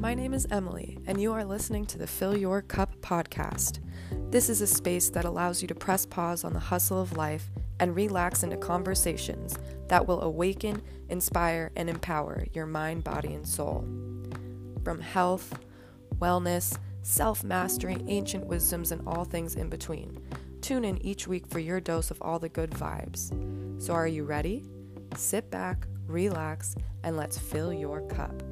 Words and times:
My 0.00 0.14
name 0.14 0.32
is 0.32 0.46
Emily, 0.52 0.96
and 1.08 1.20
you 1.20 1.32
are 1.32 1.44
listening 1.44 1.84
to 1.86 1.98
the 1.98 2.06
Fill 2.06 2.38
Your 2.38 2.62
Cup 2.62 2.94
podcast. 3.00 3.80
This 4.30 4.48
is 4.48 4.60
a 4.60 4.66
space 4.66 5.10
that 5.10 5.24
allows 5.24 5.60
you 5.60 5.66
to 5.66 5.74
press 5.74 6.06
pause 6.06 6.44
on 6.44 6.52
the 6.52 6.60
hustle 6.60 7.02
of 7.02 7.16
life 7.16 7.50
and 7.80 7.96
relax 7.96 8.44
into 8.44 8.56
conversations 8.56 9.58
that 9.88 10.06
will 10.06 10.22
awaken, 10.22 10.82
inspire, 11.08 11.72
and 11.74 11.90
empower 11.90 12.44
your 12.52 12.64
mind, 12.64 13.02
body, 13.02 13.34
and 13.34 13.44
soul. 13.44 13.84
From 14.84 15.00
health, 15.00 15.58
wellness, 16.20 16.78
self 17.02 17.42
mastery, 17.42 17.96
ancient 18.06 18.46
wisdoms, 18.46 18.92
and 18.92 19.02
all 19.04 19.24
things 19.24 19.56
in 19.56 19.68
between. 19.68 20.16
Tune 20.60 20.84
in 20.84 21.04
each 21.04 21.26
week 21.26 21.48
for 21.48 21.58
your 21.58 21.80
dose 21.80 22.12
of 22.12 22.22
all 22.22 22.38
the 22.38 22.48
good 22.48 22.70
vibes. 22.70 23.32
So, 23.82 23.94
are 23.94 24.06
you 24.06 24.22
ready? 24.22 24.64
Sit 25.16 25.50
back, 25.50 25.88
relax, 26.06 26.76
and 27.02 27.16
let's 27.16 27.36
fill 27.36 27.72
your 27.72 28.02
cup. 28.02 28.44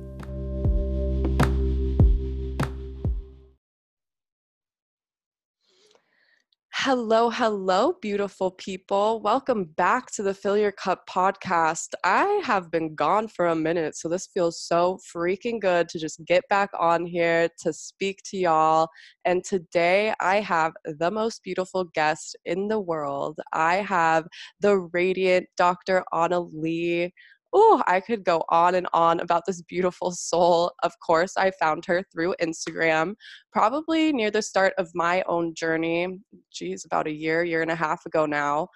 Hello, 6.87 7.31
hello, 7.31 7.95
beautiful 8.01 8.53
people. 8.53 9.21
Welcome 9.21 9.65
back 9.77 10.13
to 10.13 10.23
the 10.23 10.33
Fill 10.33 10.57
Your 10.57 10.71
Cup 10.71 11.05
podcast. 11.11 11.89
I 12.05 12.41
have 12.45 12.71
been 12.71 12.95
gone 12.95 13.27
for 13.27 13.49
a 13.49 13.57
minute, 13.57 13.97
so 13.97 14.09
this 14.09 14.29
feels 14.33 14.63
so 14.63 15.01
freaking 15.13 15.61
good 15.61 15.89
to 15.89 15.99
just 15.99 16.25
get 16.25 16.45
back 16.49 16.71
on 16.79 17.05
here 17.05 17.49
to 17.65 17.73
speak 17.73 18.21
to 18.27 18.37
y'all. 18.37 18.87
And 19.25 19.43
today 19.43 20.15
I 20.21 20.37
have 20.37 20.75
the 20.85 21.11
most 21.11 21.43
beautiful 21.43 21.87
guest 21.93 22.37
in 22.45 22.69
the 22.69 22.79
world. 22.79 23.41
I 23.53 23.79
have 23.79 24.29
the 24.61 24.79
radiant 24.79 25.49
Dr. 25.57 26.05
Annalie 26.15 27.11
oh, 27.53 27.83
I 27.87 28.01
could 28.01 28.25
go 28.25 28.45
on 28.49 28.75
and 28.75 28.87
on 28.93 29.21
about 29.21 29.45
this 29.47 29.63
beautiful 29.63 30.11
soul. 30.11 30.73
Of 30.83 30.93
course, 31.01 31.37
I 31.37 31.51
found 31.53 31.85
her 31.87 32.03
through 32.13 32.35
Instagram, 32.41 33.15
probably 33.53 34.13
near 34.13 34.31
the 34.31 34.43
start 34.43 34.75
of 34.79 34.91
my 34.95 35.23
own 35.27 35.55
journey. 35.55 36.21
Geez, 36.53 36.85
about 36.85 37.07
a 37.07 37.13
year, 37.13 37.45
year 37.45 37.63
and 37.63 37.71
a 37.71 37.77
half 37.77 38.05
ago 38.07 38.27
now. 38.27 38.69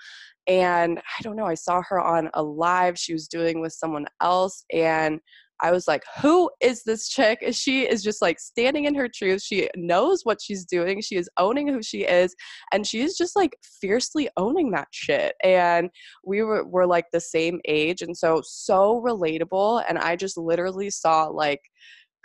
And 0.47 0.99
I 0.99 1.23
don't 1.23 1.37
know, 1.37 1.47
I 1.47 1.55
saw 1.55 1.83
her 1.89 2.01
on 2.01 2.31
a 2.35 2.43
live 2.43 2.99
she 2.99 3.13
was 3.13 3.29
doing 3.29 3.61
with 3.61 3.73
someone 3.73 4.07
else. 4.21 4.65
And 4.73 5.21
I 5.63 5.71
was 5.71 5.87
like, 5.87 6.03
who 6.21 6.51
is 6.61 6.83
this 6.85 7.09
chick? 7.09 7.45
She 7.53 7.83
is 7.83 8.03
just 8.03 8.23
like 8.23 8.39
standing 8.39 8.85
in 8.85 8.95
her 8.95 9.09
truth. 9.09 9.43
She 9.43 9.69
knows 9.77 10.21
what 10.25 10.39
she's 10.43 10.65
doing. 10.65 11.01
She 11.01 11.17
is 11.17 11.29
owning 11.39 11.69
who 11.69 11.83
she 11.83 12.03
is. 12.05 12.35
And 12.73 12.87
she 12.87 13.01
is 13.01 13.17
just 13.17 13.37
like 13.37 13.55
fiercely 13.81 14.29
owning 14.37 14.71
that 14.73 14.89
shit. 14.91 15.35
And 15.43 15.91
we 16.25 16.43
were, 16.43 16.67
were 16.67 16.87
like 16.87 17.07
the 17.13 17.21
same 17.21 17.61
age. 17.67 18.03
And 18.03 18.17
so, 18.17 18.43
so 18.45 19.03
relatable. 19.05 19.85
And 19.89 19.99
I 19.99 20.17
just 20.17 20.37
literally 20.37 20.91
saw 20.91 21.25
like, 21.25 21.61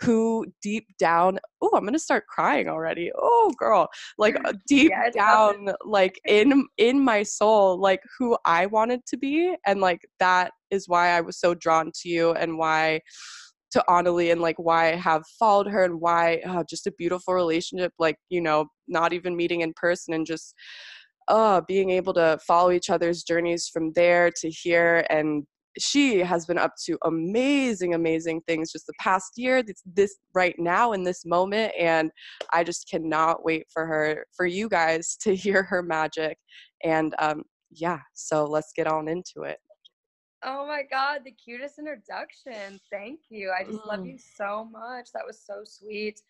who 0.00 0.46
deep 0.62 0.86
down 0.98 1.38
oh 1.62 1.70
i'm 1.74 1.84
gonna 1.84 1.98
start 1.98 2.26
crying 2.26 2.68
already. 2.68 3.10
Oh 3.16 3.52
girl 3.58 3.88
like 4.18 4.36
uh, 4.44 4.52
deep 4.68 4.90
yeah, 4.90 5.10
down 5.10 5.68
like 5.84 6.20
in 6.26 6.66
in 6.76 7.00
my 7.00 7.22
soul 7.22 7.78
like 7.80 8.00
who 8.18 8.36
i 8.44 8.66
wanted 8.66 9.00
to 9.06 9.16
be 9.16 9.54
and 9.66 9.80
like 9.80 10.00
that 10.20 10.52
is 10.70 10.88
why 10.88 11.08
i 11.08 11.20
was 11.20 11.38
so 11.38 11.54
drawn 11.54 11.90
to 12.02 12.08
you 12.08 12.32
and 12.32 12.58
why 12.58 13.00
to 13.72 13.84
Annalie 13.88 14.32
and 14.32 14.40
like 14.40 14.56
why 14.58 14.92
I 14.92 14.96
have 14.96 15.22
followed 15.38 15.66
her 15.66 15.84
and 15.84 16.00
why 16.00 16.40
uh, 16.46 16.64
just 16.68 16.86
a 16.86 16.92
beautiful 16.92 17.34
relationship 17.34 17.92
like 17.98 18.16
you 18.28 18.40
know 18.40 18.66
not 18.88 19.12
even 19.12 19.36
meeting 19.36 19.60
in 19.60 19.72
person 19.74 20.14
and 20.14 20.24
just 20.24 20.54
uh 21.28 21.60
being 21.66 21.90
able 21.90 22.14
to 22.14 22.38
follow 22.46 22.70
each 22.70 22.90
other's 22.90 23.22
journeys 23.22 23.68
from 23.68 23.92
there 23.92 24.30
to 24.40 24.48
here 24.48 25.04
and 25.10 25.44
she 25.78 26.18
has 26.18 26.46
been 26.46 26.58
up 26.58 26.72
to 26.84 26.98
amazing 27.04 27.94
amazing 27.94 28.40
things 28.46 28.72
just 28.72 28.86
the 28.86 28.92
past 29.00 29.32
year 29.36 29.62
this, 29.62 29.82
this 29.94 30.16
right 30.34 30.54
now 30.58 30.92
in 30.92 31.02
this 31.02 31.24
moment 31.24 31.72
and 31.78 32.10
i 32.52 32.62
just 32.64 32.88
cannot 32.90 33.44
wait 33.44 33.64
for 33.72 33.86
her 33.86 34.24
for 34.36 34.46
you 34.46 34.68
guys 34.68 35.16
to 35.16 35.34
hear 35.44 35.62
her 35.62 35.82
magic 35.82 36.38
and 36.84 37.14
um 37.18 37.42
yeah 37.70 38.00
so 38.14 38.44
let's 38.44 38.72
get 38.74 38.86
on 38.86 39.08
into 39.08 39.42
it 39.42 39.58
oh 40.44 40.66
my 40.66 40.82
god 40.90 41.20
the 41.24 41.32
cutest 41.32 41.78
introduction 41.78 42.80
thank 42.90 43.20
you 43.28 43.52
i 43.58 43.64
just 43.64 43.80
mm. 43.80 43.86
love 43.86 44.06
you 44.06 44.18
so 44.36 44.68
much 44.70 45.08
that 45.12 45.26
was 45.26 45.40
so 45.44 45.62
sweet 45.64 46.20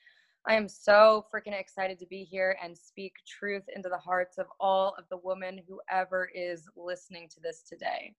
I 0.49 0.55
am 0.55 0.69
so 0.69 1.27
freaking 1.35 1.59
excited 1.59 1.99
to 1.99 2.07
be 2.07 2.23
here 2.23 2.57
and 2.63 2.79
speak 2.79 3.15
truth 3.27 3.65
into 3.75 3.89
the 3.89 3.99
hearts 3.99 4.39
of 4.39 4.47
all 4.61 4.95
of 4.97 5.05
the 5.11 5.19
women 5.25 5.61
whoever 5.69 6.31
is 6.33 6.69
listening 6.77 7.29
to 7.31 7.41
this 7.41 7.65
today. 7.69 8.15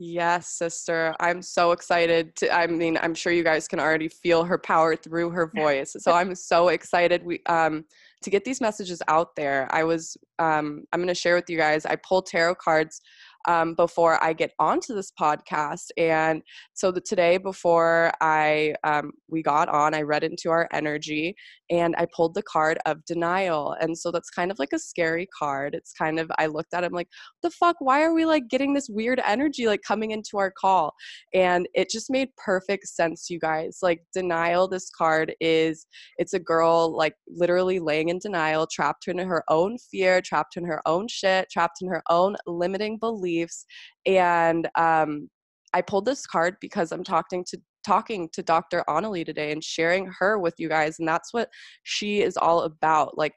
Yes, 0.00 0.48
sister. 0.48 1.12
I'm 1.18 1.42
so 1.42 1.72
excited 1.72 2.36
to 2.36 2.54
I 2.54 2.68
mean, 2.68 2.96
I'm 3.02 3.14
sure 3.14 3.32
you 3.32 3.42
guys 3.42 3.66
can 3.66 3.80
already 3.80 4.06
feel 4.08 4.44
her 4.44 4.56
power 4.56 4.94
through 4.94 5.30
her 5.30 5.50
voice. 5.54 5.96
So 5.98 6.12
I'm 6.12 6.36
so 6.36 6.68
excited 6.68 7.24
we 7.24 7.40
um 7.46 7.84
to 8.22 8.30
get 8.30 8.44
these 8.44 8.60
messages 8.60 9.02
out 9.08 9.34
there. 9.34 9.66
I 9.72 9.82
was 9.82 10.16
um 10.38 10.84
I'm 10.92 11.00
going 11.00 11.08
to 11.08 11.14
share 11.14 11.34
with 11.34 11.50
you 11.50 11.56
guys. 11.58 11.84
I 11.84 11.96
pull 11.96 12.22
tarot 12.22 12.56
cards 12.56 13.00
um, 13.48 13.74
before 13.74 14.22
I 14.22 14.34
get 14.34 14.52
onto 14.58 14.94
this 14.94 15.10
podcast. 15.10 15.86
And 15.96 16.42
so 16.74 16.90
the, 16.90 17.00
today, 17.00 17.38
before 17.38 18.12
I 18.20 18.74
um, 18.84 19.12
we 19.28 19.42
got 19.42 19.68
on, 19.68 19.94
I 19.94 20.02
read 20.02 20.22
into 20.22 20.50
our 20.50 20.68
energy 20.72 21.34
and 21.70 21.94
I 21.98 22.06
pulled 22.14 22.34
the 22.34 22.42
card 22.42 22.78
of 22.86 23.04
denial. 23.04 23.76
And 23.80 23.96
so 23.96 24.10
that's 24.10 24.30
kind 24.30 24.50
of 24.50 24.58
like 24.58 24.72
a 24.72 24.78
scary 24.78 25.28
card. 25.38 25.74
It's 25.74 25.92
kind 25.92 26.18
of 26.18 26.30
I 26.38 26.46
looked 26.46 26.74
at 26.74 26.84
it, 26.84 26.86
I'm 26.86 26.92
like, 26.92 27.08
the 27.42 27.50
fuck? 27.50 27.76
Why 27.80 28.02
are 28.02 28.14
we 28.14 28.24
like 28.24 28.48
getting 28.48 28.74
this 28.74 28.88
weird 28.88 29.20
energy 29.26 29.66
like 29.66 29.82
coming 29.86 30.10
into 30.10 30.38
our 30.38 30.50
call? 30.50 30.94
And 31.34 31.68
it 31.74 31.90
just 31.90 32.10
made 32.10 32.28
perfect 32.36 32.88
sense, 32.88 33.28
you 33.30 33.38
guys. 33.38 33.78
Like 33.82 34.02
denial. 34.14 34.68
This 34.68 34.90
card 34.90 35.34
is 35.40 35.86
it's 36.18 36.34
a 36.34 36.38
girl 36.38 36.96
like 36.96 37.14
literally 37.28 37.78
laying 37.78 38.08
in 38.08 38.18
denial, 38.18 38.66
trapped 38.66 39.08
in 39.08 39.18
her 39.18 39.44
own 39.48 39.78
fear, 39.78 40.20
trapped 40.20 40.56
in 40.56 40.64
her 40.64 40.80
own 40.86 41.08
shit, 41.08 41.48
trapped 41.50 41.82
in 41.82 41.88
her 41.88 42.02
own 42.10 42.36
limiting 42.46 42.98
beliefs 42.98 43.64
and 44.08 44.68
um, 44.76 45.28
i 45.74 45.80
pulled 45.80 46.04
this 46.04 46.26
card 46.26 46.56
because 46.60 46.90
i'm 46.92 47.04
talking 47.04 47.44
to 47.46 47.58
talking 47.88 48.28
to 48.32 48.42
dr 48.42 48.84
Annalie 48.88 49.24
today 49.24 49.52
and 49.52 49.64
sharing 49.64 50.10
her 50.18 50.38
with 50.38 50.54
you 50.58 50.68
guys 50.68 50.98
and 50.98 51.08
that's 51.08 51.32
what 51.32 51.48
she 51.82 52.20
is 52.22 52.36
all 52.36 52.60
about 52.62 53.16
like 53.16 53.34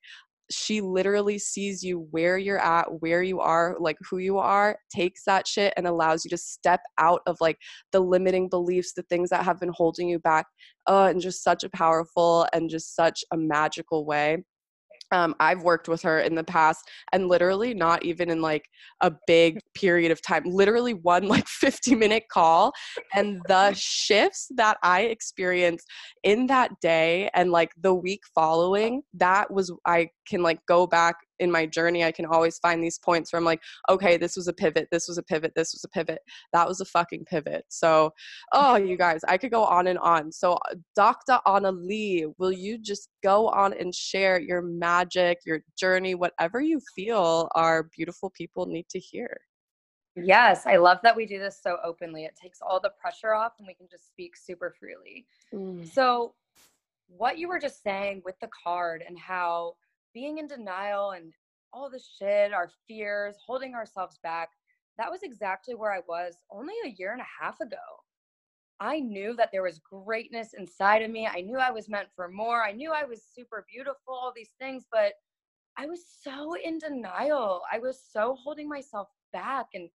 she 0.52 0.82
literally 0.82 1.40
sees 1.40 1.82
you 1.82 2.08
where 2.12 2.38
you're 2.38 2.60
at, 2.60 3.02
where 3.02 3.24
you 3.24 3.40
are, 3.40 3.78
like 3.80 3.98
who 4.10 4.18
you 4.18 4.38
are, 4.38 4.78
takes 4.94 5.24
that 5.26 5.48
shit 5.48 5.74
and 5.78 5.88
allows 5.88 6.26
you 6.26 6.30
to 6.30 6.38
step 6.38 6.82
out 6.98 7.22
of 7.26 7.38
like 7.40 7.58
the 7.92 8.00
limiting 8.00 8.50
beliefs, 8.50 8.94
the 8.94 9.04
things 9.04 9.30
that 9.30 9.46
have 9.46 9.60
been 9.60 9.72
holding 9.74 10.10
you 10.10 10.20
back, 10.20 10.46
uh, 10.88 11.10
in 11.12 11.20
just 11.20 11.44
such 11.44 11.64
a 11.64 11.70
powerful 11.70 12.46
and 12.54 12.70
just 12.70 12.96
such 12.96 13.24
a 13.32 13.38
magical 13.38 14.06
way 14.06 14.44
um, 15.12 15.36
I've 15.40 15.64
worked 15.64 15.88
with 15.88 16.02
her 16.04 16.20
in 16.20 16.36
the 16.36 16.44
past 16.44 16.90
and 17.12 17.28
literally 17.28 17.74
not 17.74 18.04
even 18.04 18.30
in 18.30 18.42
like 18.42 18.66
a 19.02 19.12
big 19.28 19.60
period 19.76 20.12
of 20.12 20.22
time, 20.22 20.44
literally 20.46 20.94
one 20.94 21.28
like 21.28 21.48
50 21.48 21.96
minute 21.96 22.24
call. 22.32 22.72
And 23.14 23.42
the 23.48 23.74
shifts 23.74 24.48
that 24.56 24.78
I 24.84 25.02
experienced 25.02 25.86
in 26.24 26.48
that 26.48 26.72
day 26.82 27.30
and 27.34 27.52
like 27.52 27.72
the 27.82 27.94
week 27.94 28.22
following, 28.34 29.02
that 29.16 29.52
was, 29.52 29.72
I 29.86 30.10
can 30.28 30.42
like 30.42 30.60
go 30.68 30.88
back 30.88 31.16
in 31.42 31.52
my 31.52 31.66
journey, 31.66 32.04
I 32.04 32.12
can 32.12 32.26
always 32.26 32.60
find 32.60 32.82
these 32.82 33.00
points 33.00 33.34
where 33.34 33.40
I'm 33.40 33.46
like, 33.46 33.62
okay, 33.90 34.16
this 34.16 34.36
was 34.36 34.48
a 34.48 34.54
pivot, 34.54 34.88
this 34.92 35.08
was 35.08 35.18
a 35.18 35.24
pivot, 35.24 35.54
this 35.56 35.74
was 35.74 35.84
a 35.84 35.90
pivot, 35.90 36.20
that 36.54 36.68
was 36.68 36.80
a 36.80 36.86
fucking 36.86 37.26
pivot. 37.26 37.66
So, 37.68 38.14
oh, 38.54 38.76
you 38.76 38.96
guys, 38.96 39.22
I 39.28 39.38
could 39.38 39.52
go 39.52 39.64
on 39.64 39.88
and 39.88 40.00
on. 40.00 40.32
So, 40.32 40.58
Dr. 40.96 41.40
Annalie, 41.46 42.32
will 42.38 42.52
you 42.52 42.78
just 42.78 43.10
go 43.24 43.50
on 43.50 43.74
and 43.74 43.94
share 43.94 44.40
your 44.40 44.62
magic, 44.62 45.40
your 45.46 45.62
journey, 45.78 46.16
whatever 46.16 46.62
you 46.62 46.80
feel 46.96 47.50
our 47.56 47.90
beautiful 47.96 48.30
people 48.30 48.68
need 48.68 48.88
to 48.90 49.00
hear? 49.00 49.42
Yes, 50.16 50.66
I 50.66 50.76
love 50.76 51.00
that 51.04 51.16
we 51.16 51.26
do 51.26 51.40
this 51.40 51.60
so 51.62 51.78
openly. 51.84 52.26
It 52.26 52.38
takes 52.42 52.60
all 52.62 52.80
the 52.80 52.92
pressure 53.00 53.34
off 53.34 53.54
and 53.58 53.68
we 53.68 53.74
can 53.74 53.88
just 53.90 54.08
speak 54.08 54.36
super 54.36 54.76
freely. 54.78 55.26
Mm. 55.54 55.88
So, 55.92 56.36
what 57.08 57.38
you 57.38 57.48
were 57.48 57.60
just 57.60 57.84
saying 57.84 58.22
with 58.24 58.36
the 58.40 58.50
card 58.64 59.04
and 59.06 59.18
how 59.18 59.76
being 60.14 60.38
in 60.38 60.48
denial 60.48 61.12
and 61.12 61.34
all 61.74 61.90
the 61.90 62.00
shit, 62.00 62.54
our 62.54 62.70
fears, 62.88 63.36
holding 63.46 63.76
ourselves 63.76 64.20
back, 64.24 64.50
that 64.98 65.10
was 65.10 65.24
exactly 65.24 65.74
where 65.76 65.92
I 65.92 66.02
was 66.08 66.36
only 66.52 66.74
a 66.86 66.90
year 66.98 67.14
and 67.14 67.22
a 67.22 67.44
half 67.44 67.60
ago. 67.62 67.78
I 68.80 69.00
knew 69.00 69.36
that 69.36 69.50
there 69.52 69.64
was 69.64 69.80
greatness 69.80 70.54
inside 70.58 71.04
of 71.04 71.12
me. 71.12 71.28
I 71.28 71.42
knew 71.42 71.58
I 71.60 71.72
was 71.72 71.88
meant 71.88 72.10
for 72.16 72.28
more. 72.28 72.64
I 72.64 72.72
knew 72.72 72.92
I 72.92 73.06
was 73.06 73.24
super 73.24 73.66
beautiful, 73.72 74.14
all 74.14 74.34
these 74.36 74.54
things, 74.60 74.86
but 74.92 75.14
I 75.78 75.86
was 75.86 76.04
so 76.24 76.56
in 76.56 76.80
denial. 76.80 77.62
I 77.72 77.80
was 77.80 78.02
so 78.12 78.36
holding 78.44 78.68
myself 78.68 79.08
back 79.32 79.68
and 79.76 79.90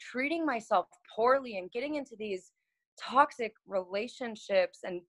treating 0.00 0.46
myself 0.46 0.86
poorly 1.14 1.58
and 1.58 1.70
getting 1.70 1.96
into 1.96 2.14
these 2.16 2.52
toxic 2.98 3.54
relationships 3.66 4.80
and 4.84 5.02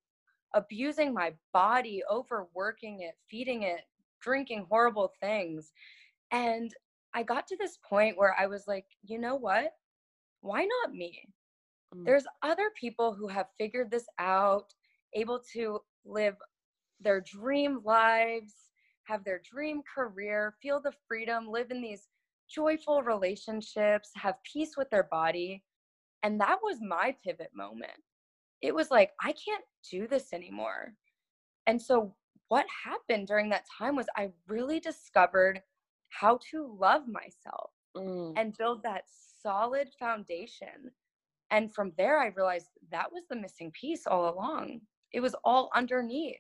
abusing 0.53 1.13
my 1.13 1.31
body, 1.53 2.01
overworking 2.11 3.01
it, 3.01 3.15
feeding 3.29 3.63
it 3.63 3.81
drinking 4.21 4.65
horrible 4.69 5.13
things. 5.19 5.71
And 6.31 6.71
I 7.13 7.23
got 7.23 7.47
to 7.47 7.57
this 7.57 7.77
point 7.87 8.17
where 8.17 8.35
I 8.39 8.47
was 8.47 8.65
like, 8.67 8.85
you 9.03 9.19
know 9.19 9.35
what? 9.35 9.71
Why 10.41 10.67
not 10.83 10.93
me? 10.93 11.21
Mm. 11.95 12.05
There's 12.05 12.25
other 12.43 12.69
people 12.79 13.13
who 13.13 13.27
have 13.27 13.47
figured 13.57 13.91
this 13.91 14.05
out 14.19 14.73
able 15.13 15.41
to 15.53 15.79
live 16.05 16.35
their 16.99 17.21
dream 17.21 17.79
lives, 17.83 18.53
have 19.05 19.23
their 19.23 19.41
dream 19.49 19.81
career, 19.93 20.55
feel 20.61 20.79
the 20.79 20.93
freedom, 21.07 21.47
live 21.49 21.71
in 21.71 21.81
these 21.81 22.07
joyful 22.49 23.01
relationships, 23.01 24.11
have 24.15 24.35
peace 24.43 24.75
with 24.77 24.89
their 24.89 25.07
body. 25.11 25.63
And 26.23 26.39
that 26.41 26.59
was 26.61 26.77
my 26.81 27.15
pivot 27.23 27.51
moment. 27.55 27.91
It 28.61 28.75
was 28.75 28.91
like, 28.91 29.11
I 29.23 29.33
can't 29.33 29.63
do 29.89 30.07
this 30.07 30.33
anymore. 30.33 30.93
And 31.65 31.81
so, 31.81 32.15
what 32.49 32.65
happened 32.83 33.27
during 33.27 33.49
that 33.49 33.65
time 33.77 33.95
was 33.95 34.07
I 34.15 34.29
really 34.47 34.79
discovered 34.79 35.61
how 36.09 36.39
to 36.51 36.75
love 36.79 37.07
myself 37.07 37.71
mm. 37.95 38.33
and 38.35 38.57
build 38.57 38.83
that 38.83 39.03
solid 39.41 39.89
foundation. 39.99 40.91
And 41.51 41.73
from 41.73 41.93
there, 41.97 42.19
I 42.19 42.27
realized 42.27 42.67
that 42.91 43.11
was 43.11 43.23
the 43.29 43.35
missing 43.35 43.71
piece 43.71 44.05
all 44.05 44.33
along. 44.33 44.81
It 45.11 45.21
was 45.21 45.35
all 45.43 45.69
underneath. 45.75 46.37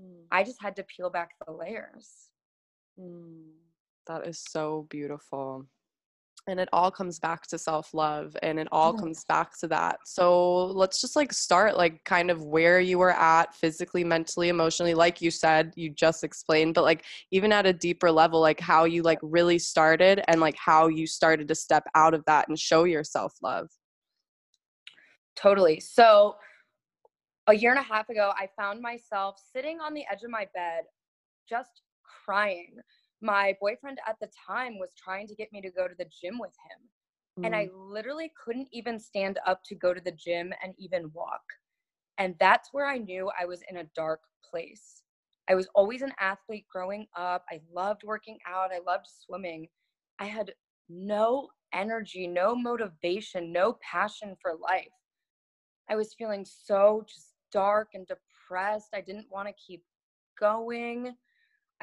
Mm. 0.00 0.24
I 0.30 0.42
just 0.42 0.60
had 0.60 0.76
to 0.76 0.82
peel 0.84 1.10
back 1.10 1.30
the 1.46 1.52
layers. 1.52 2.30
Mm. 2.98 3.52
That 4.06 4.26
is 4.26 4.42
so 4.50 4.86
beautiful. 4.90 5.66
And 6.46 6.60
it 6.60 6.68
all 6.72 6.90
comes 6.90 7.18
back 7.18 7.46
to 7.48 7.58
self 7.58 7.94
love 7.94 8.36
and 8.42 8.58
it 8.58 8.68
all 8.70 8.92
comes 8.92 9.24
back 9.24 9.58
to 9.60 9.68
that. 9.68 10.00
So 10.04 10.66
let's 10.66 11.00
just 11.00 11.16
like 11.16 11.32
start, 11.32 11.76
like, 11.76 12.04
kind 12.04 12.30
of 12.30 12.44
where 12.44 12.80
you 12.80 12.98
were 12.98 13.12
at 13.12 13.54
physically, 13.54 14.04
mentally, 14.04 14.50
emotionally. 14.50 14.92
Like 14.92 15.22
you 15.22 15.30
said, 15.30 15.72
you 15.74 15.88
just 15.88 16.22
explained, 16.22 16.74
but 16.74 16.84
like 16.84 17.04
even 17.30 17.50
at 17.50 17.64
a 17.64 17.72
deeper 17.72 18.10
level, 18.10 18.40
like 18.40 18.60
how 18.60 18.84
you 18.84 19.02
like 19.02 19.20
really 19.22 19.58
started 19.58 20.22
and 20.28 20.40
like 20.40 20.56
how 20.56 20.88
you 20.88 21.06
started 21.06 21.48
to 21.48 21.54
step 21.54 21.84
out 21.94 22.12
of 22.12 22.22
that 22.26 22.48
and 22.48 22.58
show 22.58 22.84
your 22.84 23.04
self 23.04 23.32
love. 23.42 23.70
Totally. 25.36 25.80
So 25.80 26.36
a 27.46 27.54
year 27.54 27.70
and 27.70 27.80
a 27.80 27.82
half 27.82 28.08
ago, 28.08 28.32
I 28.36 28.48
found 28.58 28.80
myself 28.80 29.36
sitting 29.52 29.80
on 29.80 29.94
the 29.94 30.04
edge 30.10 30.22
of 30.22 30.30
my 30.30 30.46
bed, 30.54 30.84
just 31.48 31.82
crying. 32.24 32.76
My 33.24 33.56
boyfriend 33.58 33.98
at 34.06 34.16
the 34.20 34.28
time 34.46 34.78
was 34.78 34.90
trying 35.02 35.26
to 35.28 35.34
get 35.34 35.50
me 35.50 35.62
to 35.62 35.70
go 35.70 35.88
to 35.88 35.94
the 35.98 36.04
gym 36.04 36.38
with 36.38 36.52
him. 36.68 37.40
Mm. 37.40 37.46
And 37.46 37.56
I 37.56 37.66
mm. 37.66 37.70
literally 37.72 38.30
couldn't 38.42 38.68
even 38.70 39.00
stand 39.00 39.38
up 39.46 39.62
to 39.64 39.74
go 39.74 39.94
to 39.94 40.00
the 40.00 40.12
gym 40.12 40.52
and 40.62 40.74
even 40.78 41.10
walk. 41.14 41.42
And 42.18 42.34
that's 42.38 42.68
where 42.72 42.86
I 42.86 42.98
knew 42.98 43.30
I 43.40 43.46
was 43.46 43.62
in 43.70 43.78
a 43.78 43.88
dark 43.96 44.20
place. 44.48 45.02
I 45.48 45.54
was 45.54 45.68
always 45.74 46.02
an 46.02 46.12
athlete 46.20 46.66
growing 46.70 47.06
up. 47.16 47.46
I 47.50 47.60
loved 47.74 48.02
working 48.04 48.38
out, 48.46 48.70
I 48.72 48.80
loved 48.86 49.06
swimming. 49.26 49.68
I 50.18 50.26
had 50.26 50.52
no 50.90 51.48
energy, 51.72 52.26
no 52.26 52.54
motivation, 52.54 53.52
no 53.52 53.78
passion 53.90 54.36
for 54.40 54.52
life. 54.62 54.86
I 55.90 55.96
was 55.96 56.14
feeling 56.14 56.44
so 56.44 57.04
just 57.08 57.32
dark 57.52 57.88
and 57.94 58.06
depressed. 58.06 58.90
I 58.94 59.00
didn't 59.00 59.26
want 59.30 59.48
to 59.48 59.54
keep 59.54 59.82
going. 60.38 61.14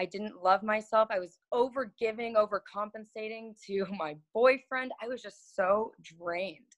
I 0.02 0.06
didn't 0.06 0.44
love 0.44 0.64
myself. 0.64 1.10
I 1.12 1.20
was 1.20 1.38
over 1.52 1.94
giving, 2.00 2.34
overcompensating 2.34 3.54
to 3.68 3.86
my 4.00 4.16
boyfriend. 4.34 4.92
I 5.02 5.08
was 5.08 5.22
just 5.22 5.56
so 5.56 5.92
drained. 6.02 6.76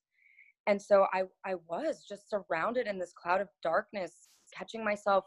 And 0.66 0.80
so 0.80 1.06
I, 1.14 1.22
I 1.44 1.54
was 1.66 2.04
just 2.06 2.28
surrounded 2.28 2.86
in 2.86 2.98
this 2.98 3.14
cloud 3.14 3.40
of 3.40 3.48
darkness, 3.62 4.28
catching 4.54 4.84
myself 4.84 5.24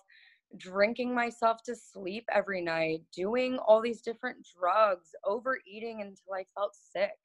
drinking 0.55 1.13
myself 1.13 1.61
to 1.63 1.75
sleep 1.75 2.25
every 2.31 2.61
night, 2.61 3.01
doing 3.13 3.57
all 3.57 3.81
these 3.81 4.01
different 4.01 4.38
drugs, 4.57 5.09
overeating 5.25 6.01
until 6.01 6.33
I 6.33 6.45
felt 6.55 6.73
sick. 6.75 7.17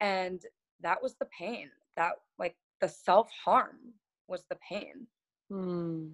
And 0.00 0.42
that 0.80 1.00
was 1.00 1.14
the 1.14 1.28
pain. 1.38 1.70
That, 1.96 2.14
like, 2.38 2.56
the 2.80 2.88
self 2.88 3.30
harm 3.44 3.92
was 4.26 4.44
the 4.48 4.58
pain. 4.68 5.06
Mm, 5.52 6.12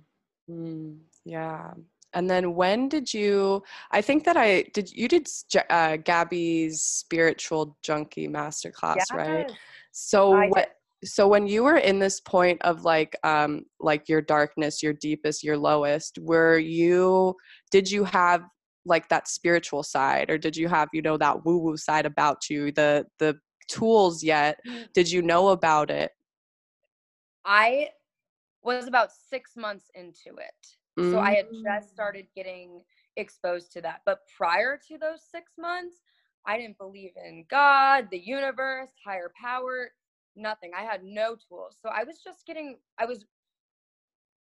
mm, 0.51 0.99
yeah. 1.25 1.71
And 2.15 2.29
then 2.29 2.55
when 2.55 2.89
did 2.89 3.13
you? 3.13 3.63
I 3.91 4.01
think 4.01 4.25
that 4.25 4.37
I 4.37 4.63
did. 4.75 4.91
You 4.93 5.09
did 5.09 5.29
uh, 5.69 5.97
Gabby's 5.99 6.83
spiritual 6.83 7.77
junkie 7.83 8.29
masterclass, 8.29 8.97
yes. 8.97 9.13
right? 9.13 9.53
So 9.93 10.47
what? 10.49 10.71
So 11.05 11.29
when 11.29 11.47
you 11.47 11.63
were 11.63 11.77
in 11.77 11.99
this 11.99 12.21
point 12.21 12.61
of 12.63 12.85
like, 12.85 13.15
um, 13.23 13.65
like 13.79 14.09
your 14.09 14.21
darkness, 14.21 14.83
your 14.83 14.95
deepest, 14.95 15.45
your 15.45 15.57
lowest, 15.57 16.19
were 16.21 16.59
you? 16.59 17.37
Did 17.71 17.91
you 17.91 18.05
have 18.05 18.43
like 18.85 19.09
that 19.11 19.29
spiritual 19.29 19.83
side, 19.83 20.31
or 20.31 20.39
did 20.39 20.57
you 20.57 20.67
have 20.69 20.89
you 20.93 21.03
know 21.03 21.19
that 21.19 21.45
woo 21.45 21.59
woo 21.59 21.77
side 21.77 22.07
about 22.07 22.49
you? 22.49 22.73
The 22.73 23.07
the 23.19 23.39
tools 23.69 24.25
yet? 24.25 24.59
Mm. 24.67 24.93
Did 24.95 25.11
you 25.11 25.23
know 25.23 25.49
about 25.49 25.91
it? 25.91 26.11
I 27.45 27.91
was 28.63 28.87
about 28.87 29.11
six 29.13 29.57
months 29.57 29.91
into 29.95 30.37
it. 30.39 30.78
Mm-hmm. 30.99 31.13
So 31.13 31.21
I 31.21 31.35
had 31.35 31.47
just 31.51 31.89
mm. 31.89 31.93
started 31.93 32.27
getting 32.35 32.83
exposed 33.17 33.73
to 33.73 33.81
that. 33.83 34.01
But 34.05 34.21
prior 34.37 34.79
to 34.89 34.99
those 34.99 35.21
six 35.31 35.53
months, 35.59 35.97
I 36.47 36.57
didn't 36.57 36.79
believe 36.79 37.13
in 37.17 37.45
God, 37.51 38.09
the 38.11 38.19
universe, 38.19 38.91
higher 39.05 39.31
power, 39.41 39.93
nothing. 40.37 40.73
I 40.77 40.83
had 40.83 41.03
no 41.05 41.37
tools. 41.49 41.77
So 41.81 41.89
I 41.89 42.05
was 42.05 42.21
just 42.23 42.47
getting, 42.47 42.79
I 42.99 43.07
was 43.07 43.25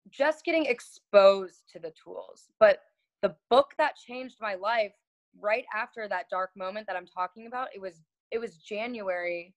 just 0.09 0.45
getting 0.45 0.65
exposed 0.65 1.63
to 1.73 1.79
the 1.79 1.91
tools. 2.01 2.51
But 2.59 2.79
the 3.21 3.35
book 3.49 3.73
that 3.77 3.95
changed 3.95 4.37
my 4.39 4.55
life 4.55 4.93
right 5.41 5.65
after 5.75 6.07
that 6.07 6.29
dark 6.29 6.51
moment 6.55 6.87
that 6.87 6.95
I'm 6.95 7.07
talking 7.07 7.47
about, 7.47 7.69
it 7.73 7.81
was 7.81 8.01
it 8.31 8.39
was 8.39 8.57
January 8.57 9.53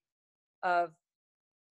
of 0.62 0.92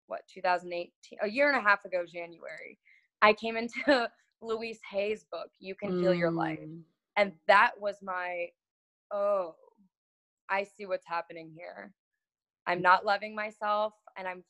what 0.06 0.20
2018 0.32 1.18
a 1.22 1.28
year 1.28 1.48
and 1.48 1.58
a 1.58 1.60
half 1.60 1.84
ago 1.84 2.04
january 2.06 2.78
i 3.22 3.32
came 3.32 3.56
into 3.56 4.08
louise 4.46 4.80
hay's 4.90 5.24
book 5.30 5.50
you 5.58 5.74
can 5.74 5.98
heal 5.98 6.14
your 6.14 6.30
life 6.30 6.58
mm. 6.60 6.80
and 7.16 7.32
that 7.46 7.72
was 7.80 7.96
my 8.02 8.46
oh 9.10 9.54
i 10.48 10.62
see 10.62 10.86
what's 10.86 11.06
happening 11.06 11.50
here 11.54 11.92
i'm 12.66 12.82
not 12.82 13.04
loving 13.04 13.34
myself 13.34 13.94
and 14.16 14.26
i'm 14.28 14.42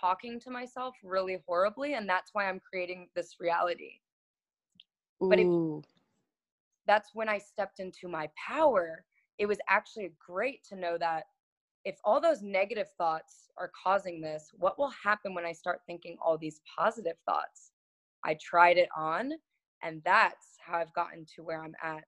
talking 0.00 0.40
to 0.40 0.50
myself 0.50 0.94
really 1.02 1.38
horribly 1.46 1.94
and 1.94 2.08
that's 2.08 2.30
why 2.32 2.48
i'm 2.48 2.60
creating 2.60 3.08
this 3.14 3.36
reality 3.40 4.00
Ooh. 5.22 5.28
but 5.28 5.38
it, 5.38 5.86
that's 6.86 7.10
when 7.14 7.28
i 7.28 7.38
stepped 7.38 7.80
into 7.80 8.08
my 8.08 8.28
power 8.36 9.04
it 9.38 9.46
was 9.46 9.58
actually 9.68 10.12
great 10.26 10.64
to 10.64 10.76
know 10.76 10.96
that 10.98 11.24
if 11.84 11.98
all 12.04 12.20
those 12.20 12.42
negative 12.42 12.88
thoughts 12.96 13.50
are 13.58 13.70
causing 13.82 14.20
this, 14.20 14.50
what 14.54 14.78
will 14.78 14.90
happen 14.90 15.34
when 15.34 15.44
I 15.44 15.52
start 15.52 15.80
thinking 15.86 16.16
all 16.20 16.38
these 16.38 16.60
positive 16.78 17.16
thoughts? 17.26 17.72
I 18.24 18.36
tried 18.40 18.78
it 18.78 18.88
on, 18.96 19.32
and 19.82 20.00
that's 20.04 20.56
how 20.60 20.78
I've 20.78 20.92
gotten 20.94 21.26
to 21.36 21.42
where 21.42 21.62
I'm 21.62 21.74
at 21.82 22.04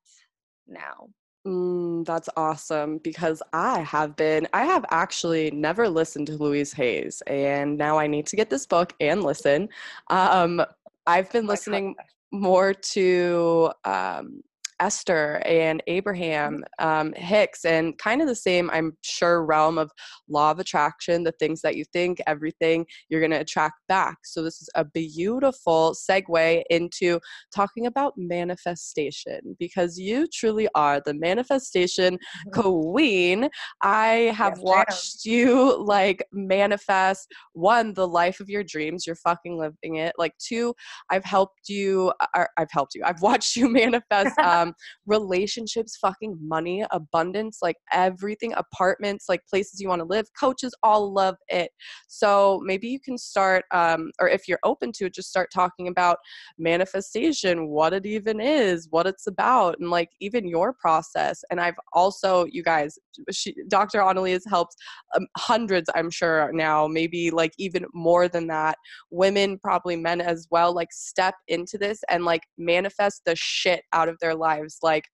now. 0.67 1.09
Mm, 1.47 2.05
that's 2.05 2.29
awesome 2.37 2.99
because 2.99 3.41
I 3.53 3.81
have 3.81 4.17
been, 4.17 4.49
I 4.53 4.65
have 4.65 4.85
actually 4.91 5.51
never 5.53 5.89
listened 5.89 6.27
to 6.29 6.37
Louise 6.37 6.73
Hay's, 6.73 7.23
and 7.27 7.79
now 7.79 7.99
I 7.99 8.07
need 8.07 8.27
to 8.27 8.37
get 8.37 8.51
this 8.51 8.67
book 8.67 8.95
and 9.01 9.23
listen. 9.23 9.69
Um, 10.09 10.63
I've 11.07 11.31
been 11.31 11.47
listening 11.47 11.95
more 12.33 12.75
to 12.75 13.71
um, 13.85 14.43
Esther 14.81 15.43
and 15.45 15.83
Abraham 15.87 16.63
mm-hmm. 16.81 16.89
um, 16.89 17.13
Hicks, 17.15 17.65
and 17.65 17.97
kind 17.99 18.21
of 18.21 18.29
the 18.29 18.35
same, 18.35 18.71
I'm 18.71 18.97
sure, 19.03 19.45
realm 19.45 19.79
of 19.79 19.91
law 20.29 20.51
of 20.51 20.59
attraction 20.59 21.25
the 21.25 21.33
things 21.33 21.61
that 21.63 21.77
you 21.77 21.85
think, 21.93 22.21
everything 22.27 22.87
you're 23.09 23.21
going 23.21 23.31
to 23.31 23.41
attract 23.41 23.75
back. 23.89 24.19
So, 24.25 24.43
this 24.43 24.61
is 24.61 24.69
a 24.75 24.85
beautiful 24.85 25.95
segue 25.95 26.63
into 26.71 27.21
talking 27.55 27.87
about 27.87 28.15
manifestation 28.17 29.57
because 29.59 29.99
you 29.99 30.27
truly 30.33 30.69
are 30.75 31.01
the 31.05 31.15
manifestation 31.15 32.15
mm-hmm. 32.15 32.61
queen. 32.61 33.49
I 33.83 34.33
have 34.37 34.55
yes, 34.57 34.65
watched 34.65 35.25
you 35.25 35.83
like 35.85 36.25
manifest 36.33 37.29
one, 37.53 37.95
the 37.95 38.09
life 38.09 38.41
of 38.41 38.49
your 38.49 38.65
dreams, 38.65 39.07
you're 39.07 39.17
fucking 39.17 39.59
living 39.59 39.97
it. 39.97 40.15
Like, 40.19 40.33
two, 40.39 40.75
I've 41.11 41.25
helped 41.25 41.69
you, 41.69 42.13
or 42.35 42.45
uh, 42.45 42.47
I've 42.57 42.71
helped 42.71 42.95
you, 42.95 43.03
I've 43.05 43.23
watched 43.23 43.57
you 43.57 43.69
manifest. 43.77 44.39
Um, 44.39 44.66
um, 44.67 44.75
relationships, 45.07 45.97
fucking 45.97 46.39
money, 46.41 46.85
abundance, 46.91 47.59
like 47.63 47.77
everything, 47.93 48.55
apartments, 48.57 49.27
like 49.29 49.47
places 49.47 49.81
you 49.81 49.89
want 49.89 50.01
to 50.01 50.07
live. 50.07 50.27
Coaches 50.39 50.75
all 50.83 51.13
love 51.13 51.37
it. 51.49 51.71
So 52.09 52.61
maybe 52.65 52.89
you 52.89 53.01
can 53.01 53.19
start, 53.19 53.65
um, 53.73 54.11
or 54.21 54.29
if 54.29 54.49
you're 54.49 54.59
open 54.65 54.93
to 54.93 55.07
it, 55.07 55.15
just 55.15 55.29
start 55.29 55.49
talking 55.53 55.89
about 55.89 56.19
manifestation, 56.59 57.69
what 57.69 57.93
it 57.93 58.07
even 58.07 58.41
is, 58.41 58.89
what 58.91 59.07
it's 59.07 59.27
about, 59.27 59.79
and 59.79 59.91
like 59.91 60.11
even 60.21 60.47
your 60.47 60.73
process. 60.73 61.43
And 61.51 61.61
I've 61.61 61.79
also, 61.93 62.47
you 62.51 62.63
guys, 62.63 62.99
she, 63.31 63.55
Dr. 63.69 64.01
Annalie 64.01 64.33
has 64.33 64.45
helped 64.49 64.77
um, 65.15 65.27
hundreds, 65.37 65.89
I'm 65.95 66.11
sure 66.11 66.51
now, 66.53 66.87
maybe 66.87 67.31
like 67.31 67.53
even 67.59 67.85
more 67.95 68.29
than 68.29 68.47
that. 68.49 68.77
Women, 69.11 69.59
probably 69.59 69.97
men 69.97 70.21
as 70.21 70.47
well, 70.51 70.75
like 70.75 70.93
step 70.93 71.35
into 71.49 71.79
this 71.79 72.01
and 72.11 72.25
like 72.25 72.43
manifest 72.59 73.23
the 73.25 73.35
shit 73.37 73.83
out 73.93 74.09
of 74.09 74.19
their 74.21 74.35
lives 74.35 74.56
lives 74.61 74.79
like 74.83 75.05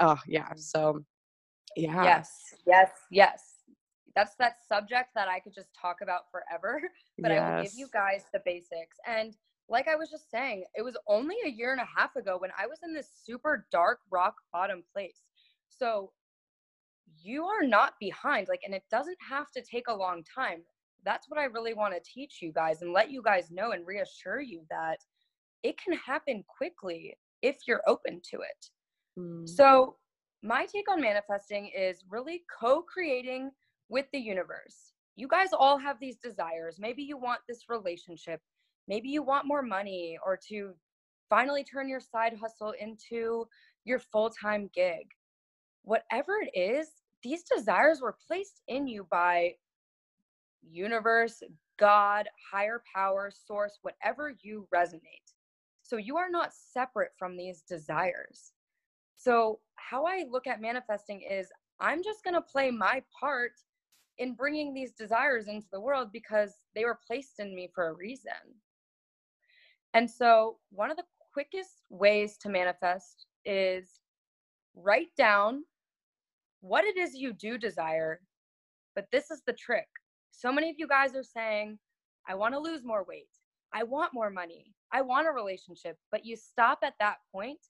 oh 0.00 0.18
yeah 0.26 0.48
mm. 0.48 0.58
so 0.58 1.00
yeah 1.76 2.04
yes 2.04 2.30
yes 2.66 2.90
yes 3.10 3.42
that's 4.16 4.34
that 4.38 4.56
subject 4.66 5.10
that 5.14 5.28
i 5.28 5.38
could 5.38 5.54
just 5.54 5.68
talk 5.80 5.98
about 6.02 6.22
forever 6.30 6.80
but 7.18 7.30
yes. 7.30 7.40
i 7.40 7.56
will 7.56 7.62
give 7.62 7.72
you 7.76 7.88
guys 7.92 8.24
the 8.32 8.40
basics 8.44 8.96
and 9.06 9.34
like 9.68 9.86
I 9.86 9.96
was 9.96 10.10
just 10.10 10.30
saying, 10.30 10.64
it 10.74 10.82
was 10.82 10.96
only 11.06 11.36
a 11.44 11.50
year 11.50 11.72
and 11.72 11.80
a 11.80 11.88
half 11.94 12.16
ago 12.16 12.38
when 12.38 12.50
I 12.58 12.66
was 12.66 12.78
in 12.82 12.94
this 12.94 13.10
super 13.24 13.66
dark 13.70 14.00
rock 14.10 14.36
bottom 14.52 14.82
place. 14.92 15.24
So 15.68 16.10
you 17.22 17.44
are 17.44 17.62
not 17.62 17.94
behind. 18.00 18.48
Like, 18.48 18.62
and 18.64 18.74
it 18.74 18.84
doesn't 18.90 19.18
have 19.28 19.50
to 19.52 19.62
take 19.62 19.88
a 19.88 19.94
long 19.94 20.24
time. 20.24 20.62
That's 21.04 21.28
what 21.28 21.38
I 21.38 21.44
really 21.44 21.74
want 21.74 21.94
to 21.94 22.00
teach 22.00 22.38
you 22.40 22.52
guys 22.52 22.82
and 22.82 22.92
let 22.92 23.10
you 23.10 23.22
guys 23.22 23.50
know 23.50 23.72
and 23.72 23.86
reassure 23.86 24.40
you 24.40 24.62
that 24.70 24.98
it 25.62 25.76
can 25.78 25.94
happen 25.94 26.44
quickly 26.56 27.16
if 27.42 27.56
you're 27.66 27.82
open 27.86 28.20
to 28.30 28.38
it. 28.38 28.70
Mm. 29.18 29.48
So, 29.48 29.96
my 30.42 30.66
take 30.66 30.88
on 30.90 31.00
manifesting 31.00 31.70
is 31.76 32.04
really 32.08 32.44
co 32.60 32.82
creating 32.82 33.50
with 33.88 34.06
the 34.12 34.18
universe. 34.18 34.92
You 35.16 35.26
guys 35.26 35.48
all 35.52 35.78
have 35.78 35.98
these 35.98 36.18
desires. 36.18 36.76
Maybe 36.78 37.02
you 37.02 37.16
want 37.16 37.40
this 37.48 37.68
relationship 37.68 38.40
maybe 38.88 39.08
you 39.10 39.22
want 39.22 39.46
more 39.46 39.62
money 39.62 40.18
or 40.24 40.36
to 40.48 40.72
finally 41.28 41.62
turn 41.62 41.88
your 41.88 42.00
side 42.00 42.34
hustle 42.40 42.72
into 42.80 43.46
your 43.84 43.98
full-time 43.98 44.68
gig 44.74 45.06
whatever 45.82 46.38
it 46.40 46.58
is 46.58 46.88
these 47.22 47.42
desires 47.42 48.00
were 48.00 48.16
placed 48.26 48.62
in 48.66 48.86
you 48.86 49.06
by 49.10 49.52
universe 50.68 51.42
god 51.78 52.28
higher 52.50 52.82
power 52.92 53.30
source 53.30 53.78
whatever 53.82 54.34
you 54.42 54.66
resonate 54.74 55.34
so 55.82 55.96
you 55.96 56.16
are 56.16 56.30
not 56.30 56.52
separate 56.52 57.12
from 57.18 57.36
these 57.36 57.62
desires 57.62 58.52
so 59.18 59.60
how 59.76 60.06
i 60.06 60.24
look 60.30 60.46
at 60.46 60.62
manifesting 60.62 61.22
is 61.22 61.48
i'm 61.80 62.02
just 62.02 62.24
going 62.24 62.34
to 62.34 62.42
play 62.42 62.70
my 62.70 63.02
part 63.20 63.52
in 64.18 64.34
bringing 64.34 64.74
these 64.74 64.92
desires 64.92 65.48
into 65.48 65.68
the 65.72 65.80
world 65.80 66.10
because 66.12 66.54
they 66.74 66.84
were 66.84 66.98
placed 67.06 67.40
in 67.40 67.54
me 67.54 67.70
for 67.74 67.88
a 67.88 67.94
reason 67.94 68.32
and 69.94 70.10
so, 70.10 70.58
one 70.70 70.90
of 70.90 70.96
the 70.96 71.04
quickest 71.32 71.82
ways 71.90 72.36
to 72.38 72.48
manifest 72.48 73.26
is 73.44 74.00
write 74.76 75.08
down 75.16 75.64
what 76.60 76.84
it 76.84 76.96
is 76.96 77.14
you 77.14 77.32
do 77.32 77.58
desire. 77.58 78.20
But 78.94 79.06
this 79.12 79.30
is 79.30 79.42
the 79.46 79.52
trick. 79.54 79.88
So 80.30 80.52
many 80.52 80.70
of 80.70 80.76
you 80.78 80.86
guys 80.88 81.14
are 81.16 81.22
saying, 81.22 81.78
I 82.28 82.34
want 82.34 82.54
to 82.54 82.60
lose 82.60 82.84
more 82.84 83.04
weight. 83.08 83.30
I 83.72 83.84
want 83.84 84.14
more 84.14 84.30
money. 84.30 84.74
I 84.92 85.02
want 85.02 85.28
a 85.28 85.32
relationship. 85.32 85.96
But 86.12 86.24
you 86.24 86.36
stop 86.36 86.80
at 86.82 86.94
that 87.00 87.18
point. 87.32 87.60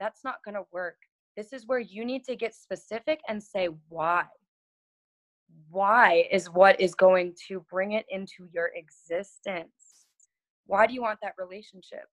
That's 0.00 0.24
not 0.24 0.44
going 0.44 0.54
to 0.54 0.66
work. 0.72 0.96
This 1.36 1.52
is 1.52 1.66
where 1.66 1.78
you 1.78 2.04
need 2.04 2.24
to 2.24 2.36
get 2.36 2.54
specific 2.54 3.20
and 3.28 3.42
say 3.42 3.68
why. 3.88 4.24
Why 5.70 6.26
is 6.30 6.50
what 6.50 6.80
is 6.80 6.94
going 6.94 7.34
to 7.48 7.64
bring 7.70 7.92
it 7.92 8.06
into 8.08 8.48
your 8.52 8.70
existence. 8.74 10.06
Why 10.66 10.86
do 10.86 10.94
you 10.94 11.02
want 11.02 11.18
that 11.22 11.34
relationship? 11.38 12.04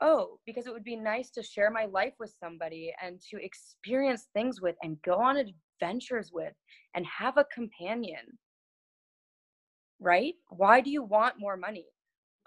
Oh, 0.00 0.38
because 0.46 0.66
it 0.66 0.72
would 0.72 0.84
be 0.84 0.96
nice 0.96 1.30
to 1.30 1.42
share 1.42 1.70
my 1.70 1.84
life 1.86 2.14
with 2.18 2.34
somebody 2.42 2.92
and 3.02 3.20
to 3.30 3.42
experience 3.42 4.28
things 4.32 4.60
with 4.60 4.76
and 4.82 5.00
go 5.02 5.16
on 5.16 5.36
adventures 5.36 6.30
with 6.32 6.54
and 6.94 7.06
have 7.06 7.36
a 7.36 7.46
companion. 7.52 8.38
Right? 10.00 10.34
Why 10.48 10.80
do 10.80 10.90
you 10.90 11.02
want 11.02 11.34
more 11.38 11.56
money? 11.56 11.86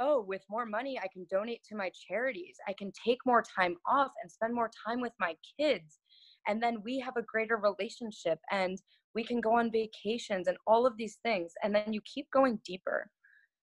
Oh, 0.06 0.20
with 0.28 0.42
more 0.50 0.66
money, 0.66 1.00
I 1.02 1.08
can 1.08 1.26
donate 1.32 1.64
to 1.70 1.78
my 1.78 1.90
charities. 2.08 2.58
I 2.68 2.74
can 2.74 2.92
take 3.06 3.20
more 3.26 3.42
time 3.42 3.78
off 3.88 4.12
and 4.22 4.30
spend 4.30 4.54
more 4.54 4.70
time 4.86 5.00
with 5.00 5.14
my 5.18 5.38
kids. 5.58 6.00
And 6.46 6.62
then 6.62 6.82
we 6.84 7.00
have 7.00 7.16
a 7.16 7.22
greater 7.22 7.56
relationship 7.56 8.40
and 8.52 8.78
we 9.16 9.24
can 9.24 9.40
go 9.40 9.58
on 9.58 9.72
vacations 9.72 10.50
and 10.50 10.58
all 10.68 10.86
of 10.86 10.98
these 10.98 11.20
things. 11.24 11.54
And 11.64 11.74
then 11.74 11.94
you 11.94 12.02
keep 12.02 12.30
going 12.32 12.60
deeper. 12.66 13.10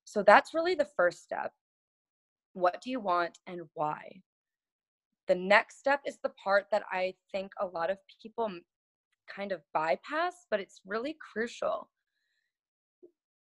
So 0.05 0.23
that's 0.23 0.55
really 0.55 0.75
the 0.75 0.89
first 0.97 1.23
step. 1.23 1.53
What 2.55 2.81
do 2.83 2.89
you 2.89 3.01
want 3.01 3.37
and 3.47 3.61
why? 3.75 4.23
The 5.29 5.35
next 5.35 5.79
step 5.79 6.01
is 6.07 6.17
the 6.23 6.33
part 6.43 6.69
that 6.73 6.85
I 6.91 7.13
think 7.33 7.53
a 7.61 7.67
lot 7.67 7.91
of 7.91 7.99
people 8.23 8.51
kind 9.29 9.53
of 9.53 9.61
bypass, 9.75 10.47
but 10.51 10.59
it's 10.59 10.81
really 10.87 11.19
crucial. 11.33 11.91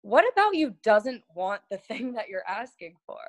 What 0.02 0.26
about 0.32 0.56
you 0.56 0.76
doesn't 0.84 1.24
want 1.36 1.62
the 1.70 1.78
thing 1.90 2.14
that 2.14 2.30
you're 2.30 2.48
asking 2.48 2.96
for? 3.06 3.20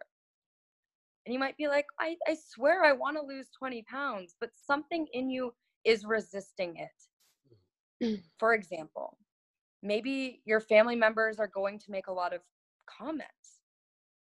And 1.26 1.32
you 1.32 1.38
might 1.38 1.56
be 1.56 1.68
like, 1.68 1.86
I, 2.00 2.16
I 2.26 2.36
swear 2.48 2.84
I 2.84 2.92
want 2.92 3.18
to 3.18 3.22
lose 3.22 3.48
20 3.58 3.82
pounds, 3.82 4.34
but 4.40 4.50
something 4.54 5.06
in 5.12 5.28
you 5.28 5.52
is 5.84 6.04
resisting 6.06 6.76
it. 6.76 8.04
Mm. 8.04 8.22
For 8.38 8.54
example, 8.54 9.18
maybe 9.82 10.40
your 10.44 10.60
family 10.60 10.96
members 10.96 11.38
are 11.38 11.48
going 11.48 11.78
to 11.80 11.90
make 11.90 12.06
a 12.06 12.12
lot 12.12 12.32
of 12.32 12.40
comments 12.88 13.58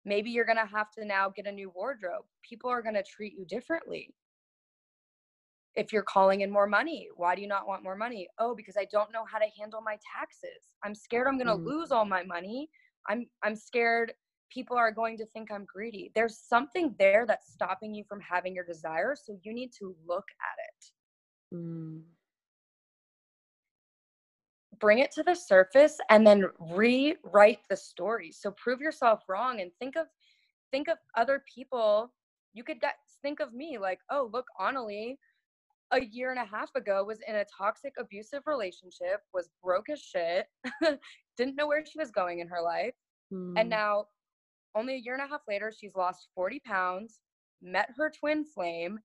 maybe 0.05 0.31
you're 0.31 0.47
going 0.47 0.57
to 0.57 0.67
have 0.67 0.91
to 0.93 1.05
now 1.05 1.29
get 1.29 1.47
a 1.47 1.53
new 1.53 1.71
wardrobe 1.75 2.25
people 2.43 2.71
are 2.71 2.83
going 2.83 2.95
to 2.95 3.03
treat 3.03 3.35
you 3.37 3.45
differently 3.45 4.15
if 5.77 5.93
you're 5.93 6.03
calling 6.03 6.41
in 6.41 6.51
more 6.51 6.67
money 6.67 7.09
why 7.17 7.35
do 7.35 7.43
you 7.43 7.49
not 7.49 7.67
want 7.67 7.83
more 7.83 7.97
money? 7.97 8.29
Oh 8.39 8.55
because 8.55 8.77
i 8.77 8.87
don't 8.91 9.13
know 9.13 9.25
how 9.31 9.39
to 9.39 9.47
handle 9.59 9.81
my 9.83 9.97
taxes. 10.19 10.75
I'm 10.85 10.95
scared 10.95 11.27
i'm 11.27 11.39
going 11.39 11.47
to 11.47 11.63
mm. 11.63 11.67
lose 11.67 11.91
all 11.91 12.05
my 12.05 12.23
money. 12.23 12.69
I'm 13.09 13.27
i'm 13.43 13.57
scared 13.57 14.13
people 14.51 14.77
are 14.77 14.91
going 14.91 15.17
to 15.19 15.27
think 15.27 15.51
i'm 15.51 15.65
greedy. 15.65 16.11
There's 16.15 16.39
something 16.39 16.95
there 16.99 17.25
that's 17.27 17.53
stopping 17.53 17.95
you 17.95 18.05
from 18.09 18.21
having 18.21 18.55
your 18.55 18.65
desire 18.65 19.15
so 19.17 19.39
you 19.43 19.55
need 19.55 19.71
to 19.79 19.95
look 20.07 20.27
at 20.41 20.59
it. 20.69 21.57
Mm. 21.57 22.03
Bring 24.81 25.01
it 25.01 25.13
to 25.13 25.23
the 25.23 25.35
surface 25.35 25.99
and 26.09 26.27
then 26.27 26.47
rewrite 26.59 27.61
the 27.69 27.77
story. 27.77 28.33
So 28.33 28.51
prove 28.53 28.81
yourself 28.81 29.21
wrong 29.29 29.61
and 29.61 29.71
think 29.79 29.95
of 29.97 30.07
think 30.73 30.89
of 30.89 30.99
other 31.17 31.45
people. 31.53 32.13
You 32.55 32.65
could 32.65 32.81
get 32.81 32.95
think 33.23 33.41
of 33.41 33.53
me 33.53 33.79
like 33.79 34.01
oh 34.11 34.31
look 34.33 34.47
Annalie 34.59 35.17
a 35.93 36.05
year 36.05 36.31
and 36.31 36.39
a 36.39 36.45
half 36.45 36.71
ago 36.75 37.05
was 37.05 37.19
in 37.27 37.37
a 37.37 37.45
toxic 37.57 37.93
abusive 37.99 38.43
relationship 38.47 39.21
was 39.35 39.49
broke 39.63 39.91
as 39.91 40.01
shit 40.01 40.47
didn't 41.37 41.57
know 41.57 41.67
where 41.67 41.85
she 41.85 41.99
was 41.99 42.11
going 42.11 42.41
in 42.41 42.49
her 42.49 42.63
life 42.63 42.95
mm. 43.33 43.55
and 43.57 43.67
hmm. 43.67 43.71
now 43.71 44.05
only 44.77 44.95
a 44.95 44.99
year 44.99 45.15
and 45.15 45.23
a 45.23 45.27
half 45.27 45.41
later 45.49 45.73
she's 45.77 45.97
lost 45.97 46.29
40 46.35 46.61
pounds 46.61 47.19
met 47.63 47.89
her 47.97 48.11
twin 48.19 48.45
flame 48.45 48.99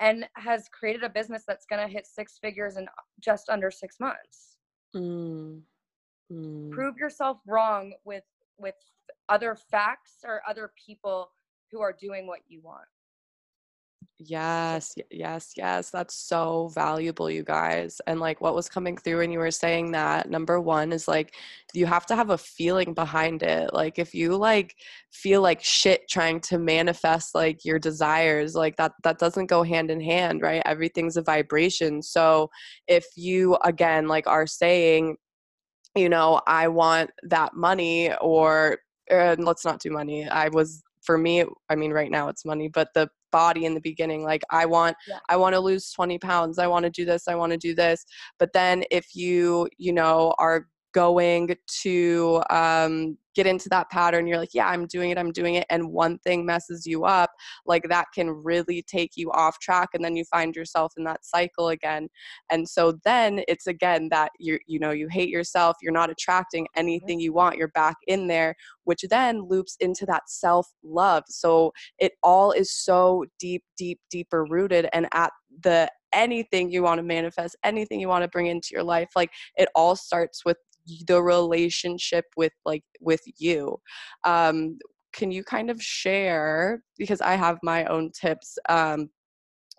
and 0.00 0.28
has 0.34 0.68
created 0.68 1.04
a 1.04 1.08
business 1.08 1.44
that's 1.46 1.66
going 1.66 1.80
to 1.80 1.92
hit 1.92 2.06
six 2.06 2.38
figures 2.42 2.76
in 2.76 2.86
just 3.20 3.48
under 3.48 3.70
six 3.70 4.00
months 4.00 4.54
Mm. 4.94 5.62
Mm. 6.32 6.70
Prove 6.70 6.96
yourself 6.96 7.38
wrong 7.46 7.92
with 8.04 8.24
with 8.58 8.76
other 9.28 9.56
facts 9.70 10.18
or 10.24 10.40
other 10.48 10.72
people 10.86 11.30
who 11.70 11.80
are 11.80 11.92
doing 11.92 12.26
what 12.26 12.40
you 12.46 12.60
want. 12.62 12.86
Yes, 14.18 14.94
yes, 15.10 15.52
yes. 15.56 15.90
That's 15.90 16.14
so 16.14 16.68
valuable, 16.74 17.30
you 17.30 17.42
guys. 17.42 18.00
And 18.06 18.20
like 18.20 18.40
what 18.40 18.54
was 18.54 18.68
coming 18.68 18.96
through 18.96 19.18
when 19.18 19.30
you 19.30 19.38
were 19.38 19.50
saying 19.50 19.92
that, 19.92 20.30
number 20.30 20.60
one 20.60 20.92
is 20.92 21.06
like 21.08 21.34
you 21.74 21.86
have 21.86 22.06
to 22.06 22.16
have 22.16 22.30
a 22.30 22.38
feeling 22.38 22.94
behind 22.94 23.42
it. 23.42 23.72
Like 23.72 23.98
if 23.98 24.14
you 24.14 24.36
like 24.36 24.76
feel 25.10 25.42
like 25.42 25.62
shit 25.62 26.08
trying 26.08 26.40
to 26.42 26.58
manifest 26.58 27.34
like 27.34 27.64
your 27.64 27.78
desires, 27.78 28.54
like 28.54 28.76
that 28.76 28.92
that 29.04 29.18
doesn't 29.18 29.46
go 29.46 29.62
hand 29.62 29.90
in 29.90 30.00
hand, 30.00 30.42
right? 30.42 30.62
Everything's 30.64 31.16
a 31.16 31.22
vibration. 31.22 32.02
So 32.02 32.50
if 32.88 33.06
you 33.16 33.56
again 33.64 34.08
like 34.08 34.26
are 34.26 34.46
saying, 34.46 35.16
you 35.96 36.08
know, 36.08 36.40
I 36.46 36.68
want 36.68 37.10
that 37.24 37.54
money 37.54 38.12
or 38.20 38.78
uh, 39.10 39.36
let's 39.38 39.64
not 39.64 39.80
do 39.80 39.90
money. 39.90 40.28
I 40.28 40.48
was 40.48 40.82
for 41.02 41.18
me 41.18 41.44
i 41.68 41.74
mean 41.74 41.92
right 41.92 42.10
now 42.10 42.28
it's 42.28 42.46
money 42.46 42.66
but 42.66 42.88
the 42.94 43.06
body 43.34 43.64
in 43.64 43.74
the 43.74 43.80
beginning 43.80 44.22
like 44.22 44.42
i 44.50 44.64
want 44.64 44.96
yeah. 45.08 45.18
i 45.28 45.36
want 45.36 45.54
to 45.54 45.58
lose 45.58 45.90
20 45.90 46.18
pounds 46.20 46.60
i 46.60 46.68
want 46.68 46.84
to 46.84 46.90
do 46.90 47.04
this 47.04 47.26
i 47.26 47.34
want 47.34 47.50
to 47.50 47.58
do 47.58 47.74
this 47.74 48.04
but 48.38 48.52
then 48.52 48.84
if 48.92 49.16
you 49.16 49.68
you 49.76 49.92
know 49.92 50.32
are 50.38 50.68
going 50.94 51.54
to 51.82 52.42
um, 52.50 53.18
get 53.34 53.46
into 53.46 53.68
that 53.68 53.90
pattern 53.90 54.26
you're 54.26 54.38
like 54.38 54.54
yeah 54.54 54.68
i'm 54.68 54.86
doing 54.86 55.10
it 55.10 55.18
i'm 55.18 55.32
doing 55.32 55.56
it 55.56 55.66
and 55.68 55.90
one 55.90 56.18
thing 56.18 56.46
messes 56.46 56.86
you 56.86 57.04
up 57.04 57.30
like 57.66 57.82
that 57.88 58.06
can 58.14 58.30
really 58.30 58.82
take 58.82 59.12
you 59.16 59.30
off 59.32 59.58
track 59.58 59.90
and 59.92 60.04
then 60.04 60.16
you 60.16 60.24
find 60.24 60.54
yourself 60.54 60.92
in 60.96 61.04
that 61.04 61.24
cycle 61.24 61.68
again. 61.68 62.08
And 62.50 62.68
so 62.68 62.98
then 63.04 63.42
it's 63.48 63.66
again 63.66 64.08
that 64.10 64.32
you 64.38 64.58
you 64.66 64.78
know 64.78 64.90
you 64.90 65.08
hate 65.08 65.28
yourself 65.28 65.76
you're 65.82 65.92
not 65.92 66.10
attracting 66.10 66.66
anything 66.76 67.20
you 67.20 67.32
want 67.32 67.56
you're 67.56 67.68
back 67.68 67.96
in 68.06 68.26
there 68.26 68.54
which 68.84 69.04
then 69.10 69.42
loops 69.48 69.76
into 69.80 70.06
that 70.06 70.22
self 70.28 70.68
love 70.82 71.24
so 71.28 71.72
it 71.98 72.12
all 72.22 72.52
is 72.52 72.72
so 72.72 73.24
deep 73.38 73.62
deep 73.76 74.00
deeper 74.10 74.44
rooted 74.44 74.88
and 74.92 75.06
at 75.12 75.32
the 75.62 75.88
anything 76.12 76.70
you 76.70 76.82
want 76.82 76.98
to 76.98 77.02
manifest 77.02 77.56
anything 77.64 78.00
you 78.00 78.08
want 78.08 78.22
to 78.22 78.28
bring 78.28 78.46
into 78.46 78.68
your 78.72 78.82
life 78.82 79.08
like 79.16 79.30
it 79.56 79.68
all 79.74 79.96
starts 79.96 80.44
with 80.44 80.56
the 81.06 81.22
relationship 81.22 82.24
with 82.36 82.52
like 82.64 82.84
with 83.00 83.22
you 83.38 83.76
um, 84.24 84.78
can 85.12 85.30
you 85.30 85.44
kind 85.44 85.70
of 85.70 85.80
share 85.82 86.82
because 86.98 87.20
i 87.20 87.34
have 87.34 87.58
my 87.62 87.84
own 87.86 88.10
tips 88.20 88.58
um, 88.68 89.08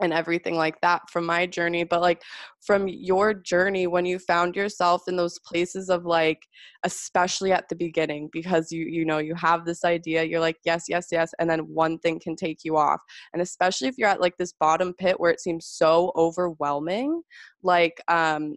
and 0.01 0.12
everything 0.12 0.55
like 0.55 0.79
that 0.81 1.01
from 1.09 1.25
my 1.25 1.45
journey 1.45 1.83
but 1.83 2.01
like 2.01 2.21
from 2.62 2.88
your 2.88 3.33
journey 3.33 3.88
when 3.88 4.05
you 4.05 4.19
found 4.19 4.55
yourself 4.55 5.03
in 5.07 5.15
those 5.15 5.39
places 5.45 5.89
of 5.89 6.05
like 6.05 6.39
especially 6.83 7.51
at 7.51 7.67
the 7.69 7.75
beginning 7.75 8.29
because 8.33 8.71
you 8.71 8.85
you 8.85 9.05
know 9.05 9.19
you 9.19 9.33
have 9.35 9.65
this 9.65 9.85
idea 9.85 10.24
you're 10.24 10.39
like 10.39 10.57
yes 10.65 10.85
yes 10.89 11.07
yes 11.12 11.33
and 11.39 11.50
then 11.50 11.59
one 11.59 11.97
thing 12.00 12.19
can 12.19 12.35
take 12.35 12.59
you 12.63 12.75
off 12.77 13.00
and 13.33 13.41
especially 13.41 13.88
if 13.88 13.95
you're 13.97 14.09
at 14.09 14.21
like 14.21 14.35
this 14.38 14.53
bottom 14.59 14.93
pit 14.93 15.19
where 15.19 15.31
it 15.31 15.39
seems 15.39 15.65
so 15.65 16.12
overwhelming 16.15 17.21
like 17.63 18.01
um 18.09 18.55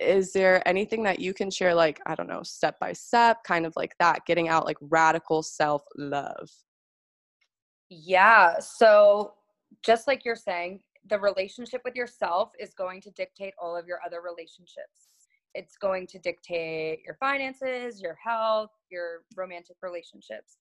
is 0.00 0.32
there 0.32 0.66
anything 0.66 1.02
that 1.02 1.18
you 1.18 1.34
can 1.34 1.50
share 1.50 1.74
like 1.74 2.00
i 2.06 2.14
don't 2.14 2.28
know 2.28 2.42
step 2.42 2.78
by 2.78 2.92
step 2.92 3.42
kind 3.44 3.66
of 3.66 3.72
like 3.76 3.94
that 3.98 4.24
getting 4.26 4.48
out 4.48 4.64
like 4.64 4.76
radical 4.80 5.42
self 5.42 5.82
love 5.96 6.50
yeah 7.90 8.58
so 8.58 9.34
just 9.84 10.06
like 10.06 10.24
you're 10.24 10.36
saying, 10.36 10.80
the 11.08 11.18
relationship 11.18 11.80
with 11.84 11.94
yourself 11.94 12.50
is 12.58 12.74
going 12.74 13.00
to 13.02 13.10
dictate 13.12 13.54
all 13.60 13.76
of 13.76 13.86
your 13.86 14.00
other 14.04 14.20
relationships. 14.20 15.08
It's 15.54 15.76
going 15.76 16.06
to 16.08 16.18
dictate 16.18 17.00
your 17.04 17.14
finances, 17.14 18.00
your 18.00 18.16
health, 18.22 18.70
your 18.90 19.22
romantic 19.36 19.76
relationships. 19.82 20.58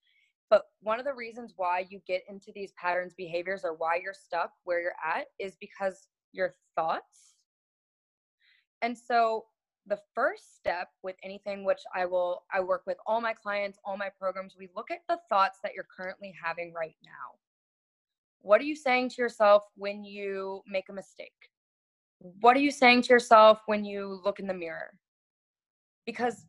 But 0.49 0.63
one 0.79 0.99
of 0.99 1.05
the 1.05 1.13
reasons 1.13 1.53
why 1.57 1.85
you 1.89 1.99
get 2.07 2.23
into 2.29 2.51
these 2.55 2.71
patterns, 2.81 3.13
behaviors, 3.17 3.65
or 3.65 3.73
why 3.73 3.99
you're 4.01 4.13
stuck 4.13 4.51
where 4.63 4.81
you're 4.81 4.93
at 5.05 5.25
is 5.39 5.57
because 5.59 6.07
your 6.31 6.55
thoughts. 6.75 7.35
And 8.81 8.97
so 8.97 9.45
the 9.87 9.99
first 10.13 10.55
step 10.55 10.89
with 11.01 11.15
anything 11.23 11.63
which 11.63 11.81
I 11.95 12.05
will 12.05 12.43
I 12.53 12.59
work 12.59 12.83
with 12.85 12.97
all 13.05 13.21
my 13.21 13.33
clients, 13.33 13.79
all 13.85 13.97
my 13.97 14.09
programs, 14.19 14.55
we 14.57 14.69
look 14.75 14.91
at 14.91 15.01
the 15.07 15.19
thoughts 15.29 15.59
that 15.63 15.73
you're 15.73 15.87
currently 15.95 16.33
having 16.41 16.73
right 16.73 16.95
now. 17.03 17.37
What 18.41 18.61
are 18.61 18.65
you 18.65 18.75
saying 18.75 19.09
to 19.09 19.21
yourself 19.21 19.63
when 19.75 20.03
you 20.03 20.61
make 20.67 20.89
a 20.89 20.93
mistake? 20.93 21.31
What 22.19 22.55
are 22.55 22.61
you 22.61 22.71
saying 22.71 23.03
to 23.03 23.13
yourself 23.13 23.61
when 23.65 23.85
you 23.85 24.19
look 24.23 24.39
in 24.39 24.47
the 24.47 24.53
mirror? 24.53 24.93
Because 26.05 26.45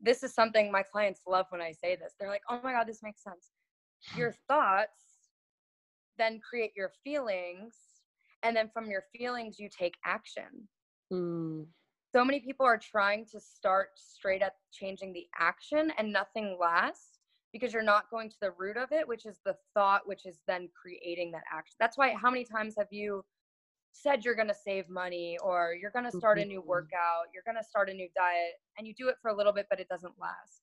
this 0.00 0.22
is 0.22 0.34
something 0.34 0.70
my 0.70 0.82
clients 0.82 1.22
love 1.26 1.46
when 1.50 1.60
I 1.60 1.72
say 1.72 1.96
this. 1.96 2.14
They're 2.18 2.28
like, 2.28 2.42
oh 2.50 2.60
my 2.62 2.72
God, 2.72 2.86
this 2.86 3.02
makes 3.02 3.22
sense. 3.22 3.50
Your 4.16 4.34
thoughts 4.48 5.14
then 6.18 6.40
create 6.48 6.72
your 6.76 6.92
feelings, 7.02 7.74
and 8.42 8.56
then 8.56 8.70
from 8.72 8.90
your 8.90 9.04
feelings, 9.16 9.58
you 9.58 9.68
take 9.68 9.94
action. 10.04 10.68
Mm. 11.14 11.66
So 12.14 12.24
many 12.24 12.40
people 12.40 12.64
are 12.64 12.78
trying 12.78 13.26
to 13.32 13.40
start 13.40 13.88
straight 13.96 14.42
at 14.42 14.54
changing 14.72 15.12
the 15.12 15.26
action, 15.38 15.90
and 15.98 16.12
nothing 16.12 16.56
lasts 16.60 17.18
because 17.52 17.72
you're 17.72 17.82
not 17.82 18.10
going 18.10 18.30
to 18.30 18.36
the 18.40 18.52
root 18.52 18.76
of 18.76 18.90
it, 18.92 19.06
which 19.06 19.26
is 19.26 19.40
the 19.44 19.56
thought, 19.74 20.02
which 20.06 20.26
is 20.26 20.40
then 20.46 20.68
creating 20.80 21.32
that 21.32 21.42
action. 21.52 21.74
That's 21.78 21.96
why, 21.96 22.14
how 22.20 22.30
many 22.30 22.44
times 22.44 22.74
have 22.78 22.88
you 22.90 23.24
said 23.92 24.24
you're 24.24 24.34
going 24.34 24.48
to 24.48 24.54
save 24.54 24.88
money 24.88 25.38
or 25.42 25.74
you're 25.80 25.92
going 25.92 26.04
to 26.04 26.16
start 26.16 26.38
a 26.38 26.44
new 26.44 26.60
mm-hmm. 26.60 26.68
workout, 26.68 27.26
you're 27.32 27.44
going 27.44 27.56
to 27.56 27.68
start 27.68 27.88
a 27.88 27.94
new 27.94 28.08
diet, 28.16 28.54
and 28.76 28.86
you 28.86 28.94
do 28.94 29.08
it 29.08 29.16
for 29.22 29.30
a 29.30 29.36
little 29.36 29.52
bit, 29.52 29.66
but 29.70 29.80
it 29.80 29.88
doesn't 29.88 30.14
last? 30.20 30.62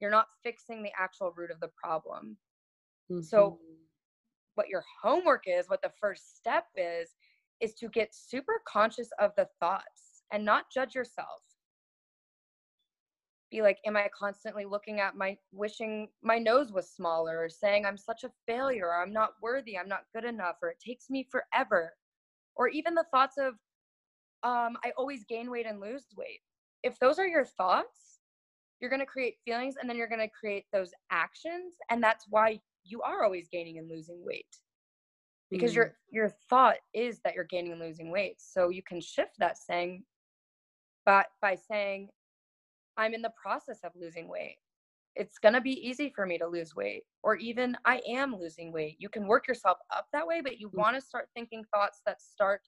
You're 0.00 0.10
not 0.10 0.26
fixing 0.42 0.82
the 0.82 0.92
actual 0.98 1.32
root 1.36 1.50
of 1.50 1.60
the 1.60 1.70
problem. 1.82 2.36
Mm-hmm. 3.10 3.22
So, 3.22 3.58
what 4.54 4.68
your 4.68 4.84
homework 5.02 5.44
is, 5.46 5.68
what 5.68 5.82
the 5.82 5.92
first 6.00 6.36
step 6.36 6.64
is, 6.76 7.10
is 7.60 7.74
to 7.74 7.88
get 7.88 8.14
super 8.14 8.62
conscious 8.66 9.10
of 9.18 9.32
the 9.36 9.48
thoughts 9.60 10.22
and 10.32 10.44
not 10.44 10.70
judge 10.72 10.94
yourself. 10.94 11.42
Be 13.50 13.62
like 13.62 13.78
am 13.86 13.96
i 13.96 14.08
constantly 14.16 14.66
looking 14.66 15.00
at 15.00 15.16
my 15.16 15.36
wishing 15.52 16.08
my 16.22 16.38
nose 16.38 16.70
was 16.70 16.90
smaller 16.90 17.38
or 17.38 17.48
saying 17.48 17.86
i'm 17.86 17.96
such 17.96 18.22
a 18.22 18.30
failure 18.46 18.88
or 18.88 19.02
i'm 19.02 19.12
not 19.12 19.30
worthy 19.40 19.78
i'm 19.78 19.88
not 19.88 20.04
good 20.14 20.26
enough 20.26 20.56
or 20.62 20.68
it 20.68 20.80
takes 20.84 21.08
me 21.08 21.26
forever. 21.30 21.92
Or 22.56 22.68
even 22.68 22.94
the 22.94 23.06
thoughts 23.10 23.36
of 23.38 23.54
um, 24.42 24.76
i 24.84 24.92
always 24.98 25.24
gain 25.24 25.50
weight 25.50 25.66
and 25.66 25.80
lose 25.80 26.04
weight. 26.16 26.40
If 26.82 26.98
those 26.98 27.18
are 27.18 27.26
your 27.26 27.44
thoughts 27.46 28.18
you're 28.80 28.90
going 28.90 29.00
to 29.00 29.06
create 29.06 29.36
feelings 29.44 29.74
and 29.80 29.88
then 29.88 29.96
you're 29.96 30.08
going 30.08 30.20
to 30.20 30.28
create 30.28 30.66
those 30.72 30.92
actions 31.10 31.74
and 31.90 32.02
that's 32.02 32.26
why 32.28 32.60
you 32.84 33.02
are 33.02 33.24
always 33.24 33.48
gaining 33.50 33.78
and 33.78 33.88
losing 33.88 34.22
weight 34.24 34.46
because 35.50 35.72
mm. 35.72 35.76
your 35.76 35.96
your 36.10 36.28
thought 36.48 36.76
is 36.94 37.20
that 37.24 37.34
you're 37.34 37.44
gaining 37.44 37.72
and 37.72 37.80
losing 37.80 38.10
weight 38.10 38.36
so 38.38 38.68
you 38.68 38.82
can 38.82 39.00
shift 39.00 39.32
that 39.38 39.58
saying 39.58 40.02
but 41.04 41.26
by 41.40 41.54
saying 41.54 42.08
I'm 42.98 43.14
in 43.14 43.22
the 43.22 43.32
process 43.40 43.78
of 43.84 43.92
losing 43.98 44.28
weight. 44.28 44.56
It's 45.14 45.38
going 45.38 45.54
to 45.54 45.60
be 45.60 45.88
easy 45.88 46.12
for 46.14 46.26
me 46.26 46.36
to 46.36 46.46
lose 46.46 46.74
weight, 46.74 47.04
or 47.22 47.36
even 47.36 47.76
I 47.84 48.02
am 48.06 48.36
losing 48.36 48.72
weight. 48.72 48.96
You 48.98 49.08
can 49.08 49.26
work 49.26 49.48
yourself 49.48 49.78
up 49.94 50.06
that 50.12 50.26
way, 50.26 50.40
but 50.42 50.60
you 50.60 50.68
mm. 50.68 50.74
want 50.74 50.96
to 50.96 51.00
start 51.00 51.28
thinking 51.34 51.64
thoughts 51.72 52.02
that 52.04 52.20
start 52.20 52.60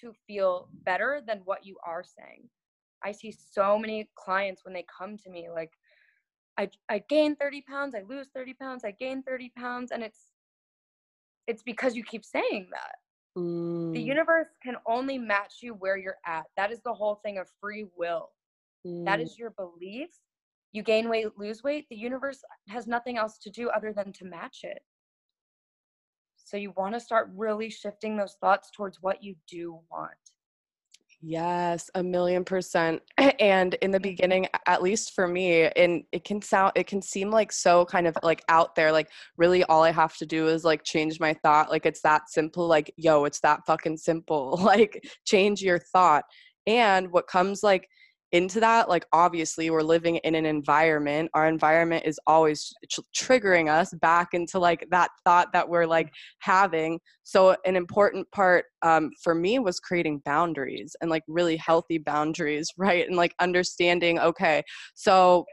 to 0.00 0.12
feel 0.26 0.68
better 0.84 1.20
than 1.26 1.40
what 1.44 1.66
you 1.66 1.76
are 1.84 2.04
saying. 2.04 2.48
I 3.02 3.12
see 3.12 3.32
so 3.32 3.78
many 3.78 4.10
clients 4.14 4.64
when 4.64 4.74
they 4.74 4.84
come 4.96 5.16
to 5.18 5.30
me 5.30 5.48
like, 5.52 5.72
I, 6.58 6.70
I 6.88 7.02
gain 7.08 7.36
30 7.36 7.62
pounds, 7.62 7.94
I 7.94 8.02
lose 8.08 8.28
30 8.34 8.54
pounds, 8.54 8.84
I 8.84 8.90
gain 8.92 9.22
30 9.22 9.52
pounds. 9.56 9.90
And 9.90 10.02
it's, 10.02 10.32
it's 11.48 11.62
because 11.62 11.96
you 11.96 12.04
keep 12.04 12.24
saying 12.24 12.68
that. 12.70 12.96
Mm. 13.36 13.92
The 13.94 14.00
universe 14.00 14.46
can 14.62 14.76
only 14.86 15.18
match 15.18 15.54
you 15.62 15.74
where 15.74 15.96
you're 15.96 16.18
at. 16.26 16.44
That 16.56 16.70
is 16.70 16.80
the 16.84 16.92
whole 16.92 17.16
thing 17.24 17.38
of 17.38 17.48
free 17.60 17.86
will. 17.96 18.28
Mm. 18.86 19.06
That 19.06 19.20
is 19.20 19.36
your 19.38 19.50
belief. 19.50 20.10
You 20.72 20.82
gain 20.82 21.08
weight, 21.08 21.26
lose 21.38 21.64
weight. 21.64 21.86
The 21.88 21.96
universe 21.96 22.40
has 22.68 22.86
nothing 22.86 23.16
else 23.16 23.38
to 23.38 23.50
do 23.50 23.70
other 23.70 23.92
than 23.92 24.12
to 24.12 24.26
match 24.26 24.60
it. 24.62 24.82
So 26.36 26.56
you 26.58 26.72
want 26.76 26.94
to 26.94 27.00
start 27.00 27.30
really 27.34 27.70
shifting 27.70 28.16
those 28.16 28.36
thoughts 28.40 28.70
towards 28.70 28.98
what 29.00 29.22
you 29.22 29.34
do 29.50 29.80
want. 29.90 30.12
Yes, 31.20 31.90
a 31.94 32.02
million 32.02 32.44
percent. 32.44 33.02
And 33.40 33.74
in 33.74 33.90
the 33.90 33.98
mm-hmm. 33.98 34.02
beginning, 34.02 34.48
at 34.66 34.82
least 34.82 35.14
for 35.14 35.26
me, 35.28 35.64
and 35.64 36.04
it 36.12 36.24
can 36.24 36.42
sound, 36.42 36.72
it 36.76 36.86
can 36.86 37.02
seem 37.02 37.30
like 37.30 37.52
so 37.52 37.84
kind 37.84 38.06
of 38.06 38.16
like 38.22 38.42
out 38.48 38.74
there. 38.74 38.92
Like, 38.92 39.10
really, 39.36 39.64
all 39.64 39.82
I 39.84 39.92
have 39.92 40.16
to 40.18 40.26
do 40.26 40.48
is 40.48 40.64
like 40.64 40.82
change 40.84 41.20
my 41.20 41.34
thought. 41.34 41.70
Like, 41.70 41.86
it's 41.86 42.02
that 42.02 42.30
simple. 42.30 42.66
Like, 42.66 42.92
yo, 42.96 43.24
it's 43.24 43.40
that 43.40 43.60
fucking 43.66 43.96
simple. 43.98 44.58
Like, 44.68 45.02
change 45.24 45.62
your 45.62 45.78
thought. 45.78 46.24
And 46.66 47.10
what 47.10 47.26
comes 47.26 47.62
like 47.62 47.88
into 48.32 48.60
that 48.60 48.88
like 48.88 49.06
obviously 49.12 49.70
we're 49.70 49.82
living 49.82 50.16
in 50.16 50.34
an 50.34 50.44
environment 50.44 51.30
our 51.34 51.48
environment 51.48 52.04
is 52.04 52.20
always 52.26 52.72
tr- 52.90 53.00
triggering 53.16 53.70
us 53.70 53.94
back 54.00 54.28
into 54.34 54.58
like 54.58 54.86
that 54.90 55.10
thought 55.24 55.52
that 55.52 55.68
we're 55.68 55.86
like 55.86 56.12
having. 56.40 57.00
So 57.24 57.56
an 57.64 57.76
important 57.76 58.30
part 58.30 58.66
um, 58.82 59.10
for 59.22 59.34
me 59.34 59.58
was 59.58 59.80
creating 59.80 60.22
boundaries 60.24 60.96
and 61.00 61.10
like 61.10 61.22
really 61.28 61.56
healthy 61.56 61.98
boundaries 61.98 62.70
right? 62.78 63.06
And 63.06 63.16
like 63.16 63.34
understanding 63.40 64.18
okay 64.18 64.62
so 64.94 65.44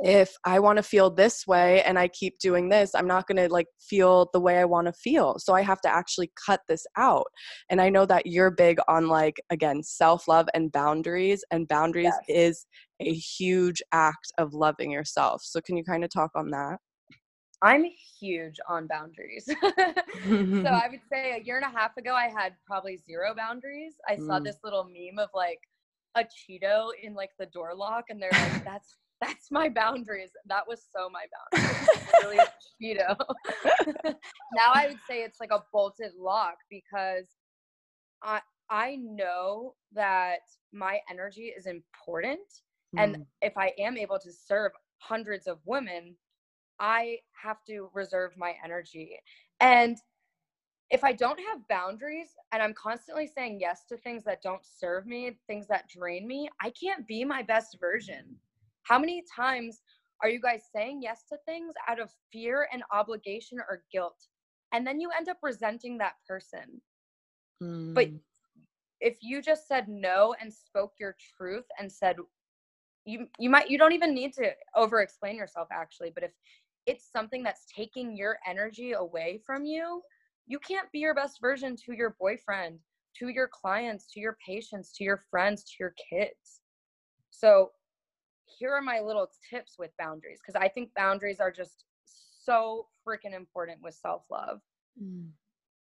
if 0.00 0.36
I 0.44 0.60
want 0.60 0.76
to 0.76 0.82
feel 0.82 1.10
this 1.10 1.46
way 1.46 1.82
and 1.82 1.98
I 1.98 2.08
keep 2.08 2.38
doing 2.38 2.68
this, 2.68 2.94
I'm 2.94 3.06
not 3.06 3.26
going 3.26 3.36
to 3.36 3.52
like 3.52 3.66
feel 3.80 4.30
the 4.32 4.40
way 4.40 4.58
I 4.58 4.64
want 4.64 4.86
to 4.86 4.92
feel. 4.92 5.38
So 5.38 5.54
I 5.54 5.62
have 5.62 5.80
to 5.82 5.88
actually 5.88 6.30
cut 6.46 6.60
this 6.68 6.86
out. 6.96 7.26
And 7.68 7.80
I 7.80 7.88
know 7.88 8.06
that 8.06 8.26
you're 8.26 8.50
big 8.50 8.78
on 8.86 9.08
like, 9.08 9.40
again, 9.50 9.82
self 9.82 10.28
love 10.28 10.48
and 10.54 10.70
boundaries, 10.70 11.44
and 11.50 11.66
boundaries 11.66 12.12
yes. 12.28 12.28
is 12.28 12.66
a 13.00 13.12
huge 13.12 13.82
act 13.92 14.32
of 14.38 14.54
loving 14.54 14.90
yourself. 14.90 15.42
So 15.44 15.60
can 15.60 15.76
you 15.76 15.84
kind 15.84 16.04
of 16.04 16.10
talk 16.10 16.30
on 16.36 16.50
that? 16.50 16.78
I'm 17.60 17.84
huge 18.20 18.56
on 18.68 18.86
boundaries. 18.86 19.44
so 19.46 19.54
I 19.66 20.88
would 20.90 21.00
say 21.10 21.40
a 21.40 21.44
year 21.44 21.56
and 21.56 21.66
a 21.66 21.76
half 21.76 21.96
ago, 21.96 22.14
I 22.14 22.28
had 22.28 22.52
probably 22.64 23.00
zero 23.04 23.34
boundaries. 23.36 23.94
I 24.08 24.14
saw 24.14 24.38
mm. 24.38 24.44
this 24.44 24.58
little 24.62 24.84
meme 24.84 25.18
of 25.18 25.30
like 25.34 25.58
a 26.14 26.22
Cheeto 26.22 26.90
in 27.02 27.14
like 27.14 27.30
the 27.38 27.46
door 27.46 27.72
lock, 27.74 28.04
and 28.10 28.22
they're 28.22 28.30
like, 28.32 28.64
that's 28.64 28.96
that's 29.20 29.50
my 29.50 29.68
boundaries. 29.68 30.30
That 30.46 30.66
was 30.66 30.82
so 30.94 31.08
my 31.10 31.24
boundaries. 31.52 31.88
really 32.22 32.38
Cheeto. 32.80 33.16
now 34.54 34.72
I 34.74 34.88
would 34.88 35.00
say 35.08 35.22
it's 35.22 35.40
like 35.40 35.50
a 35.52 35.62
bolted 35.72 36.12
lock 36.18 36.56
because 36.70 37.26
I 38.22 38.40
I 38.70 38.96
know 38.96 39.74
that 39.92 40.40
my 40.72 41.00
energy 41.10 41.52
is 41.56 41.66
important. 41.66 42.40
Mm. 42.94 43.02
And 43.02 43.26
if 43.40 43.56
I 43.56 43.72
am 43.78 43.96
able 43.96 44.18
to 44.18 44.32
serve 44.32 44.72
hundreds 44.98 45.46
of 45.46 45.58
women, 45.64 46.16
I 46.78 47.18
have 47.42 47.64
to 47.66 47.90
reserve 47.94 48.32
my 48.36 48.54
energy. 48.64 49.18
And 49.60 49.96
if 50.90 51.04
I 51.04 51.12
don't 51.12 51.40
have 51.40 51.66
boundaries 51.68 52.28
and 52.52 52.62
I'm 52.62 52.72
constantly 52.74 53.26
saying 53.26 53.58
yes 53.60 53.84
to 53.88 53.96
things 53.98 54.24
that 54.24 54.42
don't 54.42 54.62
serve 54.64 55.06
me, 55.06 55.36
things 55.46 55.66
that 55.68 55.88
drain 55.88 56.26
me, 56.26 56.48
I 56.62 56.70
can't 56.70 57.06
be 57.06 57.24
my 57.24 57.42
best 57.42 57.76
version. 57.80 58.36
How 58.88 58.98
many 58.98 59.22
times 59.34 59.82
are 60.22 60.28
you 60.28 60.40
guys 60.40 60.62
saying 60.74 61.00
yes 61.02 61.24
to 61.30 61.38
things 61.46 61.74
out 61.88 62.00
of 62.00 62.10
fear 62.32 62.68
and 62.72 62.82
obligation 62.92 63.58
or 63.58 63.82
guilt? 63.92 64.16
And 64.72 64.86
then 64.86 65.00
you 65.00 65.10
end 65.16 65.28
up 65.28 65.38
resenting 65.42 65.98
that 65.98 66.14
person. 66.26 66.80
Mm. 67.62 67.94
But 67.94 68.08
if 69.00 69.18
you 69.22 69.40
just 69.42 69.68
said 69.68 69.88
no 69.88 70.34
and 70.40 70.52
spoke 70.52 70.92
your 70.98 71.16
truth 71.36 71.64
and 71.78 71.90
said, 71.90 72.16
you 73.04 73.26
you 73.38 73.48
might 73.48 73.70
you 73.70 73.78
don't 73.78 73.92
even 73.92 74.12
need 74.14 74.34
to 74.34 74.50
over 74.76 75.00
explain 75.00 75.34
yourself 75.34 75.68
actually 75.72 76.10
but 76.14 76.24
if 76.24 76.32
it's 76.84 77.10
something 77.10 77.42
that's 77.42 77.64
taking 77.74 78.14
your 78.14 78.36
energy 78.46 78.92
away 78.92 79.40
from 79.46 79.64
you 79.64 80.02
you 80.48 80.58
can't 80.58 80.90
be 80.90 80.98
your 80.98 81.14
best 81.14 81.40
version 81.40 81.76
to 81.84 81.92
your 81.92 82.16
boyfriend, 82.18 82.78
to 83.18 83.28
your 83.28 83.48
clients, 83.48 84.10
to 84.12 84.20
your 84.20 84.36
patients, 84.44 84.92
to 84.96 85.04
your 85.04 85.22
friends, 85.30 85.62
to 85.64 85.74
your 85.78 85.94
kids. 86.10 86.60
So, 87.30 87.70
here 88.58 88.72
are 88.72 88.82
my 88.82 89.00
little 89.00 89.30
tips 89.48 89.76
with 89.78 89.90
boundaries 89.98 90.38
because 90.40 90.60
I 90.60 90.68
think 90.68 90.90
boundaries 90.94 91.40
are 91.40 91.50
just 91.50 91.84
so 92.04 92.86
freaking 93.06 93.34
important 93.34 93.82
with 93.82 93.94
self 93.94 94.22
love. 94.30 94.60
Mm. 95.02 95.28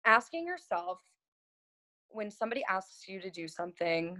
Asking 0.04 0.46
yourself 0.46 0.98
when 2.08 2.30
somebody 2.30 2.62
asks 2.68 3.06
you 3.08 3.20
to 3.20 3.30
do 3.30 3.46
something, 3.46 4.16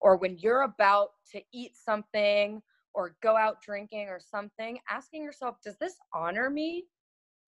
or 0.00 0.16
when 0.16 0.38
you're 0.38 0.62
about 0.62 1.10
to 1.32 1.40
eat 1.52 1.72
something, 1.76 2.60
or 2.94 3.16
go 3.22 3.36
out 3.36 3.62
drinking 3.62 4.08
or 4.08 4.18
something, 4.18 4.78
asking 4.90 5.22
yourself, 5.22 5.56
does 5.62 5.76
this 5.78 5.94
honor 6.12 6.50
me? 6.50 6.84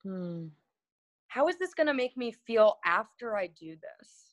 Mm. 0.07 0.51
How 1.27 1.49
is 1.49 1.59
this 1.59 1.75
going 1.75 1.87
to 1.87 1.95
make 1.95 2.17
me 2.17 2.33
feel 2.47 2.79
after 2.85 3.37
I 3.37 3.49
do 3.49 3.77
this? 3.77 4.30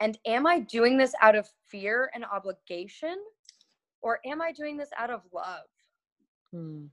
And 0.00 0.18
am 0.26 0.46
I 0.46 0.60
doing 0.60 0.96
this 0.96 1.12
out 1.20 1.36
of 1.36 1.46
fear 1.68 2.10
and 2.14 2.24
obligation? 2.24 3.16
Or 4.02 4.18
am 4.24 4.40
I 4.40 4.52
doing 4.52 4.78
this 4.78 4.88
out 4.98 5.10
of 5.10 5.20
love? 5.32 5.66
Hmm. 6.52 6.86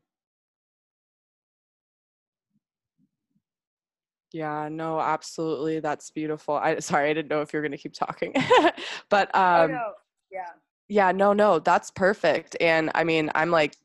Yeah, 4.34 4.68
no, 4.70 5.00
absolutely. 5.00 5.80
That's 5.80 6.12
beautiful. 6.12 6.56
I 6.56 6.80
sorry, 6.80 7.10
I 7.10 7.14
didn't 7.14 7.30
know 7.30 7.42
if 7.42 7.54
you 7.54 7.60
were 7.60 7.64
gonna 7.64 7.78
keep 7.78 7.94
talking. 7.94 8.34
but 9.10 9.32
oh, 9.34 9.42
um 9.42 9.72
oh, 9.72 9.74
no. 9.74 9.92
yeah. 10.32 10.50
Yeah, 10.90 11.12
no, 11.12 11.34
no, 11.34 11.60
that's 11.60 11.92
perfect. 11.92 12.56
And 12.62 12.92
I 12.94 13.04
mean, 13.04 13.32
I'm 13.36 13.52
like 13.52 13.76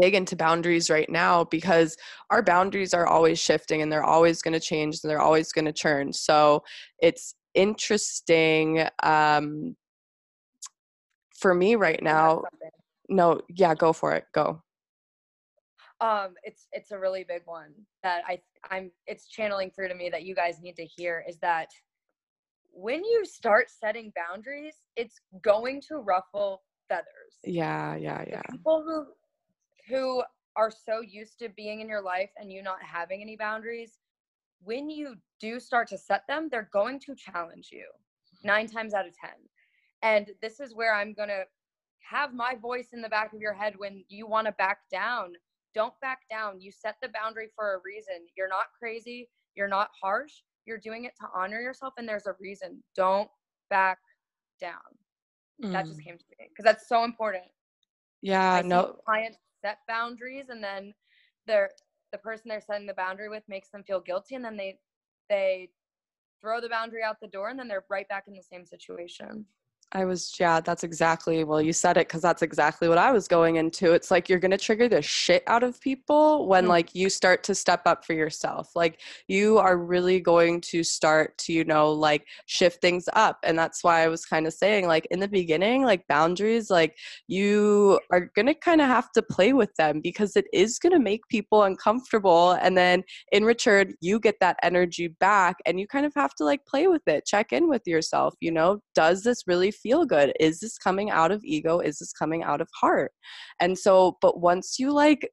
big 0.00 0.14
into 0.14 0.36
boundaries 0.36 0.90
right 0.90 1.08
now 1.10 1.44
because 1.44 1.96
our 2.30 2.42
boundaries 2.42 2.94
are 2.94 3.06
always 3.06 3.38
shifting 3.38 3.82
and 3.82 3.90
they're 3.90 4.04
always 4.04 4.40
going 4.40 4.52
to 4.52 4.60
change 4.60 5.00
and 5.02 5.10
they're 5.10 5.20
always 5.20 5.52
going 5.52 5.64
to 5.64 5.72
churn. 5.72 6.12
So 6.12 6.62
it's 7.00 7.34
interesting 7.54 8.86
um, 9.02 9.76
for 11.38 11.54
me 11.54 11.76
right 11.76 12.02
now. 12.02 12.42
No, 13.08 13.40
yeah, 13.48 13.74
go 13.74 13.92
for 13.92 14.14
it. 14.14 14.24
Go. 14.34 14.62
Um, 16.00 16.34
it's 16.44 16.66
it's 16.72 16.92
a 16.92 16.98
really 16.98 17.24
big 17.24 17.42
one 17.44 17.72
that 18.02 18.22
I 18.26 18.40
I'm 18.70 18.90
it's 19.06 19.28
channeling 19.28 19.70
through 19.70 19.88
to 19.88 19.94
me 19.94 20.08
that 20.10 20.22
you 20.22 20.34
guys 20.34 20.60
need 20.62 20.76
to 20.76 20.84
hear 20.84 21.24
is 21.28 21.38
that 21.38 21.68
when 22.72 23.04
you 23.04 23.24
start 23.24 23.68
setting 23.68 24.12
boundaries, 24.16 24.76
it's 24.96 25.20
going 25.42 25.82
to 25.88 25.96
ruffle 25.96 26.62
feathers. 26.88 27.06
Yeah, 27.44 27.96
yeah, 27.96 28.24
yeah. 28.28 28.42
The 28.50 28.58
people 28.58 28.82
who 28.86 29.06
who 29.94 30.22
are 30.56 30.70
so 30.70 31.00
used 31.00 31.38
to 31.40 31.48
being 31.50 31.80
in 31.80 31.88
your 31.88 32.02
life 32.02 32.30
and 32.38 32.50
you 32.50 32.62
not 32.62 32.82
having 32.82 33.20
any 33.20 33.36
boundaries, 33.36 33.98
when 34.62 34.90
you 34.90 35.16
do 35.40 35.58
start 35.58 35.88
to 35.88 35.98
set 35.98 36.26
them, 36.28 36.48
they're 36.50 36.68
going 36.72 37.00
to 37.00 37.14
challenge 37.14 37.70
you 37.72 37.86
nine 38.44 38.66
times 38.66 38.94
out 38.94 39.06
of 39.06 39.14
10. 39.16 39.30
And 40.02 40.30
this 40.40 40.60
is 40.60 40.74
where 40.74 40.94
I'm 40.94 41.12
going 41.12 41.28
to 41.28 41.44
have 42.00 42.34
my 42.34 42.54
voice 42.60 42.88
in 42.92 43.02
the 43.02 43.08
back 43.08 43.32
of 43.32 43.40
your 43.40 43.52
head 43.52 43.74
when 43.76 44.04
you 44.08 44.26
want 44.26 44.46
to 44.46 44.52
back 44.52 44.78
down. 44.90 45.32
Don't 45.74 45.94
back 46.00 46.20
down. 46.30 46.60
You 46.60 46.72
set 46.72 46.96
the 47.00 47.08
boundary 47.08 47.48
for 47.54 47.74
a 47.74 47.80
reason. 47.84 48.26
You're 48.36 48.48
not 48.48 48.66
crazy. 48.78 49.28
You're 49.54 49.68
not 49.68 49.90
harsh. 50.02 50.32
You're 50.66 50.78
doing 50.78 51.04
it 51.04 51.12
to 51.20 51.26
honor 51.34 51.60
yourself, 51.60 51.94
and 51.96 52.08
there's 52.08 52.26
a 52.26 52.34
reason. 52.40 52.82
Don't 52.96 53.30
back 53.68 53.98
down. 54.60 54.72
Mm. 55.62 55.72
That 55.72 55.86
just 55.86 56.00
mm. 56.00 56.04
came 56.04 56.18
to 56.18 56.24
me 56.38 56.48
because 56.48 56.64
that's 56.64 56.88
so 56.88 57.04
important. 57.04 57.44
Yeah, 58.22 58.54
I 58.54 58.62
no. 58.62 58.96
Clients 59.04 59.38
set 59.62 59.78
boundaries 59.88 60.48
and 60.48 60.62
then 60.62 60.94
they're 61.46 61.70
the 62.12 62.18
person 62.18 62.48
they're 62.48 62.60
setting 62.60 62.86
the 62.86 62.94
boundary 62.94 63.28
with 63.28 63.42
makes 63.48 63.68
them 63.70 63.82
feel 63.84 64.00
guilty 64.00 64.34
and 64.34 64.44
then 64.44 64.56
they 64.56 64.78
they 65.28 65.70
throw 66.40 66.60
the 66.60 66.68
boundary 66.68 67.02
out 67.02 67.16
the 67.20 67.28
door 67.28 67.48
and 67.48 67.58
then 67.58 67.68
they're 67.68 67.84
right 67.90 68.08
back 68.08 68.24
in 68.26 68.34
the 68.34 68.42
same 68.42 68.64
situation 68.66 69.44
I 69.92 70.04
was, 70.04 70.36
yeah, 70.38 70.60
that's 70.60 70.84
exactly, 70.84 71.42
well, 71.42 71.60
you 71.60 71.72
said 71.72 71.96
it 71.96 72.06
because 72.06 72.22
that's 72.22 72.42
exactly 72.42 72.88
what 72.88 72.96
I 72.96 73.10
was 73.10 73.26
going 73.26 73.56
into. 73.56 73.92
It's 73.92 74.08
like 74.08 74.28
you're 74.28 74.38
going 74.38 74.52
to 74.52 74.56
trigger 74.56 74.88
the 74.88 75.02
shit 75.02 75.42
out 75.48 75.64
of 75.64 75.80
people 75.80 76.46
when, 76.46 76.62
mm-hmm. 76.62 76.70
like, 76.70 76.94
you 76.94 77.10
start 77.10 77.42
to 77.44 77.56
step 77.56 77.82
up 77.86 78.04
for 78.04 78.12
yourself. 78.12 78.76
Like, 78.76 79.00
you 79.26 79.58
are 79.58 79.76
really 79.76 80.20
going 80.20 80.60
to 80.60 80.84
start 80.84 81.36
to, 81.38 81.52
you 81.52 81.64
know, 81.64 81.90
like, 81.90 82.24
shift 82.46 82.80
things 82.80 83.08
up. 83.14 83.38
And 83.42 83.58
that's 83.58 83.82
why 83.82 84.02
I 84.04 84.06
was 84.08 84.24
kind 84.24 84.46
of 84.46 84.52
saying, 84.52 84.86
like, 84.86 85.08
in 85.10 85.18
the 85.18 85.26
beginning, 85.26 85.82
like, 85.82 86.06
boundaries, 86.06 86.70
like, 86.70 86.96
you 87.26 87.98
are 88.12 88.30
going 88.36 88.46
to 88.46 88.54
kind 88.54 88.80
of 88.80 88.86
have 88.86 89.10
to 89.12 89.22
play 89.22 89.52
with 89.52 89.74
them 89.74 90.00
because 90.00 90.36
it 90.36 90.46
is 90.52 90.78
going 90.78 90.92
to 90.92 91.00
make 91.00 91.26
people 91.28 91.64
uncomfortable. 91.64 92.52
And 92.52 92.78
then 92.78 93.02
in 93.32 93.44
return, 93.44 93.94
you 94.00 94.20
get 94.20 94.38
that 94.38 94.56
energy 94.62 95.08
back 95.08 95.56
and 95.66 95.80
you 95.80 95.88
kind 95.88 96.06
of 96.06 96.14
have 96.14 96.34
to, 96.36 96.44
like, 96.44 96.64
play 96.64 96.86
with 96.86 97.08
it, 97.08 97.26
check 97.26 97.52
in 97.52 97.68
with 97.68 97.82
yourself, 97.86 98.36
you 98.40 98.52
know, 98.52 98.80
does 98.94 99.24
this 99.24 99.48
really 99.48 99.72
feel 99.82 100.04
good. 100.04 100.32
Is 100.40 100.60
this 100.60 100.78
coming 100.78 101.10
out 101.10 101.32
of 101.32 101.44
ego? 101.44 101.80
Is 101.80 101.98
this 101.98 102.12
coming 102.12 102.42
out 102.42 102.60
of 102.60 102.68
heart? 102.80 103.12
And 103.60 103.78
so 103.78 104.16
but 104.20 104.40
once 104.40 104.78
you 104.78 104.92
like 104.92 105.30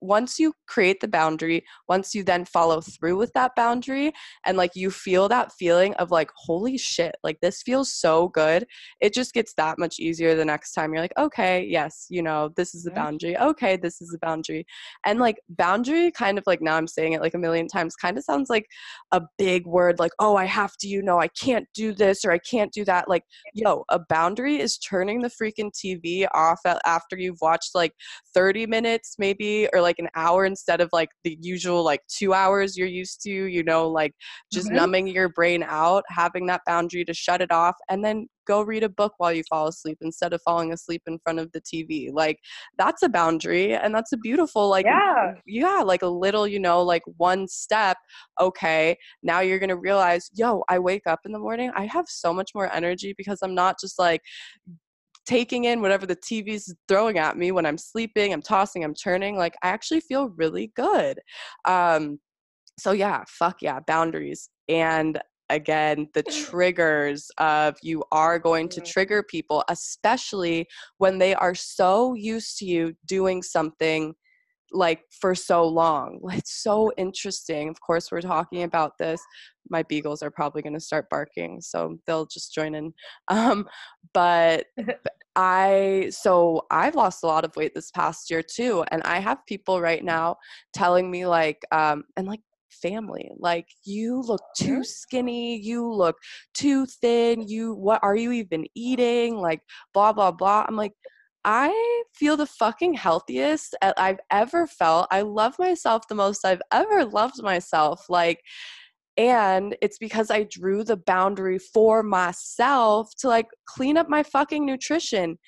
once 0.00 0.38
you 0.38 0.52
create 0.66 1.00
the 1.00 1.08
boundary, 1.08 1.64
once 1.88 2.14
you 2.14 2.22
then 2.22 2.44
follow 2.44 2.80
through 2.80 3.16
with 3.16 3.32
that 3.34 3.54
boundary 3.56 4.12
and 4.46 4.56
like 4.56 4.70
you 4.74 4.90
feel 4.90 5.28
that 5.28 5.52
feeling 5.52 5.94
of 5.94 6.10
like, 6.10 6.30
holy 6.36 6.78
shit, 6.78 7.16
like 7.22 7.38
this 7.40 7.62
feels 7.62 7.92
so 7.92 8.28
good, 8.28 8.66
it 9.00 9.12
just 9.12 9.34
gets 9.34 9.54
that 9.54 9.78
much 9.78 9.98
easier 9.98 10.34
the 10.34 10.44
next 10.44 10.72
time. 10.72 10.92
You're 10.92 11.02
like, 11.02 11.18
okay, 11.18 11.64
yes, 11.64 12.06
you 12.08 12.22
know, 12.22 12.50
this 12.56 12.74
is 12.74 12.84
the 12.84 12.90
boundary. 12.90 13.36
Okay, 13.38 13.76
this 13.76 14.00
is 14.00 14.08
the 14.08 14.18
boundary. 14.18 14.66
And 15.04 15.18
like 15.18 15.40
boundary 15.48 16.10
kind 16.10 16.38
of 16.38 16.44
like 16.46 16.62
now 16.62 16.76
I'm 16.76 16.86
saying 16.86 17.12
it 17.12 17.20
like 17.20 17.34
a 17.34 17.38
million 17.38 17.68
times, 17.68 17.96
kind 17.96 18.16
of 18.16 18.24
sounds 18.24 18.50
like 18.50 18.66
a 19.12 19.22
big 19.38 19.66
word, 19.66 19.98
like, 19.98 20.12
oh, 20.18 20.36
I 20.36 20.46
have 20.46 20.76
to, 20.78 20.88
you 20.88 21.02
know, 21.02 21.20
I 21.20 21.28
can't 21.28 21.66
do 21.74 21.92
this 21.92 22.24
or 22.24 22.32
I 22.32 22.38
can't 22.38 22.72
do 22.72 22.84
that. 22.84 23.08
Like, 23.08 23.24
yo, 23.54 23.84
a 23.88 23.98
boundary 23.98 24.60
is 24.60 24.78
turning 24.78 25.20
the 25.20 25.30
freaking 25.30 25.70
TV 25.72 26.26
off 26.34 26.60
after 26.86 27.16
you've 27.18 27.40
watched 27.40 27.74
like 27.74 27.92
30 28.34 28.66
minutes 28.66 29.16
maybe 29.18 29.68
or 29.72 29.80
like 29.80 29.89
like 29.90 29.98
an 29.98 30.08
hour 30.14 30.44
instead 30.44 30.80
of 30.80 30.88
like 30.92 31.08
the 31.24 31.36
usual 31.40 31.82
like 31.82 32.00
two 32.06 32.32
hours 32.32 32.76
you're 32.76 32.86
used 32.86 33.20
to, 33.22 33.30
you 33.30 33.64
know, 33.64 33.88
like 33.88 34.14
just 34.52 34.68
mm-hmm. 34.68 34.76
numbing 34.76 35.06
your 35.08 35.28
brain 35.30 35.64
out, 35.66 36.04
having 36.08 36.46
that 36.46 36.60
boundary 36.64 37.04
to 37.04 37.12
shut 37.12 37.42
it 37.42 37.50
off, 37.50 37.74
and 37.88 38.04
then 38.04 38.28
go 38.46 38.62
read 38.62 38.84
a 38.84 38.88
book 38.88 39.14
while 39.18 39.32
you 39.32 39.42
fall 39.50 39.66
asleep 39.66 39.98
instead 40.00 40.32
of 40.32 40.40
falling 40.42 40.72
asleep 40.72 41.02
in 41.06 41.18
front 41.24 41.40
of 41.40 41.50
the 41.50 41.60
TV. 41.60 42.08
Like 42.12 42.38
that's 42.78 43.02
a 43.02 43.08
boundary 43.08 43.74
and 43.74 43.92
that's 43.92 44.12
a 44.12 44.16
beautiful 44.16 44.68
like 44.68 44.86
yeah, 44.86 45.34
yeah 45.44 45.82
like 45.84 46.02
a 46.02 46.08
little, 46.08 46.46
you 46.46 46.60
know, 46.60 46.82
like 46.82 47.02
one 47.16 47.48
step. 47.48 47.96
Okay, 48.40 48.96
now 49.24 49.40
you're 49.40 49.58
going 49.58 49.70
to 49.70 49.76
realize, 49.76 50.30
"Yo, 50.34 50.62
I 50.68 50.78
wake 50.78 51.06
up 51.06 51.20
in 51.24 51.32
the 51.32 51.40
morning, 51.40 51.72
I 51.74 51.86
have 51.86 52.06
so 52.08 52.32
much 52.32 52.50
more 52.54 52.72
energy 52.72 53.12
because 53.18 53.40
I'm 53.42 53.56
not 53.56 53.80
just 53.80 53.98
like 53.98 54.20
taking 55.26 55.64
in 55.64 55.80
whatever 55.80 56.06
the 56.06 56.16
TV's 56.16 56.74
throwing 56.88 57.18
at 57.18 57.36
me 57.36 57.52
when 57.52 57.66
I'm 57.66 57.78
sleeping, 57.78 58.32
I'm 58.32 58.42
tossing, 58.42 58.84
I'm 58.84 58.94
turning. 58.94 59.36
Like 59.36 59.54
I 59.62 59.68
actually 59.68 60.00
feel 60.00 60.30
really 60.36 60.72
good. 60.74 61.20
Um, 61.66 62.18
so 62.78 62.92
yeah, 62.92 63.24
fuck 63.28 63.58
yeah, 63.60 63.80
boundaries. 63.86 64.48
And 64.68 65.20
again, 65.50 66.08
the 66.14 66.22
triggers 66.48 67.30
of 67.38 67.76
you 67.82 68.02
are 68.12 68.38
going 68.38 68.68
to 68.70 68.80
mm-hmm. 68.80 68.90
trigger 68.90 69.22
people, 69.22 69.64
especially 69.68 70.66
when 70.98 71.18
they 71.18 71.34
are 71.34 71.54
so 71.54 72.14
used 72.14 72.58
to 72.58 72.64
you 72.64 72.94
doing 73.06 73.42
something 73.42 74.14
like 74.72 75.02
for 75.10 75.34
so 75.34 75.66
long. 75.66 76.20
It's 76.32 76.62
so 76.62 76.92
interesting. 76.96 77.68
Of 77.68 77.80
course, 77.80 78.10
we're 78.10 78.20
talking 78.20 78.62
about 78.62 78.98
this. 78.98 79.20
My 79.70 79.82
beagles 79.84 80.22
are 80.22 80.30
probably 80.30 80.62
going 80.62 80.74
to 80.74 80.80
start 80.80 81.08
barking, 81.10 81.60
so 81.60 81.98
they'll 82.06 82.26
just 82.26 82.54
join 82.54 82.74
in. 82.74 82.92
Um, 83.28 83.66
but 84.12 84.66
I, 85.36 86.08
so 86.10 86.66
I've 86.70 86.96
lost 86.96 87.22
a 87.22 87.26
lot 87.26 87.44
of 87.44 87.54
weight 87.56 87.74
this 87.74 87.90
past 87.92 88.30
year 88.30 88.42
too. 88.42 88.84
And 88.90 89.02
I 89.04 89.20
have 89.20 89.46
people 89.46 89.80
right 89.80 90.04
now 90.04 90.36
telling 90.74 91.10
me, 91.10 91.26
like, 91.26 91.62
um, 91.72 92.04
and 92.16 92.26
like, 92.26 92.40
family 92.70 93.28
like 93.38 93.66
you 93.84 94.22
look 94.22 94.40
too 94.56 94.84
skinny 94.84 95.56
you 95.56 95.92
look 95.92 96.16
too 96.54 96.86
thin 96.86 97.42
you 97.46 97.74
what 97.74 97.98
are 98.02 98.14
you 98.14 98.30
even 98.30 98.64
eating 98.76 99.36
like 99.36 99.60
blah 99.92 100.12
blah 100.12 100.30
blah 100.30 100.64
i'm 100.68 100.76
like 100.76 100.92
I 101.44 102.02
feel 102.14 102.36
the 102.36 102.46
fucking 102.46 102.94
healthiest 102.94 103.74
I've 103.80 104.20
ever 104.30 104.66
felt. 104.66 105.06
I 105.10 105.22
love 105.22 105.58
myself 105.58 106.06
the 106.08 106.14
most 106.14 106.44
I've 106.44 106.60
ever 106.70 107.04
loved 107.04 107.42
myself. 107.42 108.04
Like, 108.10 108.42
and 109.20 109.76
it's 109.82 109.98
because 109.98 110.30
I 110.30 110.44
drew 110.44 110.82
the 110.82 110.96
boundary 110.96 111.58
for 111.58 112.02
myself 112.02 113.10
to 113.18 113.28
like 113.28 113.48
clean 113.66 113.98
up 113.98 114.08
my 114.08 114.22
fucking 114.22 114.64
nutrition 114.64 115.38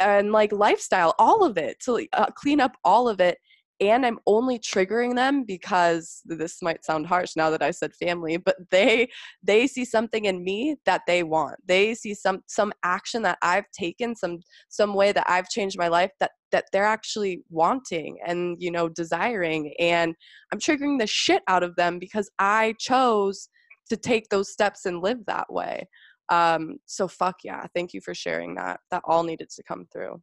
and 0.00 0.32
like 0.32 0.50
lifestyle, 0.50 1.14
all 1.18 1.44
of 1.44 1.58
it, 1.58 1.76
to 1.84 2.06
uh, 2.14 2.30
clean 2.34 2.58
up 2.58 2.72
all 2.84 3.10
of 3.10 3.20
it 3.20 3.36
and 3.82 4.06
I'm 4.06 4.20
only 4.26 4.60
triggering 4.60 5.16
them 5.16 5.44
because 5.44 6.22
this 6.24 6.62
might 6.62 6.84
sound 6.84 7.06
harsh 7.06 7.34
now 7.34 7.50
that 7.50 7.62
I 7.62 7.72
said 7.72 7.92
family, 7.94 8.36
but 8.36 8.56
they 8.70 9.08
they 9.42 9.66
see 9.66 9.84
something 9.84 10.24
in 10.26 10.44
me 10.44 10.76
that 10.86 11.02
they 11.06 11.24
want. 11.24 11.56
They 11.66 11.94
see 11.94 12.14
some 12.14 12.42
some 12.46 12.72
action 12.84 13.22
that 13.22 13.38
I've 13.42 13.70
taken, 13.72 14.14
some 14.14 14.38
some 14.68 14.94
way 14.94 15.10
that 15.12 15.28
I've 15.28 15.48
changed 15.48 15.78
my 15.78 15.88
life 15.88 16.12
that 16.20 16.30
that 16.52 16.66
they're 16.72 16.84
actually 16.84 17.42
wanting 17.50 18.18
and 18.24 18.56
you 18.60 18.70
know 18.70 18.88
desiring 18.88 19.74
and 19.78 20.14
I'm 20.52 20.60
triggering 20.60 20.98
the 21.00 21.06
shit 21.06 21.42
out 21.48 21.62
of 21.62 21.74
them 21.76 21.98
because 21.98 22.30
I 22.38 22.74
chose 22.78 23.48
to 23.88 23.96
take 23.96 24.28
those 24.28 24.52
steps 24.52 24.84
and 24.86 25.02
live 25.02 25.24
that 25.26 25.52
way. 25.52 25.88
Um, 26.28 26.76
so 26.86 27.08
fuck 27.08 27.36
yeah, 27.42 27.66
thank 27.74 27.92
you 27.92 28.00
for 28.00 28.14
sharing 28.14 28.54
that. 28.54 28.80
That 28.92 29.02
all 29.06 29.24
needed 29.24 29.50
to 29.50 29.62
come 29.64 29.86
through. 29.92 30.22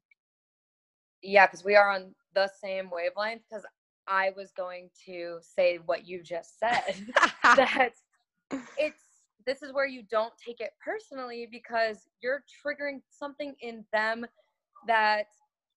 Yeah, 1.21 1.47
because 1.47 1.65
we 1.65 1.75
are 1.75 1.91
on 1.91 2.15
the 2.39 2.49
same 2.61 2.89
wavelength. 2.89 3.41
Because 3.49 3.65
I 4.07 4.31
was 4.35 4.51
going 4.51 4.89
to 5.05 5.39
say 5.41 5.79
what 5.85 6.07
you 6.07 6.23
just 6.23 6.59
said 6.59 7.05
that 7.43 7.93
it's 8.77 9.03
this 9.45 9.63
is 9.63 9.73
where 9.73 9.87
you 9.87 10.03
don't 10.11 10.33
take 10.45 10.59
it 10.59 10.71
personally 10.83 11.47
because 11.49 12.07
you're 12.21 12.43
triggering 12.63 13.01
something 13.09 13.55
in 13.61 13.85
them 13.93 14.25
that 14.85 15.27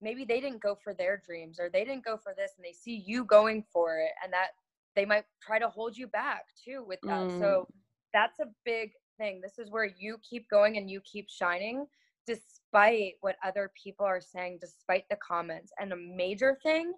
maybe 0.00 0.24
they 0.24 0.40
didn't 0.40 0.60
go 0.60 0.76
for 0.82 0.92
their 0.92 1.22
dreams 1.24 1.58
or 1.60 1.70
they 1.70 1.84
didn't 1.84 2.04
go 2.04 2.16
for 2.16 2.34
this 2.36 2.52
and 2.56 2.64
they 2.64 2.72
see 2.72 3.02
you 3.06 3.24
going 3.24 3.64
for 3.72 3.98
it 3.98 4.10
and 4.22 4.32
that 4.32 4.48
they 4.96 5.04
might 5.04 5.24
try 5.40 5.58
to 5.58 5.68
hold 5.68 5.96
you 5.96 6.06
back 6.06 6.44
too 6.62 6.84
with 6.86 6.98
that. 7.04 7.28
Mm. 7.28 7.38
So 7.38 7.68
that's 8.12 8.40
a 8.40 8.46
big 8.64 8.90
thing. 9.16 9.40
This 9.40 9.58
is 9.58 9.70
where 9.70 9.88
you 9.98 10.18
keep 10.28 10.50
going 10.50 10.76
and 10.76 10.90
you 10.90 11.00
keep 11.00 11.30
shining 11.30 11.86
despite 12.26 13.14
what 13.20 13.36
other 13.44 13.70
people 13.80 14.06
are 14.06 14.20
saying, 14.20 14.58
despite 14.60 15.08
the 15.08 15.16
comments. 15.16 15.72
And 15.78 15.92
a 15.92 15.96
major 15.96 16.58
thing, 16.62 16.92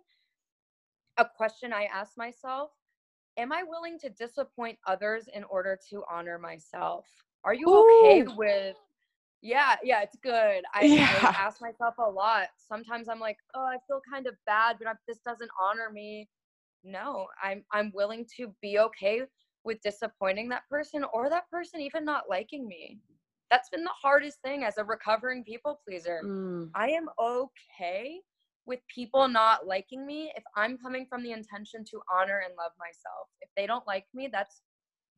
a 1.17 1.25
question 1.25 1.73
I 1.73 1.85
ask 1.85 2.17
myself 2.17 2.71
Am 3.37 3.53
I 3.53 3.65
willing 3.65 3.99
to 3.99 4.11
disappoint 4.11 4.79
others 4.87 5.29
in 5.35 5.43
order 5.45 5.79
to 5.91 6.05
honor 6.09 6.39
myself? 6.39 7.07
Are 7.43 7.55
you 7.55 7.69
Ooh. 7.69 8.07
okay 8.07 8.23
with 8.37 8.77
yeah, 9.43 9.75
yeah, 9.83 10.01
it's 10.01 10.17
good. 10.23 10.63
I, 10.73 10.85
yeah. 10.85 11.19
I, 11.21 11.45
ask 11.45 11.61
myself 11.61 11.97
a 11.99 12.11
lot. 12.11 12.49
Sometimes 12.57 13.11
I'm 13.11 13.21
like, 13.21 13.37
oh, 13.55 13.65
I 13.65 13.77
feel 13.87 14.01
kind 14.11 14.27
of 14.27 14.35
bad, 14.47 14.77
but 14.79 14.89
I, 14.89 14.93
this 15.07 15.19
doesn't 15.19 15.51
honor 15.61 15.91
me. 15.93 16.31
No, 16.83 17.27
I'm 17.43 17.63
I'm 17.71 17.93
willing 17.95 18.25
to 18.39 18.55
be 18.63 18.79
okay 18.79 19.21
with 19.63 19.83
disappointing 19.83 20.49
that 20.49 20.63
person 20.71 21.05
or 21.13 21.29
that 21.29 21.51
person 21.51 21.81
even 21.83 22.07
not 22.07 22.25
liking 22.29 22.67
me. 22.67 22.99
That's 23.51 23.69
been 23.69 23.85
the 23.85 23.91
hardest 24.01 24.41
thing 24.43 24.65
as 24.65 24.79
a 24.79 24.85
recovering 24.85 25.45
people 25.45 25.81
pleaser. 25.87 26.21
Mm. 26.25 26.71
I 26.75 26.91
am 26.91 27.09
okay 27.21 28.21
with 28.67 28.81
people 28.93 29.29
not 29.29 29.67
liking 29.67 30.07
me 30.07 30.33
if 30.37 30.43
I'm 30.57 30.79
coming 30.79 31.07
from 31.07 31.23
the 31.23 31.33
intention 31.33 31.85
to 31.91 32.01
honor 32.13 32.43
and 32.45 32.55
love 32.57 32.73
myself. 32.79 33.29
If 33.41 33.51
they 33.57 33.67
don't 33.67 33.87
like 33.87 34.07
me, 34.15 34.29
that's 34.33 34.63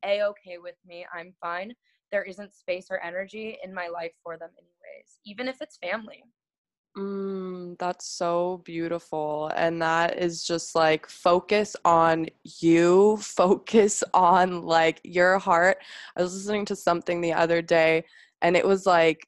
a 0.05 0.23
okay 0.23 0.57
with 0.57 0.75
me. 0.85 1.05
I'm 1.13 1.33
fine. 1.41 1.73
There 2.11 2.23
isn't 2.23 2.53
space 2.53 2.87
or 2.89 3.03
energy 3.03 3.57
in 3.63 3.73
my 3.73 3.87
life 3.87 4.13
for 4.23 4.37
them, 4.37 4.49
anyways, 4.57 5.19
even 5.25 5.47
if 5.47 5.61
it's 5.61 5.77
family. 5.77 6.23
Mm, 6.97 7.77
that's 7.77 8.07
so 8.07 8.61
beautiful. 8.65 9.51
And 9.55 9.79
that 9.83 10.17
is 10.17 10.43
just 10.43 10.73
like 10.73 11.07
focus 11.07 11.75
on 11.85 12.27
you, 12.59 13.17
focus 13.21 14.03
on 14.13 14.63
like 14.63 14.99
your 15.03 15.37
heart. 15.37 15.77
I 16.15 16.23
was 16.23 16.33
listening 16.33 16.65
to 16.65 16.75
something 16.75 17.21
the 17.21 17.33
other 17.33 17.61
day 17.61 18.03
and 18.41 18.57
it 18.57 18.65
was 18.65 18.85
like 18.85 19.27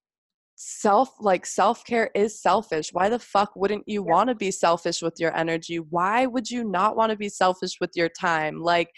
self 0.56 1.14
like 1.20 1.46
self-care 1.46 2.10
is 2.16 2.42
selfish. 2.42 2.90
Why 2.92 3.08
the 3.08 3.20
fuck 3.20 3.56
wouldn't 3.56 3.88
you 3.88 4.04
yeah. 4.04 4.12
want 4.12 4.30
to 4.30 4.36
be 4.36 4.52
selfish 4.52 5.02
with 5.02 5.20
your 5.20 5.36
energy? 5.38 5.78
Why 5.78 6.26
would 6.26 6.50
you 6.50 6.64
not 6.64 6.98
want 6.98 7.12
to 7.12 7.18
be 7.18 7.30
selfish 7.30 7.78
with 7.80 7.92
your 7.96 8.10
time? 8.10 8.60
Like 8.62 8.90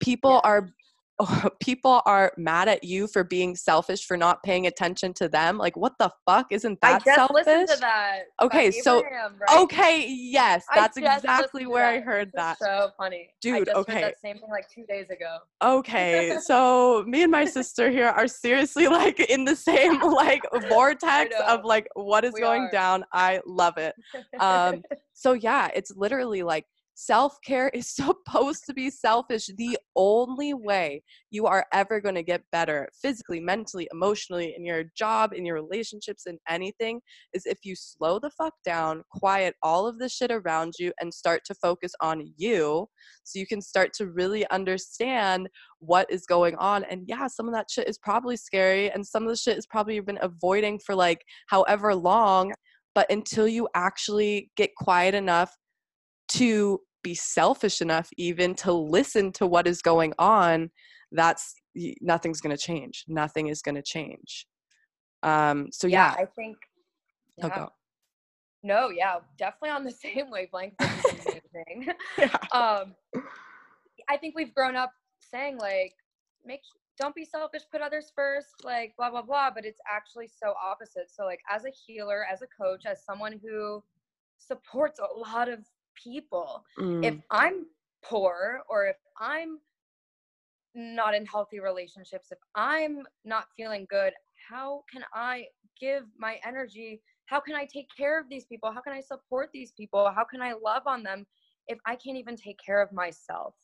people 0.00 0.40
yeah. 0.44 0.50
are 0.50 0.70
people 1.60 2.02
are 2.06 2.32
mad 2.36 2.68
at 2.68 2.84
you 2.84 3.06
for 3.06 3.24
being 3.24 3.56
selfish 3.56 4.04
for 4.04 4.16
not 4.16 4.42
paying 4.42 4.66
attention 4.66 5.12
to 5.14 5.28
them 5.28 5.58
like 5.58 5.76
what 5.76 5.92
the 5.98 6.10
fuck? 6.26 6.46
Isn't 6.50 6.80
that 6.80 7.02
I 7.02 7.04
just 7.04 7.16
selfish 7.16 7.46
listened 7.46 7.68
to 7.68 7.80
that 7.80 8.20
okay 8.42 8.70
so 8.70 9.02
right? 9.02 9.60
okay 9.60 10.06
yes 10.08 10.64
that's 10.74 10.96
exactly 10.96 11.66
where 11.66 11.86
i 11.86 12.00
heard 12.00 12.30
that. 12.34 12.58
so 12.58 12.90
funny. 12.96 13.30
Dude 13.40 13.68
okay. 13.68 14.00
that 14.00 14.20
same 14.20 14.38
thing 14.38 14.50
like 14.50 14.68
two 14.72 14.84
days 14.86 15.10
ago. 15.10 15.38
Okay 15.62 16.38
so 16.42 17.04
me 17.06 17.22
and 17.22 17.32
my 17.32 17.44
sister 17.44 17.90
here 17.90 18.08
are 18.08 18.28
seriously 18.28 18.88
like 19.00 19.20
in 19.20 19.44
the 19.44 19.56
same 19.56 20.00
like 20.00 20.42
vortex 20.68 21.34
of 21.46 21.64
like 21.64 21.88
what 21.94 22.24
is 22.24 22.32
we 22.34 22.40
going 22.40 22.62
are. 22.62 22.70
down. 22.70 23.04
I 23.12 23.40
love 23.46 23.78
it. 23.78 23.94
Um 24.38 24.82
so 25.12 25.32
yeah 25.32 25.68
it's 25.74 25.92
literally 25.94 26.42
like 26.42 26.66
Self 27.02 27.38
care 27.42 27.70
is 27.70 27.88
supposed 27.94 28.66
to 28.66 28.74
be 28.74 28.90
selfish. 28.90 29.48
The 29.56 29.78
only 29.96 30.52
way 30.52 31.02
you 31.30 31.46
are 31.46 31.64
ever 31.72 31.98
going 31.98 32.14
to 32.16 32.22
get 32.22 32.42
better 32.52 32.90
physically, 33.00 33.40
mentally, 33.40 33.88
emotionally, 33.90 34.54
in 34.54 34.66
your 34.66 34.84
job, 34.94 35.32
in 35.32 35.46
your 35.46 35.54
relationships, 35.54 36.26
in 36.26 36.38
anything 36.46 37.00
is 37.32 37.46
if 37.46 37.60
you 37.62 37.74
slow 37.74 38.18
the 38.18 38.28
fuck 38.28 38.52
down, 38.66 39.02
quiet 39.12 39.54
all 39.62 39.86
of 39.86 39.98
the 39.98 40.10
shit 40.10 40.30
around 40.30 40.74
you, 40.78 40.92
and 41.00 41.12
start 41.12 41.40
to 41.46 41.54
focus 41.54 41.92
on 42.02 42.22
you 42.36 42.86
so 43.24 43.38
you 43.38 43.46
can 43.46 43.62
start 43.62 43.94
to 43.94 44.08
really 44.08 44.46
understand 44.50 45.48
what 45.78 46.06
is 46.10 46.26
going 46.26 46.54
on. 46.56 46.84
And 46.84 47.04
yeah, 47.06 47.28
some 47.28 47.48
of 47.48 47.54
that 47.54 47.70
shit 47.70 47.88
is 47.88 47.96
probably 47.96 48.36
scary, 48.36 48.90
and 48.90 49.06
some 49.06 49.22
of 49.22 49.30
the 49.30 49.36
shit 49.36 49.56
is 49.56 49.66
probably 49.66 49.94
you've 49.94 50.04
been 50.04 50.18
avoiding 50.20 50.78
for 50.84 50.94
like 50.94 51.24
however 51.46 51.94
long. 51.94 52.52
But 52.94 53.10
until 53.10 53.48
you 53.48 53.68
actually 53.74 54.50
get 54.54 54.74
quiet 54.76 55.14
enough 55.14 55.56
to 56.32 56.80
be 57.02 57.14
selfish 57.14 57.80
enough 57.80 58.08
even 58.16 58.54
to 58.54 58.72
listen 58.72 59.32
to 59.32 59.46
what 59.46 59.66
is 59.66 59.82
going 59.82 60.12
on 60.18 60.70
that's 61.12 61.54
nothing's 62.00 62.40
going 62.40 62.56
to 62.56 62.62
change. 62.62 63.04
Nothing 63.08 63.48
is 63.48 63.62
going 63.62 63.74
to 63.74 63.82
change. 63.82 64.46
Um 65.22 65.68
so 65.70 65.86
yeah, 65.86 66.14
yeah. 66.16 66.22
I 66.22 66.26
think 66.26 66.56
oh, 67.42 67.48
yeah. 67.48 67.66
No 68.62 68.88
yeah 68.88 69.16
definitely 69.36 69.70
on 69.70 69.84
the 69.84 69.90
same 70.04 70.30
wavelength 70.30 70.74
yeah. 72.18 72.36
um 72.52 72.94
i 74.08 74.16
think 74.16 74.34
we've 74.34 74.54
grown 74.54 74.76
up 74.76 74.92
saying 75.18 75.58
like 75.58 75.92
make 76.44 76.60
don't 76.98 77.14
be 77.14 77.24
selfish 77.24 77.62
put 77.70 77.82
others 77.82 78.10
first 78.14 78.64
like 78.64 78.94
blah 78.96 79.10
blah 79.10 79.20
blah 79.20 79.50
but 79.54 79.66
it's 79.66 79.80
actually 79.90 80.26
so 80.26 80.54
opposite. 80.62 81.10
So 81.10 81.24
like 81.24 81.40
as 81.50 81.64
a 81.66 81.70
healer 81.86 82.24
as 82.30 82.40
a 82.40 82.46
coach 82.46 82.86
as 82.86 83.04
someone 83.04 83.38
who 83.42 83.82
supports 84.38 85.00
a 85.00 85.18
lot 85.18 85.48
of 85.50 85.60
people. 85.94 86.64
Mm. 86.78 87.04
If 87.04 87.14
I'm 87.30 87.66
poor 88.04 88.62
or 88.68 88.86
if 88.86 88.96
I'm 89.18 89.58
not 90.74 91.14
in 91.14 91.26
healthy 91.26 91.60
relationships, 91.60 92.28
if 92.30 92.38
I'm 92.54 93.02
not 93.24 93.46
feeling 93.56 93.86
good, 93.90 94.12
how 94.48 94.84
can 94.90 95.04
I 95.14 95.46
give 95.80 96.04
my 96.18 96.38
energy? 96.44 97.00
How 97.26 97.40
can 97.40 97.54
I 97.54 97.66
take 97.66 97.88
care 97.96 98.18
of 98.20 98.28
these 98.28 98.44
people? 98.44 98.72
How 98.72 98.80
can 98.80 98.92
I 98.92 99.00
support 99.00 99.50
these 99.52 99.72
people? 99.72 100.10
How 100.14 100.24
can 100.24 100.40
I 100.40 100.52
love 100.52 100.82
on 100.86 101.02
them 101.02 101.26
if 101.68 101.78
I 101.86 101.96
can't 101.96 102.16
even 102.16 102.36
take 102.36 102.58
care 102.64 102.82
of 102.82 102.92
myself? 102.92 103.54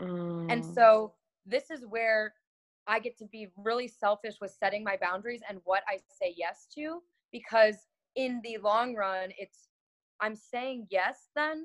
Mm. 0.00 0.50
And 0.50 0.64
so 0.64 1.12
this 1.46 1.70
is 1.70 1.86
where 1.86 2.34
I 2.86 2.98
get 3.00 3.18
to 3.18 3.26
be 3.26 3.48
really 3.56 3.88
selfish 3.88 4.36
with 4.40 4.54
setting 4.58 4.84
my 4.84 4.96
boundaries 5.00 5.40
and 5.48 5.58
what 5.64 5.82
I 5.88 5.98
say 6.20 6.34
yes 6.36 6.66
to 6.76 7.02
because 7.32 7.86
in 8.14 8.40
the 8.44 8.58
long 8.58 8.94
run 8.94 9.30
it's 9.38 9.68
I'm 10.20 10.36
saying 10.36 10.86
yes 10.90 11.28
then 11.34 11.64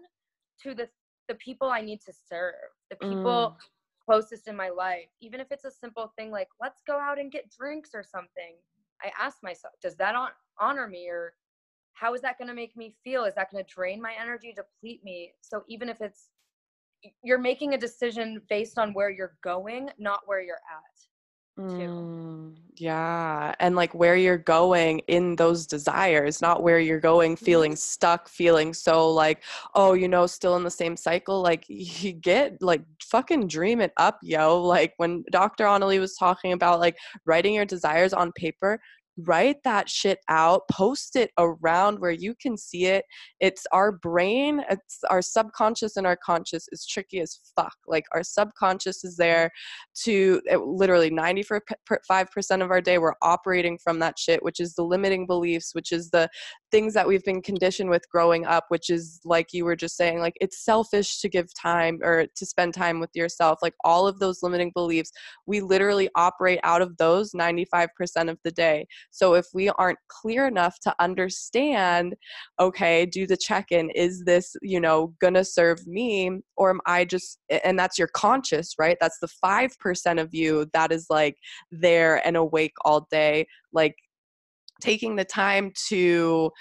to 0.63 0.73
the 0.73 0.87
the 1.27 1.35
people 1.35 1.69
I 1.69 1.81
need 1.81 2.01
to 2.01 2.13
serve, 2.29 2.55
the 2.89 2.97
people 2.97 3.55
mm. 3.55 4.05
closest 4.05 4.47
in 4.47 4.55
my 4.55 4.69
life. 4.69 5.07
Even 5.21 5.39
if 5.39 5.47
it's 5.51 5.65
a 5.65 5.71
simple 5.71 6.11
thing 6.17 6.31
like 6.31 6.49
let's 6.61 6.81
go 6.85 6.99
out 6.99 7.19
and 7.19 7.31
get 7.31 7.51
drinks 7.57 7.91
or 7.93 8.03
something. 8.03 8.55
I 9.03 9.11
ask 9.19 9.37
myself, 9.41 9.73
does 9.81 9.95
that 9.95 10.15
on- 10.15 10.29
honor 10.59 10.87
me 10.87 11.07
or 11.09 11.33
how 11.93 12.13
is 12.13 12.21
that 12.21 12.37
going 12.37 12.47
to 12.47 12.53
make 12.53 12.75
me 12.77 12.95
feel? 13.03 13.23
Is 13.23 13.35
that 13.35 13.51
going 13.51 13.63
to 13.63 13.73
drain 13.73 14.01
my 14.01 14.13
energy, 14.19 14.53
deplete 14.55 15.03
me? 15.03 15.33
So 15.41 15.63
even 15.67 15.89
if 15.89 16.01
it's 16.01 16.29
you're 17.23 17.39
making 17.39 17.73
a 17.73 17.77
decision 17.77 18.41
based 18.49 18.77
on 18.77 18.93
where 18.93 19.09
you're 19.09 19.35
going, 19.43 19.89
not 19.97 20.21
where 20.25 20.41
you're 20.41 20.55
at. 20.55 21.10
Mm, 21.59 22.55
yeah. 22.77 23.53
And 23.59 23.75
like 23.75 23.93
where 23.93 24.15
you're 24.15 24.37
going 24.37 24.99
in 25.07 25.35
those 25.35 25.67
desires, 25.67 26.41
not 26.41 26.63
where 26.63 26.79
you're 26.79 26.99
going 26.99 27.35
feeling 27.35 27.73
mm-hmm. 27.73 27.77
stuck, 27.77 28.29
feeling 28.29 28.73
so 28.73 29.11
like, 29.11 29.43
oh, 29.75 29.93
you 29.93 30.07
know, 30.07 30.25
still 30.27 30.55
in 30.55 30.63
the 30.63 30.71
same 30.71 30.95
cycle. 30.95 31.41
Like 31.41 31.65
you 31.67 32.13
get 32.13 32.61
like 32.61 32.81
fucking 33.03 33.47
dream 33.47 33.81
it 33.81 33.93
up, 33.97 34.19
yo. 34.23 34.61
Like 34.61 34.93
when 34.97 35.23
Dr. 35.31 35.65
Annalie 35.65 35.99
was 35.99 36.15
talking 36.15 36.53
about 36.53 36.79
like 36.79 36.97
writing 37.25 37.53
your 37.53 37.65
desires 37.65 38.13
on 38.13 38.31
paper, 38.31 38.79
write 39.17 39.57
that 39.63 39.89
shit 39.89 40.19
out 40.29 40.61
post 40.71 41.15
it 41.15 41.31
around 41.37 41.99
where 41.99 42.11
you 42.11 42.33
can 42.41 42.57
see 42.57 42.85
it. 42.85 43.05
It's 43.39 43.65
our 43.71 43.91
brain 43.91 44.63
it's 44.69 44.99
our 45.09 45.21
subconscious 45.21 45.97
and 45.97 46.07
our 46.07 46.17
conscious 46.17 46.67
is 46.71 46.85
tricky 46.85 47.19
as 47.19 47.39
fuck. 47.55 47.75
Like 47.87 48.05
our 48.13 48.23
subconscious 48.23 49.03
is 49.03 49.17
there 49.17 49.51
to 50.03 50.41
it, 50.45 50.61
literally 50.61 51.11
95% 51.11 52.63
of 52.63 52.71
our 52.71 52.81
day 52.81 52.97
we're 52.97 53.13
operating 53.21 53.77
from 53.77 53.99
that 53.99 54.17
shit 54.17 54.43
which 54.43 54.59
is 54.59 54.73
the 54.75 54.83
limiting 54.83 55.25
beliefs 55.25 55.73
which 55.73 55.91
is 55.91 56.09
the 56.09 56.29
things 56.71 56.93
that 56.93 57.07
we've 57.07 57.23
been 57.23 57.41
conditioned 57.41 57.89
with 57.89 58.09
growing 58.09 58.45
up 58.45 58.65
which 58.69 58.89
is 58.89 59.19
like 59.25 59.47
you 59.53 59.65
were 59.65 59.75
just 59.75 59.97
saying 59.97 60.19
like 60.19 60.35
it's 60.41 60.63
selfish 60.63 61.19
to 61.19 61.29
give 61.29 61.47
time 61.53 61.99
or 62.01 62.25
to 62.35 62.45
spend 62.45 62.73
time 62.73 62.99
with 62.99 63.09
yourself 63.13 63.59
like 63.61 63.73
all 63.83 64.07
of 64.07 64.19
those 64.19 64.41
limiting 64.41 64.71
beliefs 64.73 65.11
we 65.45 65.61
literally 65.61 66.09
operate 66.15 66.59
out 66.63 66.81
of 66.81 66.95
those 66.97 67.31
95% 67.33 67.87
of 68.29 68.37
the 68.43 68.51
day. 68.51 68.85
So 69.11 69.33
if 69.33 69.47
we 69.53 69.69
aren't 69.69 69.99
clear 70.07 70.47
enough 70.47 70.79
to 70.81 70.95
understand 70.99 72.15
okay 72.59 73.05
do 73.05 73.25
the 73.27 73.37
check-in 73.37 73.89
is 73.91 74.23
this 74.25 74.55
you 74.61 74.79
know 74.79 75.13
gonna 75.19 75.43
serve 75.43 75.85
me 75.87 76.29
or 76.57 76.69
am 76.69 76.79
i 76.85 77.03
just 77.03 77.39
and 77.63 77.77
that's 77.77 77.97
your 77.97 78.07
conscious 78.09 78.75
right? 78.79 78.97
That's 79.01 79.19
the 79.19 79.29
5% 79.43 80.21
of 80.21 80.33
you 80.33 80.67
that 80.73 80.91
is 80.91 81.07
like 81.09 81.35
there 81.71 82.25
and 82.25 82.37
awake 82.37 82.73
all 82.85 83.07
day 83.11 83.47
like 83.73 83.95
taking 84.81 85.15
the 85.15 85.25
time 85.25 85.71
to 85.89 86.51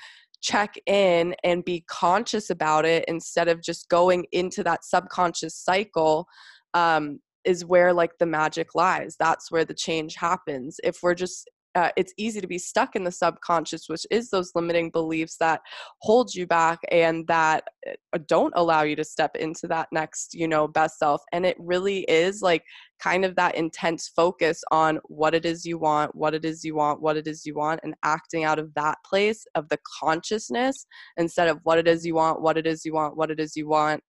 check 0.42 0.74
in 0.86 1.34
and 1.44 1.64
be 1.64 1.84
conscious 1.88 2.50
about 2.50 2.84
it 2.84 3.04
instead 3.08 3.48
of 3.48 3.62
just 3.62 3.88
going 3.88 4.24
into 4.32 4.62
that 4.62 4.84
subconscious 4.84 5.54
cycle 5.54 6.26
um, 6.72 7.20
is 7.44 7.64
where 7.64 7.92
like 7.92 8.12
the 8.18 8.26
magic 8.26 8.74
lies 8.74 9.16
that's 9.18 9.50
where 9.50 9.64
the 9.64 9.74
change 9.74 10.14
happens 10.14 10.78
if 10.84 10.98
we're 11.02 11.14
just 11.14 11.48
uh, 11.74 11.90
it's 11.96 12.12
easy 12.16 12.40
to 12.40 12.46
be 12.46 12.58
stuck 12.58 12.96
in 12.96 13.04
the 13.04 13.12
subconscious, 13.12 13.88
which 13.88 14.06
is 14.10 14.30
those 14.30 14.52
limiting 14.54 14.90
beliefs 14.90 15.36
that 15.38 15.60
hold 16.00 16.34
you 16.34 16.46
back 16.46 16.80
and 16.90 17.26
that 17.28 17.64
uh, 17.88 18.18
don't 18.26 18.52
allow 18.56 18.82
you 18.82 18.96
to 18.96 19.04
step 19.04 19.36
into 19.36 19.68
that 19.68 19.88
next, 19.92 20.34
you 20.34 20.48
know, 20.48 20.66
best 20.66 20.98
self. 20.98 21.22
And 21.32 21.46
it 21.46 21.56
really 21.58 22.00
is 22.08 22.42
like 22.42 22.64
kind 23.02 23.24
of 23.24 23.34
that 23.36 23.54
intense 23.54 24.08
focus 24.14 24.62
on 24.70 24.98
what 25.04 25.34
it 25.34 25.44
is 25.44 25.64
you 25.64 25.78
want, 25.78 26.14
what 26.14 26.34
it 26.34 26.44
is 26.44 26.64
you 26.64 26.74
want, 26.74 27.00
what 27.00 27.16
it 27.16 27.26
is 27.26 27.46
you 27.46 27.54
want, 27.54 27.80
and 27.82 27.94
acting 28.02 28.44
out 28.44 28.58
of 28.58 28.72
that 28.74 28.98
place 29.04 29.46
of 29.54 29.68
the 29.68 29.78
consciousness 30.00 30.86
instead 31.16 31.48
of 31.48 31.58
what 31.62 31.78
it 31.78 31.88
is 31.88 32.04
you 32.04 32.14
want, 32.14 32.42
what 32.42 32.56
it 32.58 32.66
is 32.66 32.84
you 32.84 32.92
want, 32.92 33.16
what 33.16 33.30
it 33.30 33.40
is 33.40 33.56
you 33.56 33.68
want, 33.68 34.02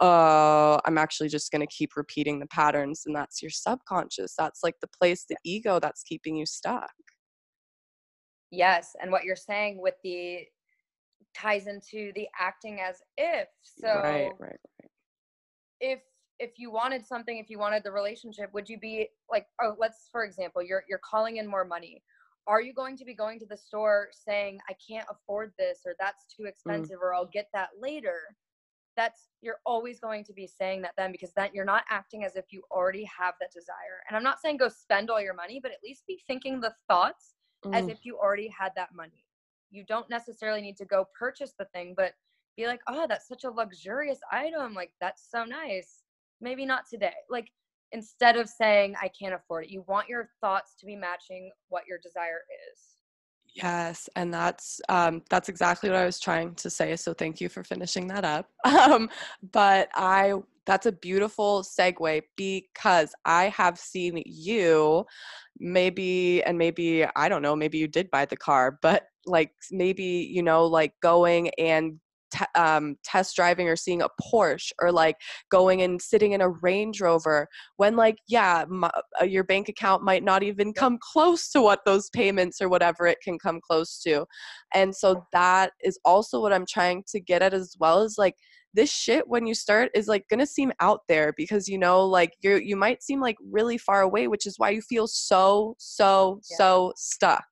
uh, 0.00 0.80
I'm 0.86 0.96
actually 0.96 1.28
just 1.28 1.52
going 1.52 1.60
to 1.60 1.66
keep 1.66 1.96
repeating 1.96 2.40
the 2.40 2.46
patterns. 2.46 3.02
And 3.06 3.14
that's 3.14 3.42
your 3.42 3.50
subconscious. 3.50 4.34
That's 4.36 4.60
like 4.62 4.76
the 4.80 4.88
place, 4.88 5.26
the 5.28 5.36
ego 5.44 5.78
that's 5.78 6.02
keeping 6.02 6.36
you 6.36 6.46
stuck. 6.46 6.90
Yes. 8.50 8.96
And 9.00 9.12
what 9.12 9.24
you're 9.24 9.36
saying 9.36 9.80
with 9.80 9.94
the 10.02 10.40
ties 11.36 11.66
into 11.66 12.12
the 12.14 12.26
acting 12.38 12.80
as 12.80 12.96
if. 13.18 13.48
So, 13.62 13.88
right, 13.88 14.32
right, 14.38 14.56
right. 14.80 14.90
If, 15.80 16.00
if 16.40 16.58
you 16.58 16.72
wanted 16.72 17.06
something, 17.06 17.38
if 17.38 17.50
you 17.50 17.58
wanted 17.58 17.84
the 17.84 17.92
relationship, 17.92 18.52
would 18.52 18.68
you 18.68 18.78
be 18.78 19.08
like, 19.30 19.46
oh, 19.62 19.76
let's, 19.78 20.08
for 20.10 20.24
example, 20.24 20.62
you're, 20.62 20.84
you're 20.88 21.00
calling 21.08 21.36
in 21.36 21.46
more 21.46 21.64
money. 21.64 22.02
Are 22.46 22.60
you 22.60 22.72
going 22.72 22.96
to 22.96 23.04
be 23.04 23.14
going 23.14 23.38
to 23.38 23.46
the 23.46 23.56
store 23.56 24.08
saying, 24.12 24.58
I 24.68 24.74
can't 24.88 25.06
afford 25.10 25.52
this 25.58 25.80
or 25.86 25.94
that's 26.00 26.24
too 26.34 26.44
mm. 26.44 26.48
expensive 26.48 26.98
mm. 26.98 27.02
or 27.02 27.14
I'll 27.14 27.30
get 27.32 27.48
that 27.52 27.68
later? 27.80 28.20
that's 28.96 29.28
you're 29.40 29.60
always 29.64 30.00
going 30.00 30.24
to 30.24 30.32
be 30.32 30.46
saying 30.46 30.82
that 30.82 30.92
then 30.96 31.12
because 31.12 31.32
then 31.34 31.48
you're 31.54 31.64
not 31.64 31.84
acting 31.88 32.24
as 32.24 32.36
if 32.36 32.46
you 32.50 32.62
already 32.70 33.04
have 33.04 33.34
that 33.40 33.52
desire. 33.52 34.02
And 34.08 34.16
I'm 34.16 34.22
not 34.22 34.40
saying 34.40 34.58
go 34.58 34.68
spend 34.68 35.10
all 35.10 35.20
your 35.20 35.34
money, 35.34 35.60
but 35.62 35.70
at 35.72 35.78
least 35.82 36.06
be 36.06 36.20
thinking 36.26 36.60
the 36.60 36.74
thoughts 36.88 37.34
mm. 37.64 37.74
as 37.74 37.88
if 37.88 38.04
you 38.04 38.18
already 38.18 38.48
had 38.48 38.72
that 38.76 38.94
money. 38.94 39.24
You 39.70 39.84
don't 39.84 40.10
necessarily 40.10 40.60
need 40.60 40.76
to 40.78 40.84
go 40.84 41.06
purchase 41.18 41.54
the 41.58 41.66
thing, 41.66 41.94
but 41.96 42.12
be 42.56 42.66
like, 42.66 42.80
"Oh, 42.88 43.06
that's 43.08 43.28
such 43.28 43.44
a 43.44 43.50
luxurious 43.50 44.18
item. 44.30 44.74
Like 44.74 44.92
that's 45.00 45.30
so 45.30 45.44
nice." 45.44 46.02
Maybe 46.40 46.64
not 46.64 46.84
today. 46.88 47.14
Like 47.28 47.48
instead 47.92 48.36
of 48.36 48.48
saying 48.48 48.94
I 49.00 49.08
can't 49.08 49.34
afford 49.34 49.64
it, 49.64 49.70
you 49.70 49.84
want 49.86 50.08
your 50.08 50.30
thoughts 50.40 50.74
to 50.80 50.86
be 50.86 50.96
matching 50.96 51.50
what 51.68 51.86
your 51.86 51.98
desire 51.98 52.42
is. 52.72 52.96
Yes, 53.54 54.08
and 54.14 54.32
that's 54.32 54.80
um, 54.88 55.22
that's 55.28 55.48
exactly 55.48 55.90
what 55.90 55.98
I 55.98 56.06
was 56.06 56.20
trying 56.20 56.54
to 56.56 56.70
say. 56.70 56.94
So 56.94 57.12
thank 57.12 57.40
you 57.40 57.48
for 57.48 57.64
finishing 57.64 58.06
that 58.08 58.24
up. 58.24 58.48
Um, 58.64 59.10
but 59.52 59.88
I 59.94 60.34
that's 60.66 60.86
a 60.86 60.92
beautiful 60.92 61.62
segue 61.62 62.22
because 62.36 63.12
I 63.24 63.48
have 63.48 63.78
seen 63.78 64.22
you 64.24 65.04
maybe 65.58 66.42
and 66.44 66.56
maybe 66.56 67.04
I 67.16 67.28
don't 67.28 67.42
know 67.42 67.56
maybe 67.56 67.78
you 67.78 67.88
did 67.88 68.10
buy 68.10 68.24
the 68.24 68.36
car 68.36 68.78
but 68.80 69.04
like 69.26 69.52
maybe 69.70 70.04
you 70.04 70.42
know 70.42 70.64
like 70.66 70.94
going 71.02 71.50
and 71.58 71.98
um, 72.54 72.96
test 73.04 73.36
driving 73.36 73.68
or 73.68 73.76
seeing 73.76 74.02
a 74.02 74.08
Porsche 74.20 74.72
or 74.80 74.92
like 74.92 75.16
going 75.50 75.82
and 75.82 76.00
sitting 76.00 76.32
in 76.32 76.40
a 76.40 76.48
Range 76.48 77.00
Rover 77.00 77.48
when 77.76 77.96
like 77.96 78.18
yeah 78.28 78.64
my, 78.68 78.90
uh, 79.20 79.24
your 79.24 79.44
bank 79.44 79.68
account 79.68 80.02
might 80.02 80.24
not 80.24 80.42
even 80.42 80.72
come 80.72 80.98
close 81.00 81.50
to 81.50 81.60
what 81.60 81.80
those 81.84 82.10
payments 82.10 82.60
or 82.60 82.68
whatever 82.68 83.06
it 83.06 83.18
can 83.22 83.38
come 83.38 83.60
close 83.60 84.00
to. 84.00 84.26
And 84.74 84.94
so 84.94 85.26
that 85.32 85.72
is 85.82 85.98
also 86.04 86.40
what 86.40 86.52
I'm 86.52 86.66
trying 86.66 87.04
to 87.08 87.20
get 87.20 87.42
at 87.42 87.54
as 87.54 87.76
well 87.78 88.00
as 88.00 88.16
like 88.18 88.36
this 88.74 88.92
shit 88.92 89.26
when 89.26 89.46
you 89.46 89.54
start 89.54 89.90
is 89.94 90.06
like 90.06 90.28
gonna 90.28 90.46
seem 90.46 90.72
out 90.80 91.00
there 91.08 91.32
because 91.36 91.68
you 91.68 91.78
know 91.78 92.04
like 92.04 92.34
you 92.40 92.56
you 92.56 92.76
might 92.76 93.02
seem 93.02 93.20
like 93.20 93.36
really 93.50 93.76
far 93.76 94.02
away 94.02 94.28
which 94.28 94.46
is 94.46 94.58
why 94.58 94.70
you 94.70 94.80
feel 94.80 95.06
so 95.08 95.74
so 95.78 96.40
yeah. 96.50 96.56
so 96.56 96.92
stuck 96.96 97.44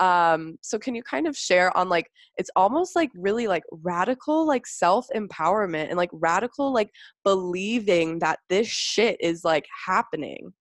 um 0.00 0.56
so 0.62 0.78
can 0.78 0.94
you 0.94 1.02
kind 1.02 1.26
of 1.26 1.36
share 1.36 1.76
on 1.76 1.88
like 1.88 2.10
it's 2.36 2.50
almost 2.56 2.96
like 2.96 3.10
really 3.14 3.46
like 3.46 3.62
radical 3.70 4.46
like 4.46 4.66
self 4.66 5.06
empowerment 5.14 5.88
and 5.88 5.96
like 5.96 6.10
radical 6.12 6.72
like 6.72 6.90
believing 7.22 8.18
that 8.18 8.38
this 8.48 8.66
shit 8.66 9.16
is 9.20 9.44
like 9.44 9.66
happening 9.86 10.52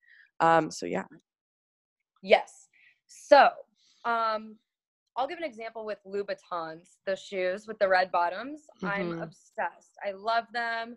um 0.42 0.70
so 0.70 0.86
yeah 0.86 1.06
yes 2.22 2.68
so 3.08 3.50
um 4.06 4.56
I'll 5.18 5.28
give 5.28 5.40
an 5.40 5.44
example 5.44 5.86
with 5.86 5.98
Louboutins, 6.08 7.00
the 7.06 7.14
shoes 7.14 7.68
with 7.68 7.78
the 7.80 7.90
red 7.90 8.10
bottoms. 8.10 8.62
Mm-hmm. 8.82 8.88
I'm 8.88 9.22
obsessed. 9.22 9.98
I 10.06 10.12
love 10.12 10.46
them. 10.54 10.96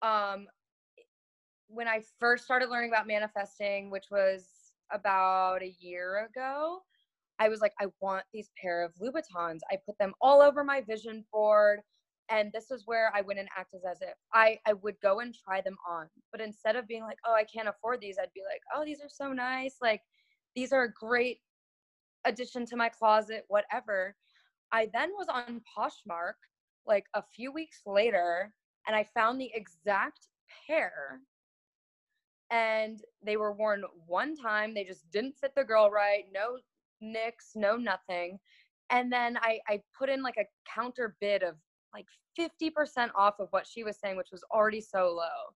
Um, 0.00 0.46
when 1.66 1.86
I 1.86 2.00
first 2.18 2.44
started 2.44 2.70
learning 2.70 2.90
about 2.90 3.06
manifesting, 3.06 3.90
which 3.90 4.06
was 4.10 4.46
about 4.90 5.62
a 5.62 5.74
year 5.80 6.26
ago, 6.30 6.78
I 7.38 7.48
was 7.48 7.60
like, 7.60 7.72
I 7.80 7.86
want 8.00 8.24
these 8.32 8.50
pair 8.60 8.84
of 8.84 8.92
Louboutins. 9.00 9.60
I 9.70 9.76
put 9.86 9.98
them 9.98 10.12
all 10.20 10.40
over 10.40 10.64
my 10.64 10.80
vision 10.80 11.24
board. 11.32 11.80
And 12.30 12.50
this 12.52 12.70
is 12.70 12.82
where 12.84 13.10
I 13.14 13.22
went 13.22 13.38
and 13.38 13.48
acted 13.56 13.80
as 13.90 14.02
if 14.02 14.14
I, 14.34 14.58
I 14.66 14.74
would 14.74 14.96
go 15.02 15.20
and 15.20 15.34
try 15.34 15.62
them 15.62 15.76
on. 15.88 16.08
But 16.30 16.42
instead 16.42 16.76
of 16.76 16.86
being 16.86 17.02
like, 17.02 17.18
oh, 17.26 17.34
I 17.34 17.44
can't 17.44 17.68
afford 17.68 18.00
these, 18.00 18.18
I'd 18.20 18.32
be 18.34 18.42
like, 18.42 18.60
oh, 18.74 18.84
these 18.84 19.00
are 19.00 19.08
so 19.08 19.32
nice. 19.32 19.76
Like, 19.80 20.02
these 20.54 20.72
are 20.72 20.82
a 20.82 20.92
great 20.92 21.38
addition 22.26 22.66
to 22.66 22.76
my 22.76 22.88
closet, 22.88 23.44
whatever. 23.48 24.14
I 24.72 24.88
then 24.92 25.10
was 25.16 25.28
on 25.28 25.62
Poshmark 25.76 26.34
like 26.86 27.06
a 27.14 27.22
few 27.22 27.52
weeks 27.52 27.80
later 27.86 28.52
and 28.86 28.96
I 28.96 29.04
found 29.14 29.40
the 29.40 29.50
exact 29.54 30.28
pair 30.66 31.20
and 32.50 33.00
they 33.22 33.36
were 33.36 33.52
worn 33.52 33.84
one 34.06 34.34
time. 34.34 34.74
They 34.74 34.84
just 34.84 35.10
didn't 35.10 35.36
fit 35.40 35.52
the 35.54 35.64
girl 35.64 35.90
right. 35.90 36.24
No 36.32 36.58
nicks, 37.00 37.52
no 37.54 37.76
nothing. 37.76 38.38
And 38.90 39.12
then 39.12 39.36
I, 39.38 39.60
I 39.68 39.80
put 39.98 40.08
in 40.08 40.22
like 40.22 40.36
a 40.38 40.46
counter 40.72 41.16
bid 41.20 41.42
of 41.42 41.56
like 41.94 42.06
50% 42.38 43.10
off 43.14 43.34
of 43.38 43.48
what 43.50 43.66
she 43.66 43.84
was 43.84 43.98
saying, 43.98 44.16
which 44.16 44.30
was 44.32 44.44
already 44.52 44.80
so 44.80 45.12
low. 45.14 45.52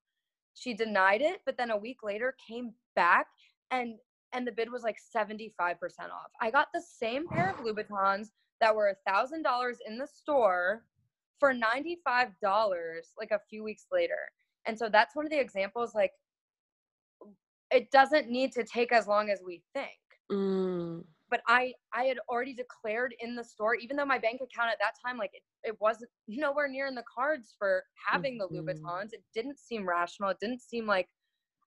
She 0.55 0.73
denied 0.73 1.21
it, 1.21 1.41
but 1.45 1.57
then 1.57 1.71
a 1.71 1.77
week 1.77 1.97
later 2.03 2.35
came 2.47 2.73
back 2.95 3.27
and 3.71 3.95
and 4.35 4.47
the 4.47 4.51
bid 4.51 4.71
was 4.71 4.81
like 4.81 4.97
75% 5.15 5.75
off. 5.75 6.31
I 6.41 6.49
got 6.49 6.69
the 6.73 6.81
same 6.81 7.27
pair 7.27 7.51
of 7.51 7.57
Louboutins 7.57 8.29
that 8.61 8.75
were 8.75 8.87
a 8.87 9.11
thousand 9.11 9.43
dollars 9.43 9.77
in 9.87 9.99
the 9.99 10.07
store 10.07 10.85
for 11.39 11.53
$95 11.53 12.33
like 13.19 13.29
a 13.29 13.39
few 13.47 13.63
weeks 13.63 13.85
later. 13.91 14.17
And 14.65 14.77
so 14.77 14.89
that's 14.89 15.15
one 15.15 15.25
of 15.25 15.31
the 15.31 15.39
examples 15.39 15.93
like 15.93 16.13
it 17.69 17.91
doesn't 17.91 18.27
need 18.27 18.53
to 18.53 18.63
take 18.63 18.91
as 18.91 19.07
long 19.07 19.29
as 19.29 19.39
we 19.45 19.61
think. 19.73 19.99
Mm 20.31 21.03
but 21.33 21.41
I 21.47 21.73
I 21.95 22.03
had 22.03 22.19
already 22.29 22.53
declared 22.53 23.15
in 23.19 23.35
the 23.35 23.43
store, 23.43 23.73
even 23.73 23.97
though 23.97 24.05
my 24.05 24.19
bank 24.19 24.39
account 24.39 24.69
at 24.69 24.77
that 24.79 24.93
time, 25.03 25.17
like 25.17 25.31
it, 25.33 25.41
it 25.63 25.75
wasn't 25.81 26.11
nowhere 26.27 26.67
near 26.67 26.85
in 26.85 26.93
the 26.93 27.03
cards 27.11 27.55
for 27.57 27.83
having 28.07 28.37
mm-hmm. 28.37 28.55
the 28.55 28.61
Louboutins. 28.61 29.13
It 29.13 29.23
didn't 29.33 29.57
seem 29.57 29.89
rational. 29.89 30.29
It 30.29 30.37
didn't 30.39 30.61
seem 30.61 30.85
like 30.85 31.09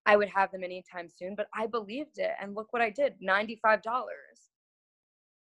I 0.06 0.16
would 0.16 0.28
have 0.28 0.52
them 0.52 0.62
anytime 0.62 1.08
soon, 1.08 1.34
but 1.34 1.48
I 1.52 1.66
believed 1.66 2.18
it. 2.18 2.30
And 2.40 2.54
look 2.54 2.72
what 2.72 2.80
I 2.80 2.90
did 2.90 3.14
$95 3.20 3.82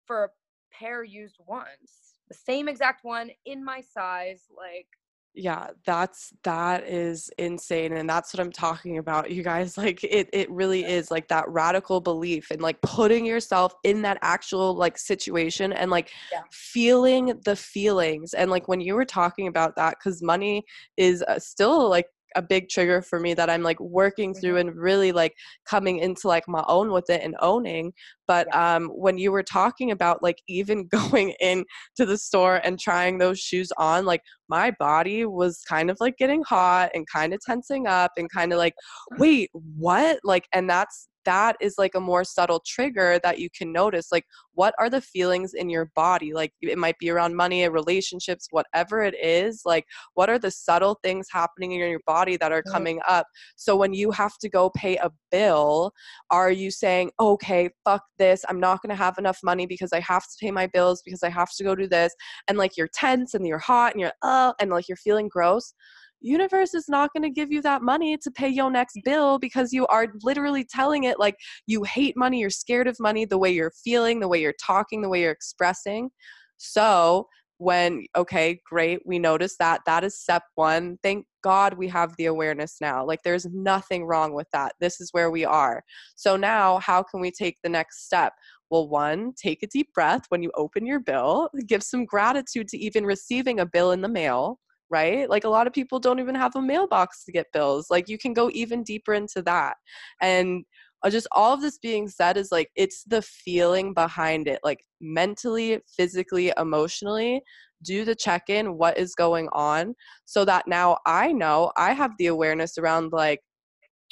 for 0.06 0.24
a 0.24 0.28
pair 0.76 1.04
used 1.04 1.36
once. 1.46 2.16
The 2.28 2.34
same 2.34 2.66
exact 2.68 3.04
one 3.04 3.30
in 3.46 3.64
my 3.64 3.80
size. 3.80 4.42
Like, 4.50 4.88
yeah 5.34 5.68
that's 5.84 6.32
that 6.42 6.84
is 6.88 7.30
insane 7.38 7.92
and 7.92 8.10
that's 8.10 8.34
what 8.34 8.40
i'm 8.40 8.50
talking 8.50 8.98
about 8.98 9.30
you 9.30 9.42
guys 9.42 9.78
like 9.78 10.02
it 10.02 10.28
it 10.32 10.50
really 10.50 10.84
is 10.84 11.10
like 11.10 11.28
that 11.28 11.48
radical 11.48 12.00
belief 12.00 12.50
and 12.50 12.60
like 12.60 12.80
putting 12.82 13.24
yourself 13.24 13.74
in 13.84 14.02
that 14.02 14.18
actual 14.22 14.74
like 14.74 14.98
situation 14.98 15.72
and 15.72 15.90
like 15.90 16.10
yeah. 16.32 16.40
feeling 16.50 17.40
the 17.44 17.54
feelings 17.54 18.34
and 18.34 18.50
like 18.50 18.66
when 18.66 18.80
you 18.80 18.94
were 18.94 19.04
talking 19.04 19.46
about 19.46 19.76
that 19.76 20.00
cuz 20.00 20.22
money 20.22 20.64
is 20.96 21.22
uh, 21.22 21.38
still 21.38 21.88
like 21.88 22.06
a 22.36 22.42
big 22.42 22.68
trigger 22.68 23.02
for 23.02 23.18
me 23.18 23.34
that 23.34 23.50
I'm 23.50 23.62
like 23.62 23.80
working 23.80 24.34
through 24.34 24.54
mm-hmm. 24.54 24.68
and 24.68 24.76
really 24.76 25.12
like 25.12 25.34
coming 25.64 25.98
into 25.98 26.28
like 26.28 26.46
my 26.48 26.64
own 26.68 26.90
with 26.90 27.10
it 27.10 27.22
and 27.22 27.36
owning. 27.40 27.92
But 28.30 28.46
um, 28.54 28.86
when 28.90 29.18
you 29.18 29.32
were 29.32 29.42
talking 29.42 29.90
about 29.90 30.22
like 30.22 30.40
even 30.46 30.86
going 30.92 31.34
in 31.40 31.64
to 31.96 32.06
the 32.06 32.16
store 32.16 32.60
and 32.62 32.78
trying 32.78 33.18
those 33.18 33.40
shoes 33.40 33.72
on 33.76 34.04
like 34.04 34.22
my 34.48 34.70
body 34.78 35.26
was 35.26 35.62
kind 35.68 35.90
of 35.90 35.96
like 35.98 36.16
getting 36.16 36.44
hot 36.44 36.90
and 36.94 37.08
kind 37.12 37.34
of 37.34 37.40
tensing 37.44 37.88
up 37.88 38.12
and 38.16 38.30
kind 38.30 38.52
of 38.52 38.58
like 38.58 38.74
wait 39.18 39.50
what? 39.52 40.20
Like 40.22 40.46
and 40.52 40.70
that's 40.70 41.08
that 41.24 41.56
is 41.60 41.74
like 41.78 41.94
a 41.94 42.00
more 42.00 42.24
subtle 42.24 42.62
trigger 42.66 43.20
that 43.22 43.38
you 43.38 43.48
can 43.56 43.72
notice 43.72 44.08
like 44.10 44.24
what 44.54 44.74
are 44.78 44.90
the 44.90 45.00
feelings 45.00 45.54
in 45.54 45.70
your 45.70 45.90
body? 45.94 46.32
Like 46.32 46.52
it 46.60 46.78
might 46.78 46.98
be 46.98 47.10
around 47.10 47.36
money 47.36 47.68
relationships 47.68 48.48
whatever 48.50 49.02
it 49.02 49.14
is 49.22 49.62
like 49.64 49.84
what 50.14 50.30
are 50.30 50.38
the 50.38 50.50
subtle 50.50 50.98
things 51.02 51.26
happening 51.30 51.72
in 51.72 51.78
your 51.78 52.00
body 52.06 52.36
that 52.38 52.52
are 52.52 52.62
coming 52.62 53.00
up? 53.08 53.26
So 53.56 53.76
when 53.76 53.92
you 53.92 54.10
have 54.12 54.36
to 54.38 54.48
go 54.48 54.70
pay 54.70 54.96
a 54.96 55.10
bill 55.30 55.92
are 56.30 56.50
you 56.50 56.70
saying 56.70 57.10
okay 57.20 57.70
fuck 57.84 58.02
this 58.20 58.44
i'm 58.48 58.60
not 58.60 58.80
going 58.82 58.94
to 58.96 59.02
have 59.02 59.18
enough 59.18 59.40
money 59.42 59.66
because 59.66 59.92
i 59.92 59.98
have 59.98 60.22
to 60.22 60.36
pay 60.40 60.52
my 60.52 60.68
bills 60.68 61.02
because 61.04 61.24
i 61.24 61.28
have 61.28 61.50
to 61.56 61.64
go 61.64 61.74
do 61.74 61.88
this 61.88 62.14
and 62.46 62.56
like 62.56 62.76
you're 62.76 62.88
tense 62.94 63.34
and 63.34 63.46
you're 63.46 63.58
hot 63.58 63.92
and 63.92 64.00
you're 64.00 64.12
uh 64.22 64.52
and 64.60 64.70
like 64.70 64.86
you're 64.88 64.96
feeling 64.96 65.28
gross 65.28 65.74
universe 66.20 66.74
is 66.74 66.88
not 66.88 67.12
going 67.12 67.22
to 67.22 67.30
give 67.30 67.50
you 67.50 67.62
that 67.62 67.82
money 67.82 68.16
to 68.18 68.30
pay 68.30 68.48
your 68.48 68.70
next 68.70 68.98
bill 69.04 69.38
because 69.38 69.72
you 69.72 69.86
are 69.86 70.08
literally 70.22 70.64
telling 70.64 71.04
it 71.04 71.18
like 71.18 71.36
you 71.66 71.82
hate 71.82 72.16
money 72.16 72.40
you're 72.40 72.50
scared 72.50 72.86
of 72.86 72.96
money 73.00 73.24
the 73.24 73.38
way 73.38 73.50
you're 73.50 73.72
feeling 73.82 74.20
the 74.20 74.28
way 74.28 74.40
you're 74.40 74.54
talking 74.60 75.00
the 75.00 75.08
way 75.08 75.22
you're 75.22 75.30
expressing. 75.30 76.10
So 76.58 77.26
when 77.60 78.06
okay 78.16 78.58
great 78.64 79.00
we 79.04 79.18
notice 79.18 79.56
that 79.58 79.82
that 79.84 80.02
is 80.02 80.18
step 80.18 80.42
1 80.54 80.96
thank 81.02 81.26
god 81.44 81.74
we 81.74 81.86
have 81.86 82.14
the 82.16 82.24
awareness 82.24 82.76
now 82.80 83.04
like 83.04 83.20
there's 83.22 83.46
nothing 83.52 84.06
wrong 84.06 84.32
with 84.32 84.46
that 84.50 84.72
this 84.80 84.98
is 84.98 85.10
where 85.12 85.30
we 85.30 85.44
are 85.44 85.82
so 86.16 86.36
now 86.36 86.78
how 86.78 87.02
can 87.02 87.20
we 87.20 87.30
take 87.30 87.56
the 87.62 87.68
next 87.68 88.06
step 88.06 88.32
well, 88.70 88.88
one, 88.88 89.32
take 89.34 89.64
a 89.64 89.66
deep 89.66 89.92
breath 89.92 90.26
when 90.28 90.44
you 90.44 90.52
open 90.54 90.86
your 90.86 91.00
bill, 91.00 91.50
give 91.66 91.82
some 91.82 92.04
gratitude 92.04 92.68
to 92.68 92.78
even 92.78 93.04
receiving 93.04 93.58
a 93.58 93.66
bill 93.66 93.90
in 93.90 94.00
the 94.00 94.08
mail 94.08 94.60
right? 94.90 95.30
Like 95.30 95.44
a 95.44 95.48
lot 95.48 95.66
of 95.66 95.72
people 95.72 96.00
don't 96.00 96.18
even 96.18 96.34
have 96.34 96.56
a 96.56 96.60
mailbox 96.60 97.24
to 97.24 97.32
get 97.32 97.52
bills. 97.52 97.86
Like 97.90 98.08
you 98.08 98.18
can 98.18 98.34
go 98.34 98.50
even 98.52 98.82
deeper 98.82 99.14
into 99.14 99.40
that. 99.42 99.76
And 100.20 100.64
just 101.08 101.26
all 101.32 101.54
of 101.54 101.62
this 101.62 101.78
being 101.78 102.08
said 102.08 102.36
is 102.36 102.52
like 102.52 102.70
it's 102.76 103.04
the 103.04 103.22
feeling 103.22 103.94
behind 103.94 104.48
it, 104.48 104.60
like 104.62 104.84
mentally, 105.00 105.80
physically, 105.96 106.52
emotionally. 106.58 107.42
Do 107.82 108.04
the 108.04 108.14
check 108.14 108.50
in, 108.50 108.76
what 108.76 108.98
is 108.98 109.14
going 109.14 109.48
on, 109.52 109.94
so 110.26 110.44
that 110.44 110.68
now 110.68 110.98
I 111.06 111.32
know 111.32 111.72
I 111.78 111.94
have 111.94 112.10
the 112.18 112.26
awareness 112.26 112.76
around 112.76 113.12
like, 113.12 113.40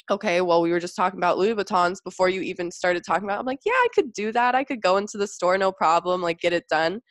okay, 0.09 0.41
well, 0.41 0.63
we 0.63 0.71
were 0.71 0.79
just 0.79 0.95
talking 0.95 1.19
about 1.19 1.37
Louis 1.37 1.53
Vuittons 1.53 1.97
before 2.03 2.29
you 2.29 2.41
even 2.41 2.71
started 2.71 3.03
talking 3.03 3.25
about. 3.25 3.35
It. 3.35 3.39
I'm 3.41 3.45
like, 3.45 3.59
yeah, 3.63 3.73
I 3.73 3.87
could 3.93 4.11
do 4.13 4.31
that. 4.31 4.55
I 4.55 4.63
could 4.63 4.81
go 4.81 4.97
into 4.97 5.19
the 5.19 5.27
store, 5.27 5.55
no 5.59 5.71
problem, 5.71 6.19
like 6.19 6.39
get 6.39 6.51
it 6.51 6.67
done 6.67 7.01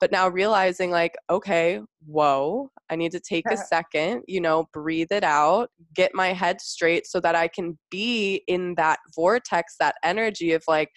but 0.00 0.12
now 0.12 0.28
realizing 0.28 0.90
like 0.90 1.14
okay 1.30 1.80
whoa 2.06 2.68
i 2.90 2.96
need 2.96 3.12
to 3.12 3.20
take 3.20 3.44
a 3.50 3.56
second 3.56 4.22
you 4.26 4.40
know 4.40 4.66
breathe 4.72 5.10
it 5.10 5.24
out 5.24 5.70
get 5.94 6.14
my 6.14 6.32
head 6.32 6.60
straight 6.60 7.06
so 7.06 7.20
that 7.20 7.34
i 7.34 7.48
can 7.48 7.78
be 7.90 8.42
in 8.48 8.74
that 8.76 8.98
vortex 9.14 9.76
that 9.78 9.94
energy 10.04 10.52
of 10.52 10.62
like 10.68 10.90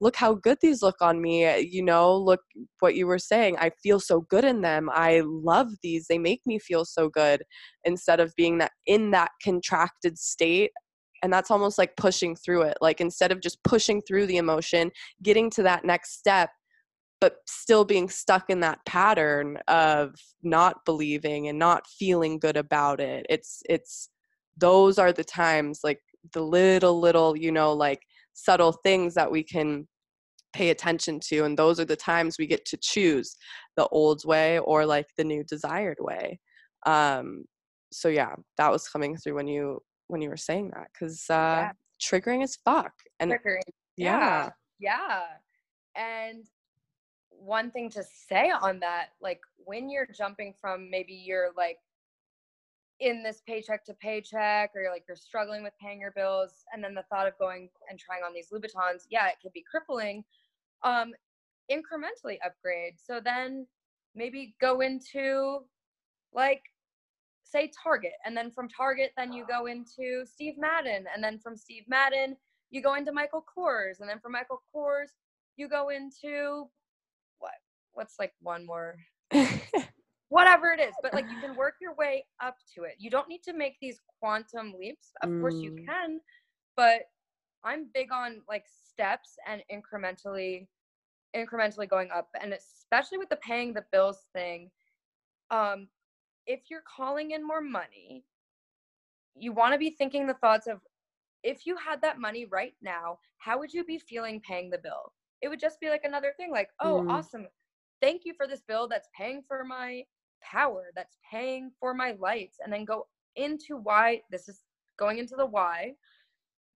look 0.00 0.16
how 0.16 0.34
good 0.34 0.58
these 0.60 0.82
look 0.82 1.00
on 1.00 1.20
me 1.20 1.46
uh, 1.46 1.56
you 1.56 1.82
know 1.82 2.16
look 2.16 2.40
what 2.80 2.94
you 2.94 3.06
were 3.06 3.18
saying 3.18 3.56
i 3.58 3.70
feel 3.82 3.98
so 3.98 4.20
good 4.22 4.44
in 4.44 4.60
them 4.60 4.88
i 4.92 5.22
love 5.24 5.68
these 5.82 6.06
they 6.08 6.18
make 6.18 6.40
me 6.46 6.58
feel 6.58 6.84
so 6.84 7.08
good 7.08 7.42
instead 7.84 8.20
of 8.20 8.34
being 8.36 8.58
that 8.58 8.72
in 8.86 9.10
that 9.10 9.30
contracted 9.42 10.18
state 10.18 10.70
and 11.22 11.32
that's 11.32 11.50
almost 11.50 11.78
like 11.78 11.96
pushing 11.96 12.36
through 12.36 12.62
it 12.62 12.76
like 12.80 13.00
instead 13.00 13.32
of 13.32 13.40
just 13.40 13.62
pushing 13.64 14.02
through 14.02 14.26
the 14.26 14.36
emotion 14.36 14.90
getting 15.22 15.48
to 15.50 15.62
that 15.62 15.84
next 15.84 16.18
step 16.18 16.50
but 17.20 17.36
still 17.46 17.84
being 17.84 18.08
stuck 18.08 18.50
in 18.50 18.60
that 18.60 18.78
pattern 18.86 19.58
of 19.68 20.14
not 20.42 20.84
believing 20.84 21.48
and 21.48 21.58
not 21.58 21.86
feeling 21.86 22.38
good 22.38 22.56
about 22.56 23.00
it. 23.00 23.24
It's 23.28 23.62
it's 23.68 24.10
those 24.56 24.98
are 24.98 25.12
the 25.12 25.24
times 25.24 25.80
like 25.82 26.00
the 26.32 26.42
little 26.42 27.00
little 27.00 27.36
you 27.36 27.52
know 27.52 27.72
like 27.72 28.02
subtle 28.34 28.72
things 28.72 29.14
that 29.14 29.30
we 29.30 29.42
can 29.42 29.86
pay 30.52 30.70
attention 30.70 31.18
to 31.18 31.44
and 31.44 31.56
those 31.58 31.80
are 31.80 31.84
the 31.84 31.96
times 31.96 32.36
we 32.38 32.46
get 32.46 32.64
to 32.64 32.76
choose 32.80 33.36
the 33.76 33.86
old 33.88 34.24
way 34.24 34.58
or 34.60 34.86
like 34.86 35.06
the 35.16 35.24
new 35.24 35.42
desired 35.44 35.98
way. 36.00 36.38
Um 36.86 37.44
so 37.92 38.08
yeah 38.08 38.34
that 38.58 38.70
was 38.70 38.88
coming 38.88 39.16
through 39.16 39.34
when 39.34 39.48
you 39.48 39.80
when 40.08 40.20
you 40.20 40.28
were 40.28 40.36
saying 40.36 40.70
that 40.74 40.88
because 40.92 41.24
uh 41.30 41.32
yeah. 41.32 41.72
triggering 42.02 42.42
is 42.42 42.58
fuck 42.64 42.92
and 43.20 43.30
triggering. 43.32 43.60
yeah. 43.96 44.50
Yeah. 44.78 45.22
And 45.96 46.44
one 47.44 47.70
thing 47.70 47.90
to 47.90 48.02
say 48.02 48.50
on 48.50 48.80
that 48.80 49.08
like 49.20 49.40
when 49.64 49.90
you're 49.90 50.08
jumping 50.16 50.54
from 50.60 50.90
maybe 50.90 51.12
you're 51.12 51.50
like 51.56 51.78
in 53.00 53.22
this 53.22 53.42
paycheck 53.46 53.84
to 53.84 53.92
paycheck 53.94 54.70
or 54.74 54.82
you're 54.82 54.92
like 54.92 55.04
you're 55.08 55.16
struggling 55.16 55.62
with 55.62 55.72
paying 55.80 56.00
your 56.00 56.12
bills 56.12 56.64
and 56.72 56.82
then 56.82 56.94
the 56.94 57.04
thought 57.10 57.26
of 57.26 57.36
going 57.38 57.68
and 57.90 57.98
trying 57.98 58.22
on 58.22 58.32
these 58.32 58.48
Louboutins 58.50 59.02
yeah 59.10 59.28
it 59.28 59.34
could 59.42 59.52
be 59.52 59.64
crippling 59.68 60.24
um 60.84 61.12
incrementally 61.70 62.38
upgrade. 62.44 62.94
So 62.96 63.20
then 63.22 63.66
maybe 64.14 64.54
go 64.60 64.80
into 64.80 65.60
like 66.32 66.62
say 67.44 67.70
Target 67.82 68.12
and 68.24 68.36
then 68.36 68.50
from 68.50 68.68
Target 68.68 69.12
then 69.16 69.32
you 69.32 69.44
go 69.46 69.66
into 69.66 70.24
Steve 70.24 70.54
Madden 70.58 71.04
and 71.12 71.22
then 71.22 71.38
from 71.38 71.56
Steve 71.56 71.84
Madden 71.88 72.36
you 72.70 72.82
go 72.82 72.94
into 72.94 73.12
Michael 73.12 73.44
Kors 73.56 74.00
and 74.00 74.08
then 74.08 74.18
from 74.18 74.32
Michael 74.32 74.62
Kors 74.74 75.10
you 75.56 75.68
go 75.68 75.90
into 75.90 76.68
what's 77.94 78.16
like 78.18 78.32
one 78.40 78.66
more 78.66 78.96
whatever 80.28 80.72
it 80.72 80.80
is 80.80 80.94
but 81.02 81.12
like 81.12 81.26
you 81.30 81.40
can 81.40 81.54
work 81.56 81.74
your 81.80 81.94
way 81.94 82.24
up 82.42 82.56
to 82.74 82.82
it 82.82 82.94
you 82.98 83.10
don't 83.10 83.28
need 83.28 83.42
to 83.42 83.52
make 83.52 83.76
these 83.80 84.00
quantum 84.20 84.74
leaps 84.78 85.12
of 85.22 85.30
mm. 85.30 85.40
course 85.40 85.54
you 85.56 85.72
mm. 85.72 85.86
can 85.86 86.20
but 86.76 87.02
i'm 87.64 87.88
big 87.94 88.12
on 88.12 88.40
like 88.48 88.64
steps 88.88 89.36
and 89.46 89.62
incrementally 89.72 90.66
incrementally 91.36 91.88
going 91.88 92.08
up 92.14 92.28
and 92.40 92.52
especially 92.52 93.18
with 93.18 93.28
the 93.28 93.36
paying 93.36 93.72
the 93.72 93.84
bills 93.92 94.26
thing 94.32 94.70
um 95.50 95.88
if 96.46 96.62
you're 96.70 96.82
calling 96.96 97.32
in 97.32 97.46
more 97.46 97.60
money 97.60 98.24
you 99.36 99.52
want 99.52 99.72
to 99.72 99.78
be 99.78 99.90
thinking 99.90 100.26
the 100.26 100.34
thoughts 100.34 100.66
of 100.66 100.80
if 101.42 101.66
you 101.66 101.76
had 101.76 102.00
that 102.00 102.18
money 102.18 102.46
right 102.46 102.74
now 102.82 103.18
how 103.38 103.58
would 103.58 103.72
you 103.72 103.84
be 103.84 103.98
feeling 103.98 104.40
paying 104.40 104.70
the 104.70 104.78
bill 104.78 105.12
it 105.42 105.48
would 105.48 105.60
just 105.60 105.80
be 105.80 105.90
like 105.90 106.04
another 106.04 106.32
thing 106.36 106.50
like 106.50 106.70
oh 106.80 107.02
mm. 107.02 107.10
awesome 107.10 107.46
thank 108.04 108.26
you 108.26 108.34
for 108.36 108.46
this 108.46 108.60
bill 108.68 108.86
that's 108.86 109.08
paying 109.16 109.42
for 109.48 109.64
my 109.64 110.02
power, 110.42 110.90
that's 110.94 111.16
paying 111.30 111.70
for 111.80 111.94
my 111.94 112.14
lights, 112.20 112.58
and 112.62 112.70
then 112.70 112.84
go 112.84 113.06
into 113.36 113.78
why 113.78 114.20
this 114.30 114.46
is 114.46 114.60
going 114.98 115.18
into 115.18 115.36
the 115.36 115.46
why. 115.46 115.94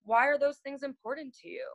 Why 0.04 0.26
are 0.26 0.38
those 0.38 0.56
things 0.58 0.82
important 0.82 1.36
to 1.42 1.48
you? 1.48 1.66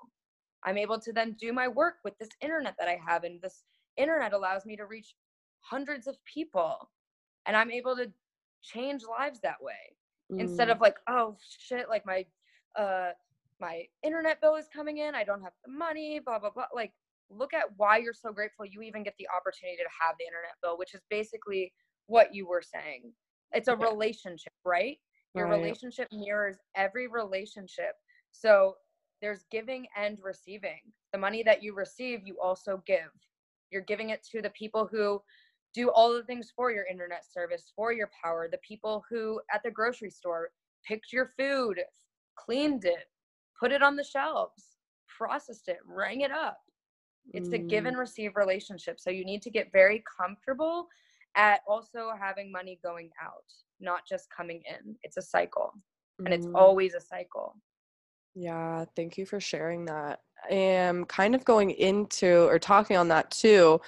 I'm 0.63 0.77
able 0.77 0.99
to 0.99 1.13
then 1.13 1.35
do 1.39 1.53
my 1.53 1.67
work 1.67 1.95
with 2.03 2.17
this 2.17 2.29
internet 2.41 2.75
that 2.79 2.87
I 2.87 2.99
have, 3.05 3.25
and 3.25 3.39
this 3.41 3.63
internet 3.95 4.33
allows 4.33 4.65
me 4.65 4.75
to 4.77 4.87
reach 4.87 5.13
hundreds 5.59 6.07
of 6.07 6.15
people, 6.25 6.89
and 7.45 7.55
I'm 7.55 7.69
able 7.69 7.95
to 7.95 8.11
change 8.63 9.03
lives 9.07 9.39
that 9.41 9.61
way 9.61 9.95
mm. 10.31 10.39
instead 10.39 10.69
of 10.71 10.81
like, 10.81 10.95
oh 11.07 11.37
shit, 11.59 11.89
like 11.89 12.05
my 12.07 12.25
uh 12.75 13.11
my 13.61 13.83
internet 14.01 14.41
bill 14.41 14.55
is 14.55 14.67
coming 14.73 14.97
in, 14.97 15.13
I 15.13 15.23
don't 15.23 15.43
have 15.43 15.53
the 15.63 15.71
money, 15.71 16.19
blah 16.25 16.39
blah 16.39 16.49
blah. 16.49 16.65
Like 16.73 16.93
look 17.37 17.53
at 17.53 17.65
why 17.77 17.97
you're 17.97 18.13
so 18.13 18.31
grateful 18.31 18.65
you 18.65 18.81
even 18.81 19.03
get 19.03 19.15
the 19.17 19.27
opportunity 19.35 19.77
to 19.77 19.89
have 20.01 20.15
the 20.19 20.25
internet 20.25 20.55
bill, 20.61 20.77
which 20.77 20.93
is 20.93 21.01
basically 21.09 21.73
what 22.07 22.33
you 22.33 22.47
were 22.47 22.61
saying. 22.61 23.11
It's 23.53 23.67
a 23.67 23.75
relationship, 23.75 24.53
right? 24.65 24.97
Your 25.35 25.47
right. 25.47 25.59
relationship 25.59 26.07
mirrors 26.11 26.57
every 26.75 27.07
relationship. 27.07 27.93
So 28.31 28.75
there's 29.21 29.45
giving 29.51 29.85
and 29.95 30.17
receiving. 30.21 30.79
The 31.11 31.19
money 31.19 31.43
that 31.43 31.63
you 31.63 31.73
receive, 31.75 32.21
you 32.25 32.37
also 32.41 32.81
give. 32.85 33.11
You're 33.71 33.81
giving 33.81 34.09
it 34.09 34.25
to 34.31 34.41
the 34.41 34.49
people 34.51 34.87
who 34.91 35.21
do 35.73 35.89
all 35.89 36.13
the 36.13 36.23
things 36.23 36.51
for 36.55 36.71
your 36.71 36.85
internet 36.85 37.23
service, 37.31 37.71
for 37.75 37.93
your 37.93 38.09
power, 38.23 38.47
the 38.51 38.59
people 38.67 39.03
who 39.09 39.39
at 39.51 39.61
the 39.63 39.71
grocery 39.71 40.09
store 40.09 40.49
picked 40.87 41.11
your 41.11 41.31
food, 41.37 41.79
cleaned 42.35 42.85
it, 42.85 43.05
put 43.59 43.71
it 43.71 43.81
on 43.81 43.95
the 43.95 44.03
shelves, 44.03 44.77
processed 45.07 45.67
it, 45.67 45.79
rang 45.85 46.21
it 46.21 46.31
up. 46.31 46.57
It's 47.33 47.49
mm. 47.49 47.55
a 47.55 47.57
give 47.57 47.85
and 47.85 47.97
receive 47.97 48.35
relationship. 48.35 48.99
So 48.99 49.09
you 49.09 49.25
need 49.25 49.41
to 49.43 49.49
get 49.49 49.71
very 49.71 50.03
comfortable 50.19 50.87
at 51.35 51.61
also 51.67 52.11
having 52.19 52.51
money 52.51 52.79
going 52.83 53.09
out, 53.21 53.45
not 53.79 54.01
just 54.07 54.29
coming 54.29 54.61
in. 54.67 54.95
It's 55.03 55.17
a 55.17 55.21
cycle. 55.21 55.73
Mm. 56.21 56.25
And 56.25 56.33
it's 56.33 56.47
mm. 56.47 56.55
always 56.55 56.93
a 56.93 57.01
cycle. 57.01 57.55
Yeah, 58.35 58.85
thank 58.95 59.17
you 59.17 59.25
for 59.25 59.39
sharing 59.39 59.85
that. 59.85 60.19
I 60.49 60.53
am 60.53 61.05
kind 61.05 61.35
of 61.35 61.45
going 61.45 61.71
into 61.71 62.47
or 62.49 62.59
talking 62.59 62.97
on 62.97 63.07
that 63.09 63.31
too, 63.31 63.79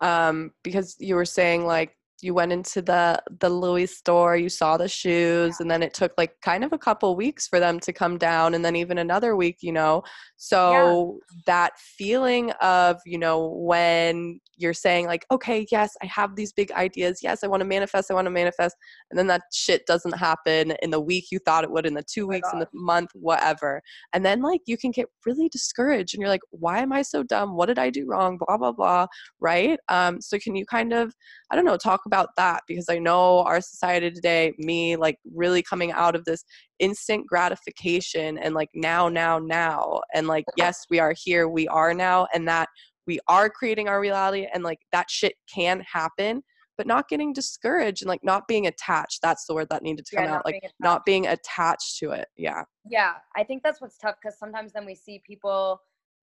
um, 0.00 0.52
because 0.62 0.96
you 0.98 1.14
were 1.14 1.26
saying 1.26 1.66
like 1.66 1.96
you 2.22 2.34
went 2.34 2.52
into 2.52 2.82
the 2.82 3.22
the 3.40 3.48
Louis 3.48 3.86
store, 3.86 4.36
you 4.36 4.48
saw 4.48 4.76
the 4.76 4.88
shoes, 4.88 5.56
yeah. 5.58 5.62
and 5.62 5.70
then 5.70 5.82
it 5.82 5.94
took 5.94 6.12
like 6.18 6.34
kind 6.42 6.64
of 6.64 6.72
a 6.72 6.78
couple 6.78 7.16
weeks 7.16 7.48
for 7.48 7.60
them 7.60 7.80
to 7.80 7.92
come 7.92 8.18
down, 8.18 8.54
and 8.54 8.64
then 8.64 8.76
even 8.76 8.98
another 8.98 9.36
week, 9.36 9.58
you 9.60 9.72
know. 9.72 10.02
So 10.36 11.20
yeah. 11.20 11.42
that 11.46 11.78
feeling 11.78 12.50
of 12.60 12.98
you 13.06 13.18
know 13.18 13.48
when 13.56 14.40
you're 14.56 14.74
saying 14.74 15.06
like, 15.06 15.24
okay, 15.30 15.66
yes, 15.72 15.96
I 16.02 16.06
have 16.06 16.36
these 16.36 16.52
big 16.52 16.70
ideas, 16.72 17.20
yes, 17.22 17.42
I 17.42 17.46
want 17.46 17.62
to 17.62 17.66
manifest, 17.66 18.10
I 18.10 18.14
want 18.14 18.26
to 18.26 18.30
manifest, 18.30 18.76
and 19.10 19.18
then 19.18 19.26
that 19.28 19.42
shit 19.52 19.86
doesn't 19.86 20.16
happen 20.18 20.72
in 20.82 20.90
the 20.90 21.00
week 21.00 21.26
you 21.30 21.38
thought 21.38 21.64
it 21.64 21.70
would, 21.70 21.86
in 21.86 21.94
the 21.94 22.02
two 22.02 22.24
oh 22.24 22.28
weeks, 22.28 22.48
in 22.52 22.58
the 22.58 22.68
month, 22.74 23.10
whatever, 23.14 23.82
and 24.12 24.24
then 24.24 24.42
like 24.42 24.60
you 24.66 24.76
can 24.76 24.90
get 24.90 25.06
really 25.24 25.48
discouraged, 25.48 26.14
and 26.14 26.20
you're 26.20 26.28
like, 26.28 26.42
why 26.50 26.80
am 26.80 26.92
I 26.92 27.02
so 27.02 27.22
dumb? 27.22 27.56
What 27.56 27.66
did 27.66 27.78
I 27.78 27.90
do 27.90 28.06
wrong? 28.06 28.38
Blah 28.38 28.58
blah 28.58 28.72
blah, 28.72 29.06
right? 29.40 29.78
Um, 29.88 30.20
so 30.20 30.38
can 30.38 30.54
you 30.54 30.66
kind 30.66 30.92
of, 30.92 31.14
I 31.50 31.56
don't 31.56 31.64
know, 31.64 31.76
talk 31.76 32.00
about 32.10 32.30
that 32.36 32.62
because 32.66 32.86
I 32.88 32.98
know 32.98 33.40
our 33.40 33.60
society 33.60 34.10
today, 34.10 34.52
me 34.58 34.96
like 34.96 35.18
really 35.32 35.62
coming 35.62 35.92
out 35.92 36.16
of 36.16 36.24
this 36.24 36.44
instant 36.80 37.26
gratification 37.28 38.36
and 38.36 38.52
like 38.52 38.70
now, 38.74 39.08
now, 39.08 39.38
now. 39.38 40.00
And 40.12 40.26
like, 40.26 40.44
yes, 40.56 40.86
we 40.90 40.98
are 40.98 41.14
here, 41.16 41.48
we 41.48 41.68
are 41.68 41.94
now, 41.94 42.26
and 42.34 42.48
that 42.48 42.68
we 43.06 43.20
are 43.28 43.48
creating 43.48 43.88
our 43.88 44.00
reality 44.00 44.48
and 44.52 44.64
like 44.64 44.80
that 44.92 45.08
shit 45.08 45.34
can 45.52 45.82
happen 45.90 46.42
but 46.76 46.86
not 46.86 47.10
getting 47.10 47.34
discouraged 47.34 48.00
and 48.00 48.08
like 48.08 48.24
not 48.24 48.48
being 48.48 48.66
attached. 48.66 49.20
That's 49.22 49.44
the 49.44 49.54
word 49.54 49.68
that 49.68 49.82
needed 49.82 50.06
to 50.06 50.16
come 50.16 50.24
yeah, 50.24 50.36
out 50.36 50.46
like 50.46 50.62
being 50.62 50.72
not 50.80 51.04
being 51.04 51.26
attached 51.26 51.98
to 51.98 52.12
it. 52.12 52.28
Yeah. 52.38 52.64
Yeah 52.88 53.14
i 53.36 53.44
think 53.44 53.62
that's 53.62 53.80
what's 53.82 53.98
tough 53.98 54.16
because 54.20 54.38
sometimes 54.38 54.72
then 54.72 54.86
we 54.86 54.94
see 54.94 55.22
people 55.26 55.80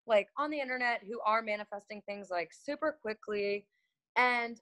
like 0.07 0.29
on 0.37 0.49
the 0.49 0.59
internet 0.59 1.01
who 1.07 1.19
are 1.25 1.41
manifesting 1.41 2.01
things 2.07 2.29
like 2.29 2.51
super 2.53 2.97
quickly 3.01 3.65
and 4.17 4.61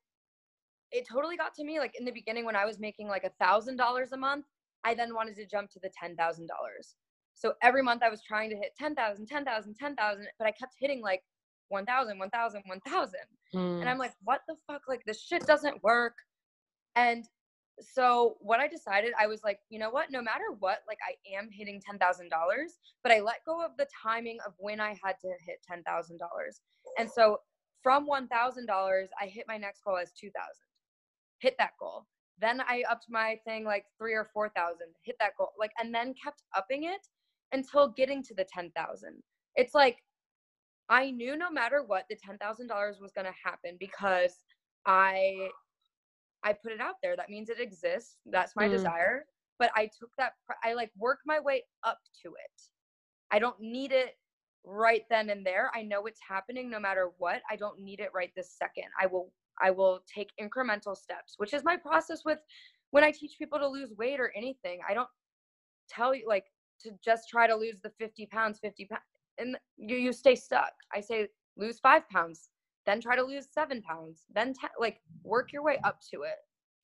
it 0.93 1.07
totally 1.11 1.35
got 1.35 1.53
to 1.55 1.63
me 1.63 1.79
like 1.79 1.95
in 1.99 2.05
the 2.05 2.11
beginning 2.11 2.45
when 2.45 2.55
I 2.55 2.65
was 2.65 2.79
making 2.79 3.07
like 3.07 3.25
a 3.25 3.31
thousand 3.43 3.77
dollars 3.77 4.13
a 4.13 4.17
month, 4.17 4.45
I 4.85 4.93
then 4.93 5.13
wanted 5.13 5.35
to 5.35 5.45
jump 5.45 5.71
to 5.71 5.79
the 5.81 5.89
ten 5.99 6.15
thousand 6.15 6.47
dollars. 6.47 6.95
So 7.35 7.53
every 7.61 7.81
month 7.81 8.03
I 8.03 8.09
was 8.09 8.21
trying 8.21 8.49
to 8.51 8.55
hit 8.55 8.75
10,000, 8.77 9.25
10,000, 9.27 9.75
10,000, 9.75 10.27
but 10.37 10.47
I 10.47 10.51
kept 10.51 10.75
hitting 10.79 11.01
like 11.01 11.23
1,000, 11.69 12.19
1,000, 12.19 12.63
1,000. 12.65 13.19
Mm. 13.55 13.79
And 13.81 13.89
I'm 13.89 13.97
like, 13.97 14.13
what 14.23 14.41
the 14.47 14.55
fuck? 14.67 14.83
Like, 14.87 15.03
this 15.05 15.21
shit 15.21 15.45
doesn't 15.45 15.83
work. 15.83 16.13
And 16.95 17.25
so 17.81 18.35
what 18.39 18.59
I 18.59 18.67
decided, 18.67 19.13
I 19.19 19.25
was 19.27 19.41
like, 19.43 19.59
you 19.69 19.79
know 19.79 19.89
what? 19.89 20.11
No 20.11 20.21
matter 20.21 20.45
what, 20.59 20.79
like, 20.87 20.99
I 21.07 21.37
am 21.37 21.49
hitting 21.51 21.81
$10,000, 21.81 22.29
but 23.01 23.11
I 23.11 23.19
let 23.19 23.37
go 23.45 23.65
of 23.65 23.71
the 23.77 23.87
timing 24.03 24.37
of 24.45 24.53
when 24.59 24.79
I 24.79 24.95
had 25.03 25.15
to 25.21 25.29
hit 25.45 25.59
$10,000. 25.69 25.83
And 26.99 27.09
so 27.09 27.39
from 27.81 28.07
$1,000, 28.07 29.07
I 29.19 29.25
hit 29.25 29.45
my 29.47 29.57
next 29.57 29.83
goal 29.83 29.97
as 29.97 30.11
2,000 30.11 30.31
hit 31.43 31.55
that 31.59 31.71
goal. 31.79 32.07
Then 32.39 32.61
I 32.61 32.83
upped 32.89 33.05
my 33.09 33.37
thing 33.45 33.65
like 33.65 33.85
three 33.97 34.13
or 34.13 34.29
4,000, 34.33 34.77
hit 35.03 35.15
that 35.19 35.33
goal. 35.37 35.49
Like, 35.59 35.71
and 35.79 35.93
then 35.93 36.15
kept 36.21 36.41
upping 36.57 36.85
it 36.85 37.01
until 37.51 37.89
getting 37.89 38.23
to 38.23 38.33
the 38.33 38.45
10,000. 38.51 39.21
It's 39.55 39.75
like, 39.75 39.97
I 40.89 41.11
knew 41.11 41.37
no 41.37 41.51
matter 41.51 41.83
what, 41.85 42.05
the 42.09 42.15
$10,000 42.15 43.01
was 43.01 43.11
going 43.13 43.27
to 43.27 43.33
happen 43.43 43.77
because 43.79 44.33
I, 44.85 45.49
I 46.43 46.53
put 46.53 46.71
it 46.71 46.81
out 46.81 46.95
there. 47.03 47.15
That 47.15 47.29
means 47.29 47.49
it 47.49 47.59
exists. 47.59 48.17
That's 48.25 48.55
my 48.55 48.67
mm. 48.67 48.71
desire. 48.71 49.25
But 49.59 49.71
I 49.75 49.83
took 49.99 50.09
that, 50.17 50.33
I 50.63 50.73
like 50.73 50.91
worked 50.97 51.23
my 51.25 51.39
way 51.39 51.63
up 51.83 51.99
to 52.23 52.29
it. 52.29 52.61
I 53.31 53.39
don't 53.39 53.59
need 53.59 53.91
it 53.91 54.13
right 54.65 55.03
then 55.09 55.29
and 55.29 55.45
there. 55.45 55.69
I 55.75 55.83
know 55.83 56.05
it's 56.05 56.19
happening 56.27 56.69
no 56.69 56.79
matter 56.79 57.11
what. 57.17 57.41
I 57.49 57.55
don't 57.55 57.79
need 57.79 57.99
it 57.99 58.09
right 58.13 58.31
this 58.35 58.55
second. 58.57 58.85
I 58.99 59.05
will 59.05 59.31
I 59.61 59.71
will 59.71 59.99
take 60.13 60.29
incremental 60.41 60.95
steps, 60.95 61.35
which 61.37 61.53
is 61.53 61.63
my 61.63 61.77
process 61.77 62.21
with 62.25 62.39
when 62.91 63.03
I 63.03 63.11
teach 63.11 63.37
people 63.37 63.59
to 63.59 63.67
lose 63.67 63.91
weight 63.97 64.19
or 64.19 64.31
anything. 64.35 64.79
I 64.87 64.93
don't 64.93 65.09
tell 65.89 66.13
you 66.13 66.27
like 66.27 66.45
to 66.81 66.91
just 67.03 67.29
try 67.29 67.47
to 67.47 67.55
lose 67.55 67.79
the 67.81 67.91
50 67.99 68.27
pounds, 68.27 68.59
50 68.59 68.85
pounds, 68.85 69.01
and 69.37 69.57
you, 69.77 69.97
you 69.97 70.13
stay 70.13 70.35
stuck. 70.35 70.73
I 70.93 71.01
say 71.01 71.27
lose 71.57 71.79
five 71.79 72.07
pounds, 72.09 72.49
then 72.85 73.01
try 73.01 73.15
to 73.15 73.23
lose 73.23 73.47
seven 73.51 73.81
pounds, 73.81 74.25
then 74.33 74.53
like 74.79 75.01
work 75.23 75.51
your 75.53 75.63
way 75.63 75.79
up 75.83 75.99
to 76.13 76.23
it. 76.23 76.35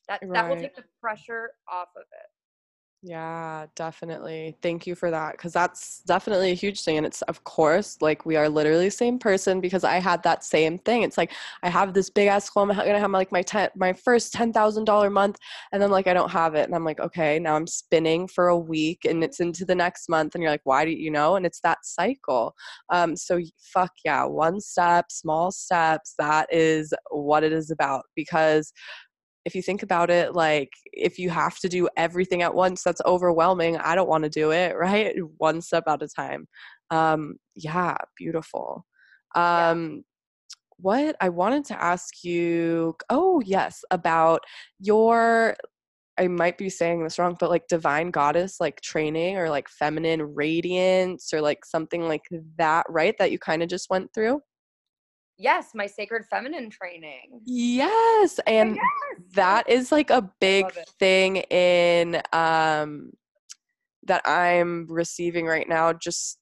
That 0.08 0.22
right. 0.24 0.34
that 0.34 0.50
will 0.50 0.60
take 0.60 0.76
the 0.76 0.84
pressure 1.00 1.52
off 1.72 1.90
of 1.96 2.02
it. 2.02 2.30
Yeah, 3.02 3.68
definitely. 3.76 4.58
Thank 4.62 4.86
you 4.86 4.94
for 4.94 5.10
that 5.10 5.32
because 5.32 5.54
that's 5.54 6.02
definitely 6.02 6.52
a 6.52 6.54
huge 6.54 6.84
thing. 6.84 6.98
And 6.98 7.06
it's, 7.06 7.22
of 7.24 7.46
course, 7.46 7.98
like 8.02 8.26
we 8.26 8.36
are 8.36 8.50
literally 8.50 8.90
same 8.90 9.18
person 9.18 9.62
because 9.62 9.86
I 9.86 10.00
had 10.00 10.22
that 10.24 10.44
same 10.44 10.78
thing. 10.80 11.04
It's 11.04 11.18
like 11.18 11.32
I 11.64 11.70
have 11.70 11.94
this 11.94 12.10
big 12.10 12.28
ass 12.28 12.50
goal. 12.50 12.64
I'm 12.70 12.76
gonna 12.76 13.00
have 13.00 13.12
like 13.12 13.32
my 13.32 13.42
ten, 13.42 13.70
my 13.74 13.94
first 13.94 14.34
ten 14.34 14.52
thousand 14.52 14.84
dollar 14.84 15.10
month, 15.10 15.38
and 15.72 15.82
then 15.82 15.92
like 15.92 16.08
I 16.08 16.14
don't 16.14 16.30
have 16.32 16.56
it, 16.56 16.66
and 16.66 16.76
I'm 16.76 16.84
like, 16.84 17.00
okay, 17.00 17.40
now 17.40 17.56
I'm 17.56 17.68
spinning 17.68 18.28
for 18.28 18.50
a 18.50 18.58
week, 18.60 19.06
and 19.06 19.24
it's 19.24 19.40
into 19.40 19.64
the 19.64 19.76
next 19.76 20.10
month, 20.10 20.36
and 20.36 20.42
you're 20.42 20.52
like, 20.52 20.66
why 20.66 20.84
do 20.84 20.92
you 20.92 21.10
know? 21.10 21.38
And 21.38 21.46
it's 21.46 21.62
that 21.62 21.86
cycle. 21.86 22.54
Um, 22.90 23.16
so 23.16 23.40
fuck 23.74 23.94
yeah, 24.04 24.26
one 24.26 24.60
step, 24.60 25.06
small 25.10 25.52
steps. 25.52 26.16
That 26.18 26.48
is 26.54 26.94
what 27.12 27.46
it 27.46 27.54
is 27.54 27.72
about 27.72 28.04
because 28.14 28.74
if 29.46 29.56
you 29.56 29.62
think 29.62 29.84
about 29.84 30.10
it, 30.10 30.34
like 30.36 30.70
if 30.86 31.18
you 31.18 31.30
have 31.30 31.58
to 31.60 31.70
do 31.70 31.90
everything 31.98 32.42
at 32.42 32.54
once, 32.54 32.84
that's 32.84 33.02
overwhelming. 33.06 33.78
I 33.78 33.96
don't 33.96 34.10
want 34.10 34.24
to 34.26 34.30
do 34.30 34.52
it, 34.52 34.76
right? 34.78 35.16
One 35.38 35.62
step 35.62 35.84
at 35.88 36.04
a 36.04 36.08
time. 36.08 36.48
Um, 36.92 37.36
yeah, 37.56 37.96
beautiful. 38.18 38.86
Um, 39.36 39.92
yeah. 39.92 40.02
What 40.82 41.16
I 41.20 41.28
wanted 41.30 41.66
to 41.66 41.84
ask 41.84 42.24
you, 42.24 42.96
oh, 43.10 43.42
yes, 43.46 43.84
about 43.92 44.42
your 44.80 45.58
I 46.18 46.28
might 46.28 46.58
be 46.58 46.70
saying 46.70 47.02
this 47.02 47.18
wrong, 47.18 47.38
but 47.40 47.50
like 47.50 47.68
divine 47.70 48.12
goddess, 48.12 48.60
like 48.60 48.82
training 48.82 49.38
or 49.38 49.50
like 49.50 49.70
feminine 49.70 50.22
radiance 50.36 51.34
or 51.34 51.42
like 51.42 51.64
something 51.64 52.10
like 52.10 52.24
that, 52.58 52.86
right? 52.90 53.16
That 53.18 53.32
you 53.32 53.40
kind 53.40 53.64
of 53.64 53.70
just 53.70 53.90
went 53.90 54.14
through 54.14 54.42
yes 55.40 55.70
my 55.74 55.88
sacred 55.88 56.26
feminine 56.26 56.70
training 56.70 57.40
yes 57.46 58.40
and 58.46 58.76
yes. 58.76 58.86
that 59.34 59.68
is 59.70 59.92
like 59.92 60.10
a 60.10 60.30
big 60.40 60.66
thing 61.00 61.38
in 61.38 62.22
um 62.34 63.12
that 64.04 64.22
i'm 64.26 64.86
receiving 64.90 65.46
right 65.46 65.70
now 65.70 65.94
just 65.94 66.38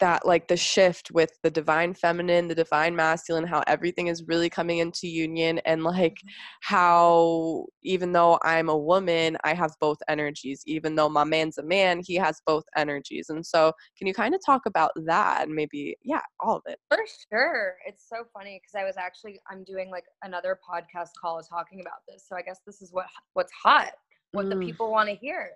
that 0.00 0.26
like 0.26 0.48
the 0.48 0.56
shift 0.56 1.10
with 1.12 1.30
the 1.42 1.50
divine 1.50 1.94
feminine 1.94 2.48
the 2.48 2.54
divine 2.54 2.94
masculine 2.94 3.46
how 3.46 3.62
everything 3.66 4.06
is 4.06 4.24
really 4.26 4.48
coming 4.48 4.78
into 4.78 5.08
union 5.08 5.58
and 5.64 5.82
like 5.82 6.14
mm-hmm. 6.14 6.28
how 6.60 7.64
even 7.82 8.12
though 8.12 8.38
i'm 8.42 8.68
a 8.68 8.76
woman 8.76 9.36
i 9.44 9.52
have 9.52 9.74
both 9.80 9.98
energies 10.08 10.62
even 10.66 10.94
though 10.94 11.08
my 11.08 11.24
man's 11.24 11.58
a 11.58 11.62
man 11.62 12.00
he 12.04 12.14
has 12.14 12.40
both 12.46 12.64
energies 12.76 13.28
and 13.28 13.44
so 13.44 13.72
can 13.96 14.06
you 14.06 14.14
kind 14.14 14.34
of 14.34 14.40
talk 14.44 14.66
about 14.66 14.90
that 14.96 15.46
and 15.46 15.54
maybe 15.54 15.96
yeah 16.04 16.22
all 16.40 16.56
of 16.56 16.62
it 16.66 16.78
for 16.88 17.04
sure 17.30 17.76
it's 17.86 18.08
so 18.08 18.24
funny 18.32 18.60
because 18.62 18.80
i 18.80 18.84
was 18.84 18.96
actually 18.96 19.40
i'm 19.50 19.64
doing 19.64 19.90
like 19.90 20.04
another 20.22 20.58
podcast 20.68 21.10
call 21.20 21.40
talking 21.42 21.80
about 21.80 22.00
this 22.08 22.24
so 22.28 22.36
i 22.36 22.42
guess 22.42 22.60
this 22.66 22.82
is 22.82 22.92
what 22.92 23.06
what's 23.34 23.52
hot 23.52 23.92
what 24.32 24.46
mm. 24.46 24.50
the 24.50 24.66
people 24.66 24.90
want 24.90 25.08
to 25.08 25.14
hear 25.14 25.50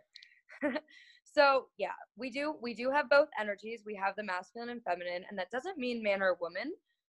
so 1.35 1.67
yeah 1.79 1.99
we 2.17 2.31
do 2.31 2.55
we 2.61 2.75
do 2.75 2.91
have 2.91 3.09
both 3.09 3.29
energies. 3.39 3.83
We 3.85 3.95
have 3.97 4.15
the 4.17 4.25
masculine 4.25 4.71
and 4.71 4.83
feminine 4.83 5.25
and 5.29 5.39
that 5.39 5.51
doesn't 5.51 5.79
mean 5.79 6.03
man 6.03 6.23
or 6.23 6.37
woman. 6.41 6.73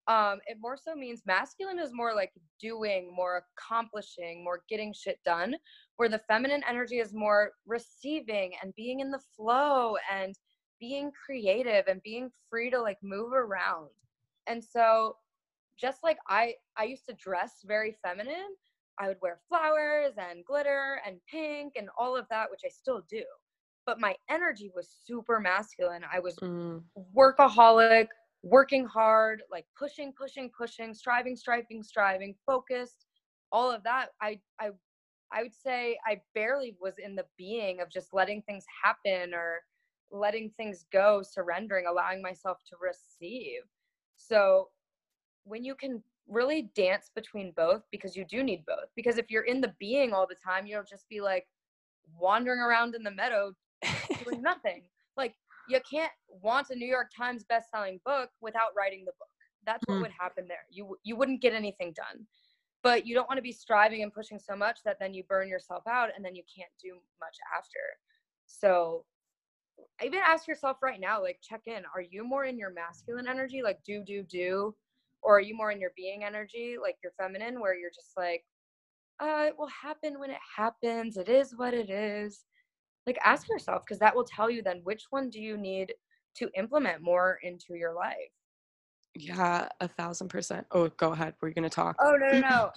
Um 0.07 0.39
it 0.47 0.57
more 0.59 0.78
so 0.78 0.95
means 0.95 1.22
masculine 1.26 1.80
is 1.80 1.91
more 1.93 2.14
like 2.14 2.32
doing 2.59 3.11
more 3.16 3.43
accomplishing 3.57 4.43
more 4.43 4.64
getting 4.70 4.93
shit 4.93 5.20
done 5.26 5.55
where 5.97 6.09
the 6.09 6.22
feminine 6.28 6.64
energy 6.68 6.99
is 6.99 7.14
more 7.14 7.51
receiving 7.66 8.53
and 8.61 8.74
being 8.76 8.99
in 8.99 9.11
the 9.11 9.22
flow 9.36 9.95
and 10.11 10.36
being 10.80 11.11
creative 11.26 11.86
and 11.88 12.01
being 12.03 12.30
free 12.49 12.70
to 12.70 12.82
like 12.82 12.97
move 13.01 13.32
around. 13.32 13.88
And 14.47 14.61
so 14.64 15.16
just 15.80 16.03
like 16.03 16.18
i 16.28 16.53
i 16.78 16.84
used 16.84 17.05
to 17.05 17.14
dress 17.14 17.64
very 17.66 17.97
feminine 18.03 18.55
i 18.99 19.07
would 19.07 19.18
wear 19.22 19.39
flowers 19.49 20.14
and 20.18 20.45
glitter 20.45 20.99
and 21.05 21.18
pink 21.30 21.74
and 21.76 21.89
all 21.97 22.16
of 22.16 22.26
that 22.30 22.49
which 22.51 22.61
i 22.66 22.70
still 22.70 23.03
do 23.09 23.24
but 23.86 24.00
my 24.00 24.16
energy 24.30 24.72
was 24.76 24.90
super 25.06 25.40
masculine. 25.40 26.04
I 26.12 26.20
was 26.20 26.36
mm. 26.38 26.82
workaholic, 27.16 28.08
working 28.44 28.86
hard, 28.86 29.44
like 29.52 29.66
pushing, 29.78 30.14
pushing, 30.14 30.50
pushing, 30.56 30.94
striving, 30.94 31.36
striving, 31.36 31.84
striving, 31.84 32.36
focused, 32.46 33.06
all 33.52 33.72
of 33.72 33.84
that. 33.84 34.10
I 34.22 34.40
I 34.60 34.72
I 35.32 35.44
would 35.44 35.54
say 35.54 35.98
I 36.06 36.22
barely 36.36 36.76
was 36.82 36.96
in 36.98 37.16
the 37.16 37.26
being 37.38 37.82
of 37.82 37.90
just 37.90 38.14
letting 38.14 38.42
things 38.44 38.66
happen 38.84 39.34
or 39.34 39.62
letting 40.12 40.52
things 40.52 40.86
go, 40.92 41.24
surrendering, 41.24 41.86
allowing 41.88 42.22
myself 42.22 42.60
to 42.70 42.76
receive. 42.82 43.62
So 44.16 44.70
when 45.44 45.64
you 45.64 45.76
can 45.76 46.04
really 46.28 46.72
dance 46.76 47.12
between 47.14 47.52
both 47.56 47.82
because 47.92 48.16
you 48.16 48.26
do 48.26 48.44
need 48.44 48.64
both 48.66 48.90
because 48.96 49.18
if 49.18 49.30
you're 49.30 49.44
in 49.44 49.60
the 49.60 49.74
being 49.78 50.14
all 50.14 50.26
the 50.26 50.36
time 50.36 50.66
you'll 50.66 50.84
just 50.84 51.08
be 51.10 51.20
like 51.20 51.46
wandering 52.18 52.60
around 52.60 52.96
in 52.96 53.04
the 53.04 53.12
meadow 53.12 53.54
doing 54.26 54.42
nothing. 54.42 54.84
Like 55.18 55.36
you 55.70 55.80
can't 55.90 56.12
want 56.42 56.70
a 56.72 56.76
New 56.76 56.88
York 56.88 57.12
Times 57.16 57.44
best-selling 57.46 58.00
book 58.06 58.30
without 58.42 58.72
writing 58.78 59.06
the 59.06 59.14
book. 59.14 59.28
That's 59.66 59.84
what 59.88 59.98
mm. 59.98 60.02
would 60.02 60.12
happen 60.20 60.46
there. 60.48 60.66
You 60.70 60.98
you 61.04 61.16
wouldn't 61.16 61.42
get 61.42 61.54
anything 61.54 61.94
done. 61.94 62.26
but 62.84 63.08
you 63.08 63.16
don't 63.16 63.28
want 63.30 63.38
to 63.38 63.44
be 63.44 63.52
striving 63.52 64.04
and 64.04 64.14
pushing 64.14 64.38
so 64.38 64.56
much 64.56 64.80
that 64.84 64.98
then 65.00 65.14
you 65.14 65.24
burn 65.24 65.48
yourself 65.48 65.84
out 65.88 66.10
and 66.16 66.24
then 66.24 66.36
you 66.36 66.44
can't 66.56 66.70
do 66.82 66.96
much 67.20 67.38
after 67.58 67.80
so 68.46 69.06
even 70.04 70.20
ask 70.26 70.48
yourself 70.48 70.78
right 70.84 71.00
now 71.00 71.22
like 71.22 71.40
check 71.42 71.62
in 71.66 71.84
are 71.96 72.02
you 72.02 72.24
more 72.24 72.46
in 72.46 72.58
your 72.58 72.72
masculine 72.72 73.28
energy 73.28 73.62
like 73.64 73.80
do 73.86 74.04
do 74.04 74.24
do 74.24 74.76
or 75.22 75.38
are 75.38 75.42
you 75.42 75.56
more 75.56 75.72
in 75.72 75.80
your 75.80 75.92
being 75.96 76.24
energy 76.24 76.76
like 76.82 76.98
your 77.04 77.14
feminine 77.18 77.60
where 77.60 77.76
you're 77.76 77.90
just 77.90 78.12
like 78.18 78.44
uh 79.20 79.46
it 79.48 79.58
will 79.58 79.68
happen 79.70 80.20
when 80.20 80.30
it 80.30 80.38
happens 80.56 81.18
it 81.18 81.30
is 81.30 81.54
what 81.56 81.74
it 81.74 81.90
is 81.90 82.44
like 83.08 83.18
ask 83.24 83.49
yourself 83.49 83.84
because 83.86 83.99
that 83.99 84.16
will 84.16 84.24
tell 84.24 84.49
you 84.49 84.62
then 84.62 84.82
which 84.84 85.06
one 85.10 85.30
do 85.30 85.41
you 85.41 85.58
need 85.58 85.93
to 86.36 86.49
implement 86.58 87.01
more 87.01 87.39
into 87.43 87.76
your 87.76 87.93
life 87.93 88.16
yeah 89.16 89.68
a 89.82 89.88
thousand 89.88 90.28
percent 90.28 90.66
oh 90.72 90.89
go 90.97 91.12
ahead 91.12 91.34
we're 91.41 91.51
gonna 91.51 91.70
talk 91.70 91.95
oh 91.99 92.16
no 92.20 92.39
no 92.39 92.39
no 92.49 92.72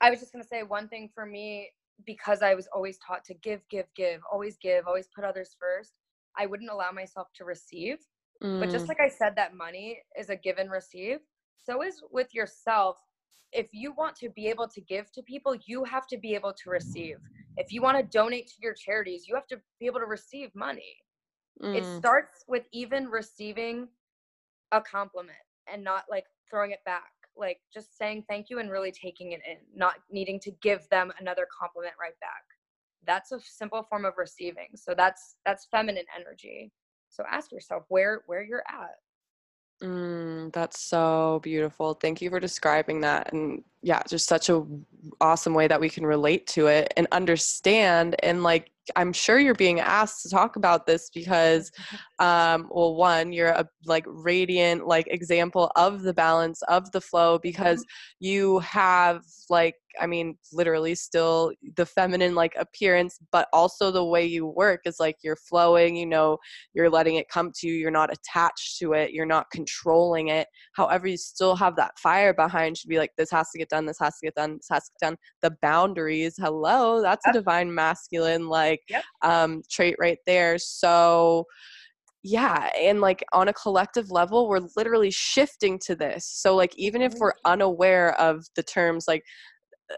i 0.00 0.10
was 0.10 0.20
just 0.20 0.32
gonna 0.32 0.44
say 0.44 0.62
one 0.62 0.88
thing 0.88 1.08
for 1.14 1.24
me 1.24 1.68
because 2.06 2.42
i 2.42 2.54
was 2.54 2.68
always 2.74 2.98
taught 2.98 3.24
to 3.24 3.34
give 3.34 3.60
give 3.70 3.86
give 3.96 4.20
always 4.30 4.56
give 4.60 4.86
always 4.86 5.08
put 5.14 5.24
others 5.24 5.56
first 5.58 5.94
i 6.36 6.46
wouldn't 6.46 6.70
allow 6.70 6.90
myself 6.92 7.28
to 7.34 7.44
receive 7.44 7.98
mm. 8.42 8.60
but 8.60 8.70
just 8.70 8.84
mm. 8.84 8.88
like 8.88 9.00
i 9.00 9.08
said 9.08 9.34
that 9.34 9.54
money 9.54 9.98
is 10.18 10.28
a 10.28 10.36
give 10.36 10.58
and 10.58 10.70
receive 10.70 11.18
so 11.56 11.82
is 11.82 12.02
with 12.12 12.34
yourself 12.34 12.98
if 13.52 13.68
you 13.72 13.92
want 13.92 14.14
to 14.16 14.28
be 14.30 14.48
able 14.48 14.68
to 14.68 14.80
give 14.80 15.10
to 15.12 15.22
people 15.22 15.54
you 15.66 15.84
have 15.84 16.06
to 16.06 16.18
be 16.18 16.34
able 16.34 16.52
to 16.52 16.70
receive. 16.70 17.16
If 17.56 17.72
you 17.72 17.82
want 17.82 17.96
to 17.96 18.04
donate 18.04 18.46
to 18.48 18.54
your 18.62 18.74
charities 18.74 19.26
you 19.26 19.34
have 19.34 19.46
to 19.48 19.58
be 19.80 19.86
able 19.86 20.00
to 20.00 20.06
receive 20.06 20.54
money. 20.54 20.96
Mm. 21.62 21.74
it 21.74 21.84
starts 21.98 22.44
with 22.46 22.64
even 22.72 23.08
receiving 23.08 23.88
a 24.70 24.80
compliment 24.80 25.38
and 25.72 25.82
not 25.82 26.04
like 26.08 26.24
throwing 26.48 26.70
it 26.70 26.78
back 26.84 27.10
like 27.38 27.58
just 27.72 27.96
saying 27.96 28.24
thank 28.28 28.50
you 28.50 28.58
and 28.58 28.70
really 28.70 28.92
taking 28.92 29.32
it 29.32 29.40
in 29.48 29.56
not 29.74 29.94
needing 30.10 30.40
to 30.40 30.50
give 30.62 30.88
them 30.90 31.12
another 31.20 31.46
compliment 31.58 31.94
right 32.00 32.18
back. 32.20 32.44
That's 33.06 33.32
a 33.32 33.40
simple 33.40 33.82
form 33.84 34.04
of 34.04 34.14
receiving 34.18 34.68
so 34.74 34.94
that's 34.96 35.36
that's 35.46 35.66
feminine 35.70 36.04
energy. 36.18 36.72
So 37.08 37.24
ask 37.30 37.52
yourself 37.52 37.84
where 37.88 38.22
where 38.26 38.42
you're 38.42 38.64
at 38.68 38.96
Mm, 39.82 40.52
that's 40.52 40.80
so 40.80 41.40
beautiful. 41.42 41.94
Thank 41.94 42.20
you 42.20 42.30
for 42.30 42.40
describing 42.40 43.00
that. 43.02 43.32
And 43.32 43.62
yeah, 43.82 44.02
just 44.08 44.26
such 44.28 44.48
a 44.48 44.66
awesome 45.20 45.54
way 45.54 45.68
that 45.68 45.80
we 45.80 45.88
can 45.88 46.04
relate 46.04 46.48
to 46.48 46.66
it 46.66 46.92
and 46.96 47.06
understand 47.12 48.16
and 48.24 48.42
like 48.42 48.72
I'm 48.96 49.12
sure 49.12 49.38
you're 49.38 49.54
being 49.54 49.80
asked 49.80 50.22
to 50.22 50.30
talk 50.30 50.56
about 50.56 50.86
this 50.86 51.10
because, 51.10 51.70
um, 52.18 52.68
well, 52.70 52.94
one, 52.94 53.32
you're 53.32 53.48
a 53.48 53.68
like 53.84 54.04
radiant 54.06 54.86
like 54.86 55.06
example 55.08 55.70
of 55.76 56.02
the 56.02 56.14
balance 56.14 56.62
of 56.62 56.90
the 56.92 57.00
flow 57.00 57.38
because 57.38 57.80
mm-hmm. 57.80 58.26
you 58.26 58.58
have 58.60 59.22
like 59.50 59.76
I 60.00 60.06
mean, 60.06 60.36
literally 60.52 60.94
still 60.94 61.52
the 61.76 61.86
feminine 61.86 62.34
like 62.34 62.54
appearance, 62.56 63.18
but 63.32 63.48
also 63.52 63.90
the 63.90 64.04
way 64.04 64.24
you 64.24 64.46
work 64.46 64.82
is 64.84 65.00
like 65.00 65.16
you're 65.22 65.36
flowing, 65.36 65.96
you 65.96 66.06
know, 66.06 66.38
you're 66.74 66.90
letting 66.90 67.16
it 67.16 67.28
come 67.28 67.52
to 67.56 67.68
you, 67.68 67.74
you're 67.74 67.90
not 67.90 68.12
attached 68.12 68.78
to 68.78 68.92
it, 68.92 69.12
you're 69.12 69.26
not 69.26 69.50
controlling 69.50 70.28
it. 70.28 70.48
However, 70.72 71.06
you 71.06 71.16
still 71.16 71.56
have 71.56 71.76
that 71.76 71.98
fire 71.98 72.34
behind 72.34 72.76
to 72.76 72.88
be 72.88 72.98
like, 72.98 73.12
this 73.16 73.30
has 73.30 73.50
to 73.50 73.58
get 73.58 73.68
done, 73.68 73.86
this 73.86 73.98
has 74.00 74.18
to 74.18 74.26
get 74.26 74.34
done, 74.34 74.56
this 74.56 74.68
has 74.70 74.84
to 74.84 74.90
get 75.00 75.08
done. 75.08 75.16
The 75.42 75.56
boundaries, 75.62 76.34
hello, 76.38 77.02
that's 77.02 77.26
a 77.26 77.32
divine 77.32 77.72
masculine 77.74 78.48
like 78.48 78.80
yep. 78.88 79.04
um, 79.22 79.62
trait 79.70 79.96
right 79.98 80.18
there. 80.26 80.58
So, 80.58 81.46
yeah 82.24 82.68
and 82.78 83.00
like 83.00 83.24
on 83.32 83.48
a 83.48 83.52
collective 83.52 84.10
level 84.10 84.48
we're 84.48 84.66
literally 84.76 85.10
shifting 85.10 85.78
to 85.78 85.94
this 85.94 86.26
so 86.26 86.56
like 86.56 86.72
even 86.76 87.00
if 87.00 87.14
we're 87.14 87.32
unaware 87.44 88.18
of 88.20 88.44
the 88.56 88.62
terms 88.62 89.06
like 89.06 89.22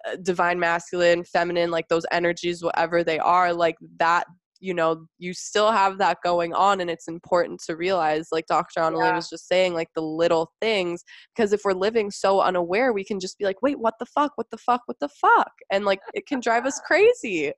Uh, 0.07 0.16
divine 0.22 0.59
masculine 0.61 1.24
feminine 1.24 1.68
like 1.68 1.88
those 1.88 2.07
energies 2.12 2.62
whatever 2.62 3.03
they 3.03 3.18
are 3.18 3.53
like 3.53 3.74
that 3.99 4.24
you 4.61 4.72
know 4.72 5.05
you 5.18 5.34
still 5.34 5.72
have 5.72 5.99
that 5.99 6.18
going 6.22 6.55
on 6.55 6.80
and 6.80 6.88
it's 6.88 7.09
important 7.09 7.61
to 7.61 7.74
realize 7.74 8.28
like 8.30 8.47
dr 8.47 8.78
Annalie 8.78 9.09
yeah. 9.09 9.16
was 9.16 9.28
just 9.28 9.49
saying 9.49 9.74
like 9.74 9.88
the 9.95 10.03
little 10.03 10.53
things 10.61 11.03
because 11.34 11.53
if 11.53 11.62
we're 11.64 11.72
living 11.72 12.11
so 12.11 12.41
unaware 12.41 12.93
we 12.93 13.03
can 13.03 13.18
just 13.18 13.36
be 13.36 13.45
like 13.45 13.61
wait 13.62 13.80
what 13.80 13.95
the 13.99 14.07
fuck? 14.07 14.32
What 14.36 14.49
the 14.51 14.59
fuck? 14.59 14.82
What 14.86 14.99
the 15.01 15.09
fuck? 15.09 15.51
And 15.72 15.84
like 15.84 16.01
it 16.14 16.26
can 16.26 16.38
drive 16.38 16.66
us 16.66 16.80
crazy. 16.86 17.53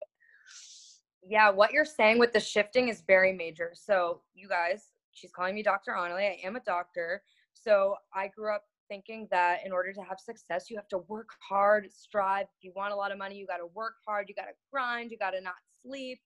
Yeah 1.29 1.51
what 1.51 1.73
you're 1.73 1.85
saying 1.85 2.19
with 2.19 2.33
the 2.33 2.41
shifting 2.41 2.89
is 2.89 3.03
very 3.07 3.33
major. 3.33 3.73
So 3.75 4.23
you 4.35 4.49
guys 4.49 4.89
she's 5.11 5.33
calling 5.33 5.55
me 5.55 5.63
dr 5.63 5.91
Annalie. 5.91 6.31
i 6.31 6.39
am 6.43 6.57
a 6.57 6.61
doctor. 6.61 7.23
So 7.53 7.97
i 8.15 8.29
grew 8.29 8.55
up 8.55 8.63
thinking 8.89 9.29
that 9.31 9.61
in 9.65 9.73
order 9.73 9.93
to 9.93 10.01
have 10.03 10.19
success, 10.19 10.71
you 10.71 10.77
have 10.77 10.89
to 10.89 10.99
work 11.09 11.29
hard, 11.47 11.91
strive. 11.93 12.47
If 12.57 12.65
you 12.65 12.73
want 12.75 12.93
a 12.93 12.97
lot 12.97 13.13
of 13.13 13.19
money, 13.19 13.37
you 13.37 13.47
got 13.47 13.59
to 13.59 13.67
work 13.75 13.95
hard, 14.07 14.27
you 14.29 14.35
got 14.35 14.45
to 14.45 14.55
grind, 14.73 15.11
you 15.11 15.19
got 15.19 15.31
to 15.31 15.41
not 15.41 15.55
sleep. 15.83 16.21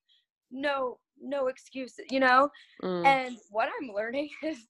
No, 0.50 0.98
no 1.20 1.48
excuses, 1.48 2.06
you 2.10 2.20
know? 2.20 2.48
Mm. 2.82 3.04
And 3.04 3.36
what 3.50 3.68
I'm 3.80 3.92
learning 3.94 4.30
is 4.42 4.66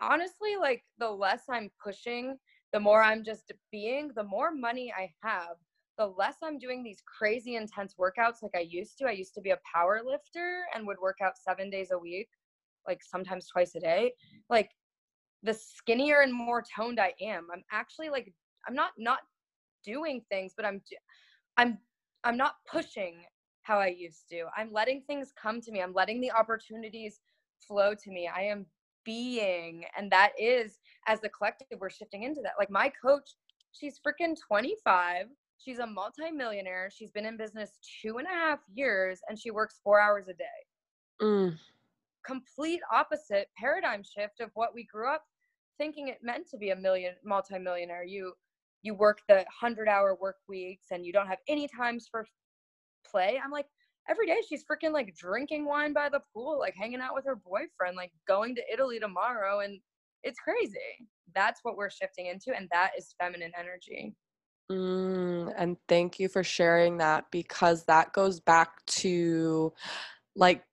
honestly, 0.00 0.56
like 0.58 0.84
the 0.98 1.10
less 1.10 1.42
I'm 1.50 1.70
pushing, 1.82 2.36
the 2.72 2.80
more 2.80 3.02
I'm 3.02 3.24
just 3.24 3.52
being, 3.70 4.10
the 4.14 4.24
more 4.24 4.52
money 4.52 4.92
I 4.96 5.10
have, 5.22 5.56
the 5.98 6.06
less 6.06 6.36
I'm 6.42 6.58
doing 6.58 6.82
these 6.82 7.02
crazy 7.06 7.56
intense 7.56 7.94
workouts 7.98 8.42
like 8.42 8.54
I 8.56 8.66
used 8.68 8.98
to. 8.98 9.06
I 9.06 9.12
used 9.12 9.34
to 9.34 9.40
be 9.40 9.50
a 9.50 9.58
power 9.72 10.00
lifter 10.04 10.62
and 10.74 10.86
would 10.86 10.98
work 11.00 11.18
out 11.22 11.38
seven 11.38 11.70
days 11.70 11.90
a 11.92 11.98
week, 11.98 12.28
like 12.86 13.00
sometimes 13.02 13.46
twice 13.46 13.74
a 13.76 13.80
day. 13.80 14.12
Like 14.50 14.70
the 15.44 15.54
skinnier 15.54 16.22
and 16.22 16.32
more 16.32 16.64
toned 16.74 16.98
I 16.98 17.12
am. 17.20 17.48
I'm 17.52 17.62
actually 17.70 18.08
like 18.08 18.32
I'm 18.66 18.74
not 18.74 18.92
not 18.98 19.18
doing 19.84 20.22
things, 20.30 20.54
but 20.56 20.64
I'm 20.64 20.80
I'm 21.56 21.78
I'm 22.24 22.36
not 22.36 22.56
pushing 22.70 23.22
how 23.62 23.78
I 23.78 23.88
used 23.88 24.28
to. 24.30 24.44
I'm 24.56 24.72
letting 24.72 25.02
things 25.02 25.32
come 25.40 25.60
to 25.60 25.70
me. 25.70 25.80
I'm 25.80 25.92
letting 25.92 26.20
the 26.20 26.32
opportunities 26.32 27.20
flow 27.66 27.94
to 27.94 28.10
me. 28.10 28.28
I 28.34 28.42
am 28.42 28.66
being 29.04 29.84
and 29.98 30.10
that 30.10 30.32
is 30.38 30.78
as 31.06 31.20
the 31.20 31.28
collective 31.28 31.66
we're 31.78 31.90
shifting 31.90 32.22
into 32.22 32.40
that. 32.42 32.52
Like 32.58 32.70
my 32.70 32.90
coach, 33.02 33.34
she's 33.72 34.00
freaking 34.00 34.34
25. 34.48 35.26
She's 35.58 35.78
a 35.78 35.86
multimillionaire. 35.86 36.90
She's 36.90 37.10
been 37.10 37.26
in 37.26 37.36
business 37.36 37.78
two 38.02 38.16
and 38.16 38.26
a 38.26 38.30
half 38.30 38.60
years 38.74 39.20
and 39.28 39.38
she 39.38 39.50
works 39.50 39.80
four 39.84 40.00
hours 40.00 40.26
a 40.28 40.34
day. 40.34 40.44
Mm. 41.20 41.58
Complete 42.24 42.80
opposite 42.90 43.48
paradigm 43.58 44.02
shift 44.02 44.40
of 44.40 44.50
what 44.54 44.74
we 44.74 44.84
grew 44.84 45.12
up 45.12 45.24
thinking 45.78 46.08
it 46.08 46.18
meant 46.22 46.48
to 46.50 46.56
be 46.56 46.70
a 46.70 46.76
million 46.76 47.14
multimillionaire. 47.24 48.04
You 48.04 48.32
you 48.82 48.94
work 48.94 49.20
the 49.28 49.44
hundred 49.60 49.88
hour 49.88 50.16
work 50.20 50.36
weeks 50.48 50.86
and 50.90 51.06
you 51.06 51.12
don't 51.12 51.26
have 51.26 51.38
any 51.48 51.68
times 51.68 52.06
for 52.10 52.26
play. 53.10 53.40
I'm 53.42 53.50
like, 53.50 53.66
every 54.08 54.26
day 54.26 54.40
she's 54.46 54.64
freaking 54.64 54.92
like 54.92 55.14
drinking 55.16 55.64
wine 55.66 55.92
by 55.92 56.08
the 56.08 56.20
pool, 56.32 56.58
like 56.58 56.74
hanging 56.76 57.00
out 57.00 57.14
with 57.14 57.24
her 57.24 57.36
boyfriend, 57.36 57.96
like 57.96 58.12
going 58.28 58.54
to 58.54 58.62
Italy 58.72 58.98
tomorrow. 58.98 59.60
And 59.60 59.80
it's 60.22 60.38
crazy. 60.40 61.08
That's 61.34 61.60
what 61.62 61.76
we're 61.76 61.90
shifting 61.90 62.26
into. 62.26 62.54
And 62.56 62.68
that 62.72 62.92
is 62.98 63.14
feminine 63.18 63.52
energy. 63.58 64.14
Mm, 64.70 65.52
and 65.56 65.76
thank 65.88 66.18
you 66.18 66.28
for 66.28 66.42
sharing 66.42 66.98
that 66.98 67.26
because 67.30 67.84
that 67.84 68.12
goes 68.12 68.40
back 68.40 68.84
to 68.86 69.72
like 70.36 70.64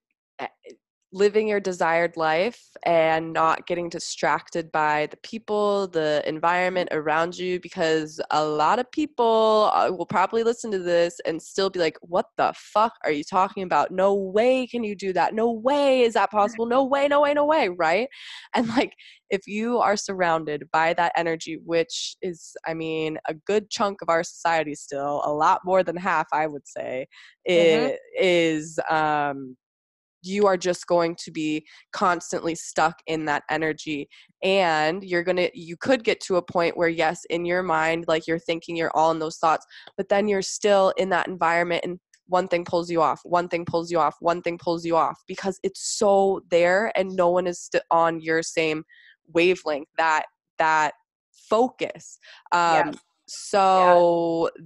living 1.14 1.48
your 1.48 1.60
desired 1.60 2.16
life 2.16 2.62
and 2.86 3.34
not 3.34 3.68
getting 3.68 3.90
distracted 3.90 4.72
by 4.72 5.08
the 5.12 5.18
people, 5.18 5.88
the 5.88 6.24
environment 6.26 6.90
around 6.92 7.38
you, 7.38 7.60
because 7.60 8.22
a 8.32 8.44
lot 8.44 8.80
of 8.80 8.90
people 8.92 9.72
uh, 9.74 9.92
will 9.92 10.06
probably 10.06 10.44
listen 10.44 10.72
to 10.72 10.80
this 10.80 11.20
and 11.26 11.42
still 11.42 11.70
be 11.70 11.80
like, 11.80 11.98
What 12.02 12.28
the 12.38 12.54
fuck 12.56 12.94
are 13.04 13.12
you 13.12 13.24
talking 13.24 13.64
about? 13.64 13.92
No 13.92 14.14
way 14.14 14.68
can 14.68 14.84
you 14.84 14.96
do 14.96 15.12
that. 15.14 15.34
No 15.34 15.52
way 15.52 16.02
is 16.02 16.14
that 16.14 16.32
possible. 16.32 16.66
No 16.66 16.84
way, 16.86 17.08
no 17.08 17.22
way, 17.22 17.34
no 17.34 17.46
way. 17.46 17.70
Right. 17.70 18.08
And 18.54 18.68
like, 18.70 18.94
if 19.30 19.48
you 19.48 19.80
are 19.80 19.96
surrounded 19.96 20.64
by 20.72 20.94
that 20.94 21.14
energy, 21.16 21.58
which 21.66 22.16
is, 22.22 22.54
I 22.68 22.74
mean, 22.74 23.18
a 23.28 23.34
good 23.34 23.70
chunk 23.70 24.02
of 24.02 24.10
our 24.10 24.24
society 24.24 24.76
still, 24.76 25.22
a 25.24 25.32
lot 25.32 25.62
more 25.64 25.84
than 25.84 25.96
half, 25.96 26.28
I 26.34 26.48
would 26.48 26.68
say, 26.68 27.08
mm-hmm. 27.50 27.96
is 28.20 28.80
um 28.90 29.56
you 30.22 30.46
are 30.46 30.58
just 30.58 30.88
going 30.88 31.16
to 31.16 31.32
be 31.32 31.66
constantly 31.92 32.56
stuck 32.56 33.00
in 33.08 33.26
that 33.26 33.44
energy 33.50 34.08
and 34.44 35.04
you're 35.04 35.24
going 35.24 35.38
to 35.38 35.50
you 35.54 35.76
could 35.78 36.04
get 36.04 36.20
to 36.20 36.38
a 36.38 36.42
point 36.42 36.78
where 36.78 36.90
yes 36.90 37.26
in 37.30 37.46
your 37.46 37.64
mind 37.64 38.06
like 38.08 38.28
you're 38.28 38.40
thinking 38.40 38.76
you're 38.76 38.96
all 38.96 39.12
in 39.12 39.20
those 39.20 39.38
thoughts 39.38 39.66
but 39.98 40.10
then 40.10 40.28
you're 40.28 40.42
still 40.42 40.94
in 40.98 41.10
that 41.10 41.28
environment 41.28 41.84
and 41.84 42.00
one 42.28 42.48
thing 42.48 42.64
pulls 42.64 42.90
you 42.90 43.02
off 43.02 43.20
one 43.24 43.48
thing 43.48 43.66
pulls 43.66 43.92
you 43.92 44.00
off 44.00 44.16
one 44.20 44.42
thing 44.42 44.58
pulls 44.58 44.86
you 44.86 44.96
off 44.96 45.20
because 45.28 45.60
it's 45.64 45.98
so 45.98 46.42
there 46.50 46.92
and 46.96 47.10
no 47.16 47.30
one 47.30 47.48
is 47.48 47.60
st- 47.60 47.84
on 47.92 48.22
your 48.22 48.42
same 48.42 48.84
wavelength 49.34 49.88
that 49.98 50.26
that 50.58 50.94
focus 51.50 52.20
um 52.52 52.88
yeah. 52.88 52.92
so 53.28 54.50
yeah 54.56 54.62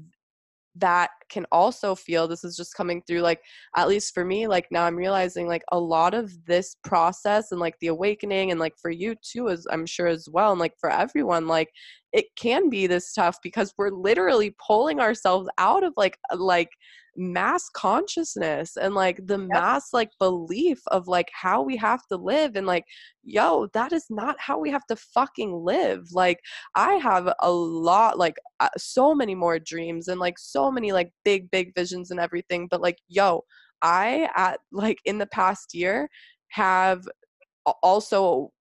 that 0.75 1.09
can 1.29 1.45
also 1.51 1.95
feel 1.95 2.27
this 2.27 2.43
is 2.43 2.57
just 2.57 2.75
coming 2.75 3.01
through 3.07 3.21
like 3.21 3.39
at 3.75 3.87
least 3.87 4.13
for 4.13 4.25
me 4.25 4.47
like 4.47 4.67
now 4.71 4.83
i'm 4.83 4.95
realizing 4.95 5.47
like 5.47 5.63
a 5.71 5.79
lot 5.79 6.13
of 6.13 6.31
this 6.45 6.75
process 6.83 7.51
and 7.51 7.61
like 7.61 7.75
the 7.79 7.87
awakening 7.87 8.51
and 8.51 8.59
like 8.59 8.73
for 8.81 8.91
you 8.91 9.15
too 9.21 9.49
as 9.49 9.65
i'm 9.71 9.85
sure 9.85 10.07
as 10.07 10.27
well 10.29 10.51
and 10.51 10.59
like 10.59 10.73
for 10.79 10.89
everyone 10.89 11.47
like 11.47 11.69
it 12.11 12.25
can 12.37 12.69
be 12.69 12.87
this 12.87 13.13
tough 13.13 13.37
because 13.41 13.73
we're 13.77 13.89
literally 13.89 14.55
pulling 14.65 14.99
ourselves 14.99 15.49
out 15.57 15.83
of 15.83 15.93
like 15.97 16.17
uh, 16.31 16.37
like 16.37 16.69
mass 17.17 17.69
consciousness 17.69 18.77
and 18.77 18.93
like 18.93 19.19
the 19.25 19.39
yep. 19.39 19.47
mass 19.47 19.93
like 19.93 20.09
belief 20.19 20.79
of 20.87 21.07
like 21.07 21.29
how 21.33 21.61
we 21.61 21.77
have 21.77 22.05
to 22.07 22.17
live 22.17 22.55
and 22.55 22.67
like 22.67 22.83
yo 23.23 23.67
that 23.73 23.93
is 23.93 24.05
not 24.09 24.35
how 24.39 24.59
we 24.59 24.69
have 24.69 24.85
to 24.85 24.95
fucking 24.95 25.53
live 25.53 26.03
like 26.11 26.39
i 26.75 26.93
have 26.93 27.31
a 27.41 27.51
lot 27.51 28.17
like 28.17 28.35
uh, 28.59 28.69
so 28.77 29.15
many 29.15 29.33
more 29.33 29.59
dreams 29.59 30.07
and 30.07 30.19
like 30.19 30.37
so 30.37 30.69
many 30.69 30.91
like 30.91 31.11
big 31.23 31.49
big 31.51 31.73
visions 31.75 32.11
and 32.11 32.19
everything 32.19 32.67
but 32.69 32.81
like 32.81 32.97
yo 33.07 33.41
i 33.81 34.29
at 34.35 34.59
like 34.71 34.97
in 35.05 35.17
the 35.17 35.27
past 35.27 35.73
year 35.73 36.09
have 36.49 37.07
also 37.81 38.51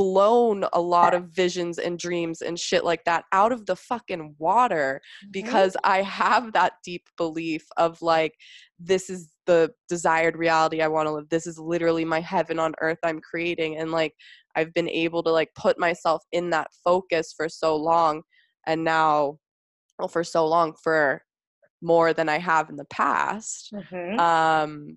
blown 0.00 0.64
a 0.72 0.80
lot 0.80 1.12
of 1.12 1.28
visions 1.28 1.76
and 1.76 1.98
dreams 1.98 2.40
and 2.40 2.58
shit 2.58 2.86
like 2.86 3.04
that 3.04 3.22
out 3.32 3.52
of 3.52 3.66
the 3.66 3.76
fucking 3.76 4.34
water 4.38 4.98
because 5.30 5.74
mm-hmm. 5.74 5.92
I 5.92 6.00
have 6.00 6.54
that 6.54 6.72
deep 6.82 7.02
belief 7.18 7.66
of 7.76 8.00
like, 8.00 8.32
this 8.78 9.10
is 9.10 9.30
the 9.44 9.70
desired 9.90 10.38
reality 10.38 10.80
I 10.80 10.88
want 10.88 11.06
to 11.06 11.12
live. 11.12 11.28
This 11.28 11.46
is 11.46 11.58
literally 11.58 12.06
my 12.06 12.18
heaven 12.18 12.58
on 12.58 12.72
earth 12.80 12.96
I'm 13.04 13.20
creating. 13.20 13.76
And 13.76 13.92
like, 13.92 14.14
I've 14.56 14.72
been 14.72 14.88
able 14.88 15.22
to 15.24 15.30
like 15.30 15.50
put 15.54 15.78
myself 15.78 16.22
in 16.32 16.48
that 16.48 16.68
focus 16.82 17.34
for 17.36 17.50
so 17.50 17.76
long. 17.76 18.22
And 18.66 18.82
now, 18.82 19.36
well, 19.98 20.08
for 20.08 20.24
so 20.24 20.46
long, 20.46 20.72
for 20.82 21.20
more 21.82 22.14
than 22.14 22.30
I 22.30 22.38
have 22.38 22.70
in 22.70 22.76
the 22.76 22.86
past. 22.86 23.70
Mm-hmm. 23.74 24.18
Um, 24.18 24.96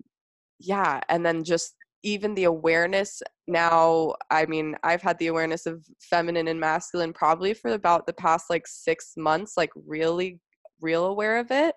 yeah. 0.58 1.00
And 1.10 1.26
then 1.26 1.44
just 1.44 1.74
even 2.04 2.34
the 2.34 2.44
awareness 2.44 3.22
now 3.48 4.14
i 4.30 4.46
mean 4.46 4.76
i've 4.84 5.02
had 5.02 5.18
the 5.18 5.26
awareness 5.26 5.66
of 5.66 5.84
feminine 6.00 6.46
and 6.46 6.60
masculine 6.60 7.12
probably 7.12 7.52
for 7.52 7.72
about 7.72 8.06
the 8.06 8.12
past 8.12 8.46
like 8.48 8.66
six 8.66 9.14
months 9.16 9.54
like 9.56 9.70
really 9.86 10.38
real 10.80 11.06
aware 11.06 11.38
of 11.38 11.50
it 11.50 11.74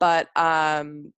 but 0.00 0.28
um 0.36 1.12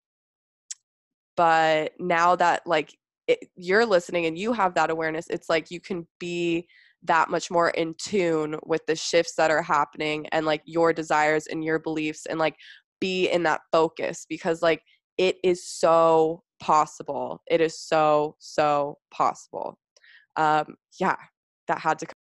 but 1.37 1.93
now 2.01 2.35
that 2.35 2.63
like 2.67 2.97
it, 3.29 3.39
you're 3.57 3.87
listening 3.87 4.27
and 4.27 4.39
you 4.39 4.53
have 4.53 4.75
that 4.75 4.91
awareness 4.91 5.27
it's 5.29 5.49
like 5.49 5.71
you 5.71 5.81
can 5.81 6.07
be 6.19 6.67
that 7.03 7.29
much 7.29 7.51
more 7.51 7.71
in 7.71 7.95
tune 7.99 8.57
with 8.65 8.85
the 8.87 8.97
shifts 8.97 9.35
that 9.37 9.51
are 9.51 9.63
happening 9.63 10.27
and 10.33 10.47
like 10.47 10.63
your 10.65 10.93
desires 10.93 11.47
and 11.47 11.63
your 11.63 11.79
beliefs 11.79 12.27
and 12.27 12.39
like 12.39 12.57
be 13.01 13.29
in 13.29 13.43
that 13.43 13.61
focus 13.71 14.27
because 14.29 14.63
like 14.63 14.83
it 15.19 15.37
is 15.45 15.69
so 15.69 16.43
possible. 16.61 17.43
It 17.47 17.61
is 17.61 17.79
so, 17.79 18.37
so 18.39 18.99
possible. 19.11 19.79
Um, 20.37 20.77
yeah, 21.01 21.17
that 21.69 21.81
had 21.81 21.99
to 22.01 22.07
come. 22.07 22.13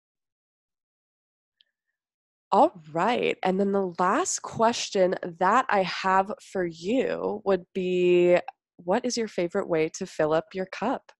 All 2.52 2.80
right. 2.92 3.36
And 3.42 3.58
then 3.58 3.72
the 3.72 3.92
last 3.98 4.40
question 4.42 5.14
that 5.40 5.66
I 5.68 5.82
have 5.82 6.32
for 6.40 6.64
you 6.64 7.42
would 7.44 7.64
be 7.74 8.38
what 8.76 9.04
is 9.04 9.16
your 9.16 9.28
favorite 9.28 9.68
way 9.68 9.88
to 9.98 10.06
fill 10.06 10.32
up 10.32 10.46
your 10.54 10.66
cup? 10.66 11.12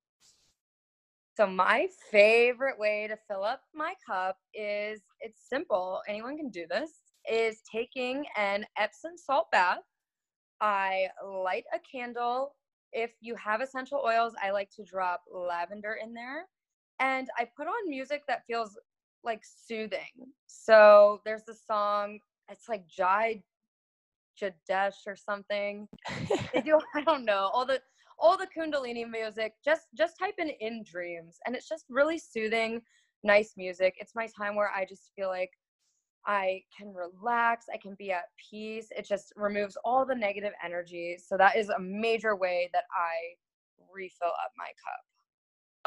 So 1.36 1.46
my 1.46 1.88
favorite 2.10 2.78
way 2.78 3.06
to 3.08 3.16
fill 3.28 3.44
up 3.44 3.60
my 3.74 3.94
cup 4.06 4.38
is 4.54 5.02
it's 5.20 5.48
simple. 5.48 6.00
Anyone 6.08 6.36
can 6.36 6.48
do 6.48 6.66
this. 6.70 6.90
Is 7.30 7.60
taking 7.70 8.24
an 8.36 8.64
Epsom 8.78 9.12
salt 9.16 9.48
bath. 9.50 9.80
I 10.60 11.08
light 11.26 11.64
a 11.74 11.78
candle 11.90 12.54
if 12.96 13.12
you 13.20 13.36
have 13.36 13.60
essential 13.60 14.02
oils, 14.04 14.32
I 14.42 14.50
like 14.50 14.70
to 14.76 14.82
drop 14.82 15.20
lavender 15.30 15.98
in 16.02 16.14
there. 16.14 16.46
And 16.98 17.28
I 17.38 17.46
put 17.54 17.66
on 17.66 17.90
music 17.90 18.22
that 18.26 18.46
feels 18.46 18.76
like 19.22 19.42
soothing. 19.44 20.32
So 20.46 21.20
there's 21.26 21.44
the 21.44 21.54
song, 21.54 22.18
it's 22.50 22.70
like 22.70 22.88
Jai 22.88 23.42
Jadesh 24.40 25.06
or 25.06 25.14
something. 25.14 25.86
they 26.54 26.62
do, 26.62 26.80
I 26.94 27.02
don't 27.02 27.24
know, 27.24 27.50
all 27.52 27.66
the 27.66 27.80
all 28.18 28.38
the 28.38 28.46
Kundalini 28.46 29.08
music. 29.08 29.52
Just 29.62 29.88
just 29.94 30.18
type 30.18 30.34
in 30.38 30.48
in 30.60 30.82
dreams. 30.90 31.36
And 31.44 31.54
it's 31.54 31.68
just 31.68 31.84
really 31.90 32.18
soothing, 32.18 32.80
nice 33.22 33.52
music. 33.58 33.94
It's 33.98 34.14
my 34.14 34.26
time 34.26 34.56
where 34.56 34.70
I 34.74 34.86
just 34.86 35.12
feel 35.14 35.28
like 35.28 35.50
I 36.26 36.62
can 36.76 36.92
relax, 36.92 37.66
I 37.72 37.76
can 37.76 37.94
be 37.94 38.10
at 38.12 38.24
peace. 38.50 38.88
It 38.96 39.06
just 39.06 39.32
removes 39.36 39.76
all 39.84 40.04
the 40.04 40.14
negative 40.14 40.52
energy. 40.64 41.18
So 41.24 41.36
that 41.36 41.56
is 41.56 41.68
a 41.68 41.78
major 41.78 42.34
way 42.36 42.68
that 42.72 42.84
I 42.90 43.36
refill 43.92 44.28
up 44.28 44.52
my 44.56 44.66
cup. 44.66 45.04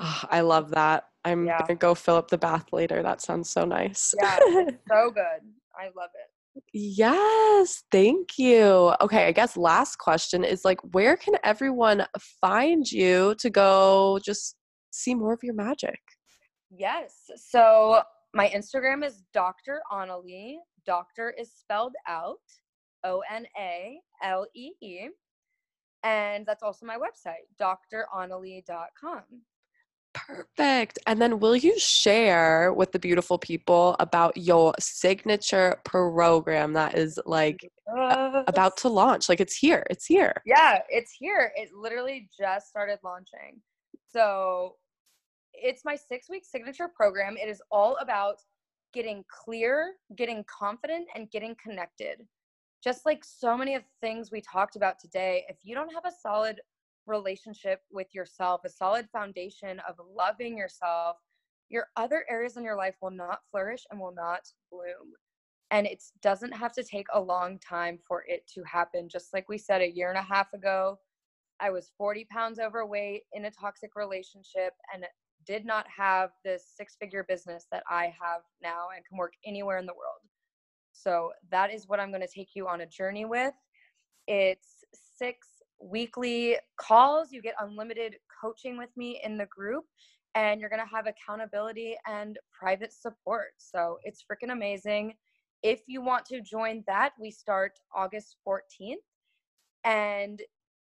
Oh, 0.02 0.28
I 0.32 0.42
love 0.42 0.72
that. 0.72 1.06
I'm 1.26 1.46
yeah. 1.46 1.60
gonna 1.60 1.76
go 1.76 1.94
fill 1.94 2.16
up 2.16 2.30
the 2.30 2.38
bath 2.38 2.68
later. 2.72 3.04
That 3.04 3.22
sounds 3.22 3.50
so 3.50 3.66
nice. 3.66 4.16
Yeah, 4.22 4.40
so 4.88 5.12
good. 5.12 5.42
I 5.78 5.86
love 5.96 6.10
it. 6.14 6.64
Yes, 6.74 7.84
thank 7.92 8.38
you. 8.38 8.94
Okay, 9.02 9.28
I 9.28 9.32
guess 9.32 9.58
last 9.58 9.98
question 9.98 10.44
is 10.44 10.64
like, 10.64 10.80
where 10.94 11.18
can 11.18 11.36
everyone 11.44 12.06
find 12.42 12.90
you 12.90 13.36
to 13.40 13.50
go 13.50 14.20
just 14.24 14.56
see 14.92 15.14
more 15.14 15.34
of 15.34 15.44
your 15.44 15.54
magic? 15.54 16.00
Yes. 16.72 17.30
So 17.36 18.02
my 18.34 18.50
Instagram 18.50 19.06
is 19.06 19.24
Dr. 19.34 19.82
Onalee. 19.92 20.58
Doctor 20.86 21.34
is 21.38 21.52
spelled 21.52 21.96
out 22.08 22.38
O 23.04 23.22
N 23.32 23.46
A 23.58 24.00
L 24.24 24.46
E 24.56 24.72
E. 24.82 25.10
And 26.04 26.46
that's 26.46 26.64
also 26.64 26.86
my 26.86 26.98
website, 26.98 27.46
dronalee.com. 27.60 29.24
Perfect. 30.14 30.98
And 31.06 31.22
then 31.22 31.40
will 31.40 31.56
you 31.56 31.78
share 31.78 32.74
with 32.74 32.92
the 32.92 33.00
beautiful 33.00 33.38
people 33.38 33.96
about 34.00 34.36
your 34.38 34.74
signature 34.80 35.80
program 35.84 36.74
that 36.74 36.98
is 36.98 37.20
like 37.26 37.60
yes. 37.96 38.44
about 38.48 38.78
to 38.78 38.90
launch? 38.90 39.30
Like 39.30 39.40
it's 39.40 39.56
here. 39.56 39.86
It's 39.90 40.06
here. 40.06 40.34
Yeah, 40.46 40.80
it's 40.90 41.12
here. 41.18 41.52
It 41.56 41.70
literally 41.76 42.30
just 42.38 42.70
started 42.70 43.00
launching. 43.04 43.62
So 44.12 44.76
it's 45.62 45.86
my 45.86 45.96
six 45.96 46.30
week 46.30 46.44
signature 46.46 46.88
program. 46.88 47.38
It 47.38 47.50
is 47.50 47.62
all 47.72 47.98
about 47.98 48.38
getting 48.94 49.24
clear, 49.30 49.94
getting 50.16 50.44
confident, 50.46 51.08
and 51.16 51.30
getting 51.32 51.56
connected. 51.62 52.26
Just 52.84 53.06
like 53.06 53.24
so 53.26 53.58
many 53.58 53.76
of 53.76 53.84
the 53.84 54.08
things 54.08 54.32
we 54.32 54.42
talked 54.42 54.76
about 54.76 55.00
today, 55.00 55.46
if 55.50 55.58
you 55.64 55.76
don't 55.76 55.94
have 55.94 56.06
a 56.06 56.16
solid 56.22 56.62
relationship 57.06 57.82
with 57.92 58.08
yourself, 58.14 58.62
a 58.66 58.70
solid 58.70 59.08
foundation 59.12 59.82
of 59.88 59.96
loving 60.16 60.58
yourself, 60.58 61.18
your 61.70 61.88
other 61.98 62.26
areas 62.30 62.58
in 62.58 62.64
your 62.64 62.78
life 62.78 62.96
will 63.02 63.12
not 63.12 63.40
flourish 63.52 63.86
and 63.92 64.00
will 64.00 64.14
not 64.14 64.42
bloom. 64.72 65.14
And 65.72 65.86
it 65.86 66.04
doesn't 66.22 66.54
have 66.54 66.74
to 66.74 66.84
take 66.84 67.06
a 67.14 67.20
long 67.20 67.60
time 67.60 68.00
for 68.08 68.24
it 68.28 68.48
to 68.56 68.64
happen. 68.64 69.08
Just 69.08 69.34
like 69.34 69.50
we 69.50 69.58
said 69.58 69.82
a 69.82 69.92
year 69.92 70.10
and 70.10 70.18
a 70.18 70.24
half 70.24 70.52
ago, 70.54 70.98
I 71.60 71.70
was 71.70 71.92
40 71.98 72.26
pounds 72.32 72.60
overweight 72.60 73.24
in 73.34 73.46
a 73.46 73.52
toxic 73.52 73.96
relationship 73.96 74.74
and 74.94 75.06
did 75.46 75.66
not 75.66 75.86
have 75.96 76.32
this 76.44 76.66
six 76.76 76.96
figure 77.00 77.26
business 77.28 77.66
that 77.72 77.84
I 77.90 78.06
have 78.06 78.42
now 78.62 78.88
and 78.96 79.06
can 79.06 79.18
work 79.18 79.34
anywhere 79.46 79.78
in 79.78 79.86
the 79.86 79.94
world. 79.94 80.20
So 80.92 81.32
that 81.52 81.74
is 81.74 81.88
what 81.88 82.00
I'm 82.00 82.10
going 82.10 82.22
to 82.22 82.28
take 82.28 82.50
you 82.56 82.68
on 82.68 82.82
a 82.82 82.86
journey 82.86 83.26
with. 83.26 83.54
It's 84.28 84.84
six 85.18 85.48
weekly 85.82 86.58
calls. 86.78 87.32
You 87.32 87.42
get 87.42 87.56
unlimited 87.60 88.18
coaching 88.42 88.78
with 88.78 88.90
me 88.98 89.22
in 89.24 89.38
the 89.38 89.46
group, 89.46 89.86
and 90.36 90.60
you're 90.60 90.70
going 90.70 90.86
to 90.86 90.96
have 90.96 91.08
accountability 91.08 91.96
and 92.08 92.38
private 92.52 92.94
support. 92.94 93.54
So 93.58 93.98
it's 94.04 94.24
freaking 94.24 94.52
amazing. 94.52 95.14
If 95.64 95.82
you 95.88 96.02
want 96.02 96.26
to 96.28 96.42
join 96.42 96.84
that, 96.88 97.14
we 97.20 97.32
start 97.32 97.80
August 97.96 98.38
14th. 98.48 98.96
And 99.84 100.42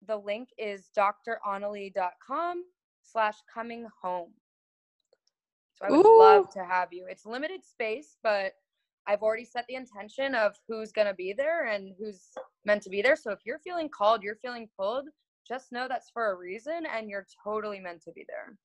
the 0.06 0.16
link 0.16 0.48
is 0.58 0.88
dronalee.com 0.96 2.64
slash 3.10 3.34
coming 3.52 3.86
home. 4.02 4.30
So 5.74 5.86
I 5.86 5.90
would 5.90 6.04
Ooh. 6.04 6.18
love 6.18 6.50
to 6.54 6.64
have 6.64 6.88
you. 6.92 7.06
It's 7.08 7.24
limited 7.24 7.64
space, 7.64 8.16
but 8.22 8.52
I've 9.06 9.22
already 9.22 9.44
set 9.44 9.64
the 9.68 9.76
intention 9.76 10.34
of 10.34 10.54
who's 10.68 10.92
going 10.92 11.06
to 11.06 11.14
be 11.14 11.32
there 11.32 11.66
and 11.66 11.94
who's 11.98 12.28
meant 12.64 12.82
to 12.82 12.90
be 12.90 13.00
there. 13.00 13.16
So 13.16 13.30
if 13.30 13.38
you're 13.44 13.60
feeling 13.60 13.88
called, 13.88 14.22
you're 14.22 14.36
feeling 14.36 14.68
pulled, 14.78 15.08
just 15.46 15.72
know 15.72 15.86
that's 15.88 16.10
for 16.10 16.32
a 16.32 16.36
reason 16.36 16.84
and 16.94 17.08
you're 17.08 17.26
totally 17.42 17.80
meant 17.80 18.02
to 18.02 18.12
be 18.12 18.26
there. 18.28 18.56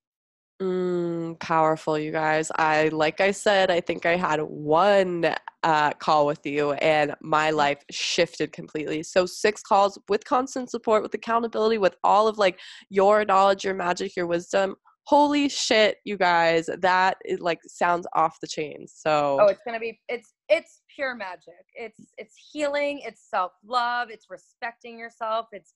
Mm, 0.64 1.40
powerful, 1.40 1.98
you 1.98 2.12
guys. 2.12 2.52
I, 2.56 2.88
like 2.90 3.20
I 3.20 3.32
said, 3.32 3.70
I 3.70 3.82
think 3.82 4.06
I 4.06 4.16
had 4.16 4.40
one 4.42 5.34
uh, 5.64 5.92
call 5.94 6.26
with 6.26 6.46
you 6.46 6.74
and 6.74 7.14
my 7.22 7.52
mm. 7.52 7.56
life 7.56 7.84
shifted 7.92 8.54
completely. 8.54 9.04
So, 9.04 9.26
six 9.26 9.62
calls 9.62 10.00
with 10.08 10.24
constant 10.26 10.70
support, 10.70 11.04
with 11.04 11.14
accountability, 11.14 11.78
with 11.78 11.96
all 12.04 12.28
of 12.28 12.38
like 12.38 12.60
your 12.90 13.26
knowledge, 13.26 13.66
your 13.66 13.74
magic, 13.74 14.16
your 14.16 14.28
wisdom 14.28 14.76
holy 15.06 15.50
shit 15.50 15.98
you 16.06 16.16
guys 16.16 16.70
that 16.80 17.18
is 17.26 17.42
like 17.42 17.60
sounds 17.68 18.08
off 18.16 18.40
the 18.40 18.48
chain 18.48 18.86
so 18.88 19.38
oh 19.42 19.48
it's 19.48 19.60
gonna 19.66 19.78
be 19.78 20.00
it's 20.08 20.32
it's 20.48 20.82
pure 20.94 21.16
magic. 21.16 21.66
It's 21.76 22.00
it's 22.18 22.36
healing, 22.52 23.02
it's 23.06 23.22
self-love, 23.30 24.10
it's 24.10 24.28
respecting 24.30 24.98
yourself, 24.98 25.48
it's 25.52 25.74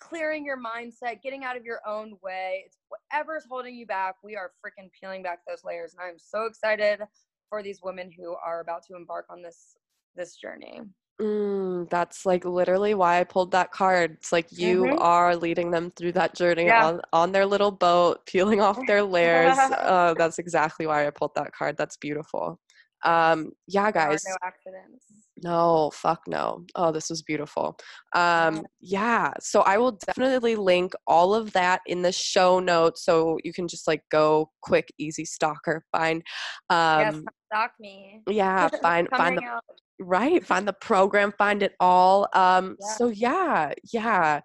clearing 0.00 0.44
your 0.44 0.58
mindset, 0.58 1.22
getting 1.22 1.44
out 1.44 1.56
of 1.56 1.64
your 1.64 1.80
own 1.86 2.16
way. 2.22 2.64
It's 2.66 2.78
whatever's 2.88 3.44
holding 3.48 3.74
you 3.74 3.86
back. 3.86 4.16
We 4.22 4.36
are 4.36 4.52
freaking 4.64 4.90
peeling 4.98 5.22
back 5.22 5.40
those 5.46 5.64
layers. 5.64 5.94
And 5.94 6.02
I'm 6.02 6.18
so 6.18 6.44
excited 6.44 7.00
for 7.48 7.62
these 7.62 7.80
women 7.82 8.10
who 8.16 8.36
are 8.44 8.60
about 8.60 8.84
to 8.86 8.96
embark 8.96 9.26
on 9.30 9.42
this 9.42 9.76
this 10.16 10.36
journey. 10.36 10.80
Mm, 11.20 11.90
that's 11.90 12.24
like 12.24 12.44
literally 12.44 12.94
why 12.94 13.18
I 13.18 13.24
pulled 13.24 13.50
that 13.52 13.72
card. 13.72 14.12
It's 14.12 14.30
like 14.30 14.46
you 14.52 14.84
mm-hmm. 14.84 14.98
are 15.02 15.34
leading 15.34 15.70
them 15.70 15.90
through 15.96 16.12
that 16.12 16.34
journey 16.36 16.66
yeah. 16.66 16.86
on, 16.86 17.00
on 17.12 17.32
their 17.32 17.44
little 17.44 17.72
boat, 17.72 18.20
peeling 18.26 18.60
off 18.60 18.78
their 18.86 19.02
layers. 19.02 19.58
uh, 19.58 20.14
that's 20.18 20.38
exactly 20.38 20.86
why 20.86 21.06
I 21.06 21.10
pulled 21.10 21.34
that 21.34 21.52
card. 21.52 21.76
That's 21.76 21.96
beautiful. 21.96 22.60
Um, 23.04 23.52
yeah, 23.66 23.90
guys. 23.90 24.24
no 24.28 24.36
accidents. 24.44 25.06
No, 25.42 25.90
fuck 25.94 26.22
no. 26.26 26.64
Oh, 26.74 26.90
this 26.90 27.10
was 27.10 27.22
beautiful. 27.22 27.78
Um, 28.14 28.66
yeah, 28.80 29.32
so 29.40 29.60
I 29.62 29.78
will 29.78 29.92
definitely 29.92 30.56
link 30.56 30.92
all 31.06 31.34
of 31.34 31.52
that 31.52 31.80
in 31.86 32.02
the 32.02 32.12
show 32.12 32.58
notes 32.58 33.04
so 33.04 33.38
you 33.44 33.52
can 33.52 33.68
just 33.68 33.86
like 33.86 34.02
go 34.10 34.50
quick, 34.62 34.92
easy 34.98 35.24
stalker, 35.24 35.84
find 35.92 36.22
um 36.70 37.00
yes, 37.00 37.22
stalk 37.52 37.70
me. 37.78 38.22
Yeah, 38.28 38.68
find 38.82 39.08
find 39.10 39.38
the 39.38 39.44
out. 39.44 39.64
right, 40.00 40.44
find 40.44 40.66
the 40.66 40.72
program, 40.72 41.32
find 41.38 41.62
it 41.62 41.74
all. 41.80 42.28
Um 42.34 42.76
yeah. 42.80 42.94
so 42.96 43.08
yeah, 43.08 43.72
yeah. 43.92 44.40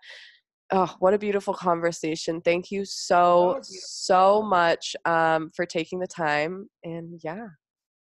Oh, 0.72 0.96
what 1.00 1.14
a 1.14 1.20
beautiful 1.20 1.54
conversation. 1.54 2.42
Thank 2.42 2.72
you 2.72 2.84
so, 2.84 3.60
so 3.62 4.42
much 4.42 4.96
um, 5.06 5.52
for 5.56 5.68
taking 5.68 6.00
the 6.00 6.08
time. 6.08 6.68
And 6.84 7.22
yeah. 7.24 7.46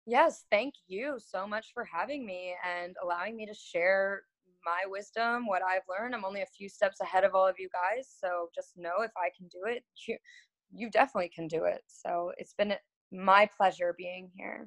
Yes, 0.07 0.45
thank 0.51 0.75
you 0.87 1.19
so 1.19 1.47
much 1.47 1.73
for 1.73 1.85
having 1.85 2.27
me 2.27 2.55
and 2.65 2.95
allowing 3.03 3.37
me 3.37 3.47
to 3.47 3.55
share 3.55 4.23
my 4.65 4.83
wisdom, 4.87 5.47
what 5.47 5.63
I've 5.63 5.83
learned. 5.89 6.15
I'm 6.15 6.25
only 6.25 6.43
a 6.43 6.47
few 6.47 6.69
steps 6.69 7.01
ahead 7.01 7.25
of 7.25 7.35
all 7.35 7.47
of 7.47 7.57
you 7.59 7.69
guys, 7.73 8.09
so 8.21 8.49
just 8.55 8.73
know 8.77 9.03
if 9.03 9.13
I 9.17 9.31
can 9.37 9.49
do 9.49 9.63
it, 9.67 9.85
you, 10.07 10.19
you 10.73 10.91
definitely 10.91 11.31
can 11.35 11.49
do 11.49 11.65
it. 11.65 11.83
So 11.87 12.33
it's 12.37 12.55
been 12.55 12.75
my 13.13 13.49
pleasure 13.57 13.95
being 13.97 14.31
here. 14.37 14.67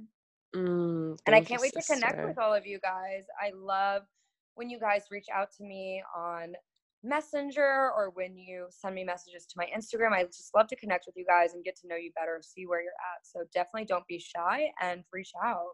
Mm, 0.56 1.18
and 1.26 1.36
I 1.36 1.42
can't 1.42 1.62
wait 1.62 1.74
sister. 1.74 1.96
to 1.96 2.00
connect 2.00 2.26
with 2.26 2.40
all 2.40 2.54
of 2.54 2.66
you 2.66 2.80
guys. 2.80 3.26
I 3.42 3.52
love 3.56 4.04
when 4.56 4.70
you 4.70 4.80
guys 4.80 5.04
reach 5.12 5.28
out 5.34 5.52
to 5.58 5.64
me 5.64 6.02
on 6.16 6.54
Messenger 7.04 7.92
or 7.96 8.12
when 8.14 8.38
you 8.38 8.68
send 8.70 8.96
me 8.96 9.04
messages 9.04 9.46
to 9.46 9.54
my 9.58 9.68
Instagram. 9.76 10.12
I 10.12 10.24
just 10.24 10.52
love 10.56 10.68
to 10.68 10.76
connect 10.76 11.06
with 11.06 11.16
you 11.16 11.26
guys 11.26 11.54
and 11.54 11.64
get 11.64 11.76
to 11.78 11.88
know 11.88 11.96
you 11.96 12.12
better, 12.16 12.40
see 12.42 12.66
where 12.66 12.82
you're 12.82 12.92
at. 12.92 13.26
So 13.26 13.42
definitely 13.54 13.86
don't 13.86 14.08
be 14.08 14.20
shy 14.20 14.72
and 14.82 15.04
reach 15.14 15.32
out. 15.44 15.70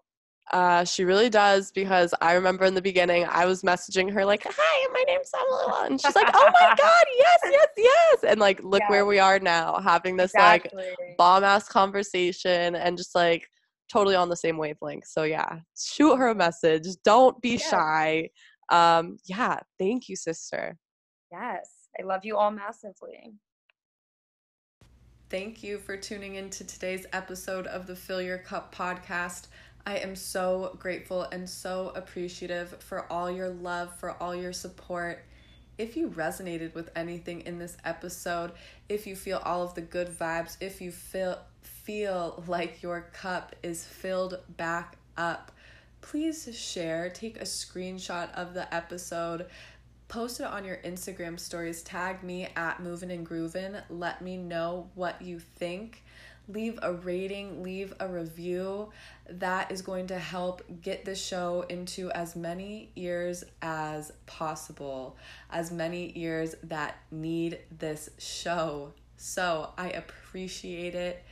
Uh, 0.51 0.83
she 0.83 1.05
really 1.05 1.29
does 1.29 1.71
because 1.71 2.13
I 2.21 2.33
remember 2.33 2.65
in 2.65 2.73
the 2.73 2.81
beginning 2.81 3.25
I 3.29 3.45
was 3.45 3.61
messaging 3.63 4.11
her 4.11 4.25
like, 4.25 4.43
"Hi, 4.45 4.87
my 4.91 5.03
name's 5.07 5.31
Emily," 5.33 5.87
and 5.89 6.01
she's 6.01 6.15
like, 6.15 6.29
"Oh 6.33 6.49
my 6.53 6.75
god, 6.77 7.03
yes, 7.17 7.39
yes, 7.49 7.67
yes!" 7.77 8.23
And 8.25 8.41
like, 8.41 8.61
look 8.61 8.83
where 8.89 9.05
we 9.05 9.19
are 9.19 9.39
now, 9.39 9.79
having 9.79 10.17
this 10.17 10.31
exactly. 10.35 10.83
like 10.99 11.17
bomb 11.17 11.45
ass 11.45 11.69
conversation 11.69 12.75
and 12.75 12.97
just 12.97 13.15
like 13.15 13.47
totally 13.91 14.15
on 14.15 14.27
the 14.27 14.35
same 14.35 14.57
wavelength. 14.57 15.07
So 15.07 15.23
yeah, 15.23 15.59
shoot 15.77 16.17
her 16.17 16.27
a 16.27 16.35
message. 16.35 16.87
Don't 17.05 17.41
be 17.41 17.51
yes. 17.51 17.69
shy. 17.69 18.29
Um, 18.69 19.17
yeah, 19.25 19.59
thank 19.79 20.09
you, 20.09 20.17
sister. 20.17 20.77
Yes, 21.33 21.87
I 21.99 22.03
love 22.03 22.25
you 22.25 22.37
all 22.37 22.51
massively. 22.51 23.33
Thank 25.31 25.63
you 25.63 25.79
for 25.79 25.97
tuning 25.97 26.35
in 26.35 26.51
to 26.51 26.63
today's 26.63 27.07
episode 27.11 27.65
of 27.65 27.87
the 27.87 27.95
Fill 27.95 28.21
Your 28.21 28.37
Cup 28.37 28.73
podcast. 28.73 29.47
I 29.83 29.97
am 29.97 30.15
so 30.15 30.77
grateful 30.77 31.23
and 31.23 31.49
so 31.49 31.91
appreciative 31.95 32.77
for 32.83 33.11
all 33.11 33.31
your 33.31 33.49
love, 33.49 33.97
for 33.97 34.11
all 34.21 34.35
your 34.35 34.53
support. 34.53 35.25
If 35.79 35.97
you 35.97 36.09
resonated 36.09 36.75
with 36.75 36.91
anything 36.95 37.41
in 37.41 37.57
this 37.57 37.77
episode, 37.83 38.51
if 38.87 39.07
you 39.07 39.15
feel 39.15 39.41
all 39.43 39.63
of 39.63 39.73
the 39.73 39.81
good 39.81 40.09
vibes, 40.09 40.55
if 40.61 40.81
you 40.81 40.91
feel 40.91 41.39
feel 41.63 42.43
like 42.45 42.83
your 42.83 43.09
cup 43.11 43.55
is 43.63 43.83
filled 43.83 44.37
back 44.55 44.97
up, 45.17 45.51
please 46.03 46.47
share, 46.55 47.09
take 47.09 47.37
a 47.37 47.45
screenshot 47.45 48.31
of 48.35 48.53
the 48.53 48.71
episode, 48.73 49.47
post 50.13 50.39
it 50.39 50.45
on 50.45 50.63
your 50.63 50.77
Instagram 50.85 51.39
stories. 51.39 51.81
Tag 51.81 52.21
me 52.21 52.47
at 52.55 52.79
Moving 52.79 53.09
and 53.09 53.27
Groovin. 53.27 53.81
Let 53.89 54.21
me 54.21 54.37
know 54.37 54.91
what 54.93 55.19
you 55.23 55.39
think. 55.39 56.03
Leave 56.47 56.77
a 56.83 56.93
rating, 56.93 57.63
leave 57.63 57.95
a 57.99 58.07
review. 58.07 58.91
That 59.27 59.71
is 59.71 59.81
going 59.81 60.05
to 60.07 60.19
help 60.19 60.61
get 60.83 61.03
the 61.03 61.15
show 61.15 61.65
into 61.67 62.11
as 62.11 62.35
many 62.35 62.91
ears 62.95 63.43
as 63.63 64.11
possible, 64.27 65.17
as 65.49 65.71
many 65.71 66.11
ears 66.13 66.53
that 66.61 66.95
need 67.09 67.57
this 67.79 68.11
show. 68.19 68.93
So 69.17 69.71
I 69.79 69.89
appreciate 69.89 70.93
it. 70.93 71.23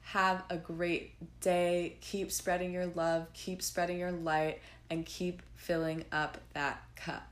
Have 0.00 0.44
a 0.48 0.56
great 0.56 1.12
day. 1.42 1.98
Keep 2.00 2.32
spreading 2.32 2.72
your 2.72 2.86
love, 2.86 3.26
keep 3.34 3.60
spreading 3.60 3.98
your 3.98 4.12
light, 4.12 4.60
and 4.88 5.04
keep 5.04 5.42
filling 5.56 6.06
up 6.10 6.38
that 6.54 6.82
cup. 6.96 7.29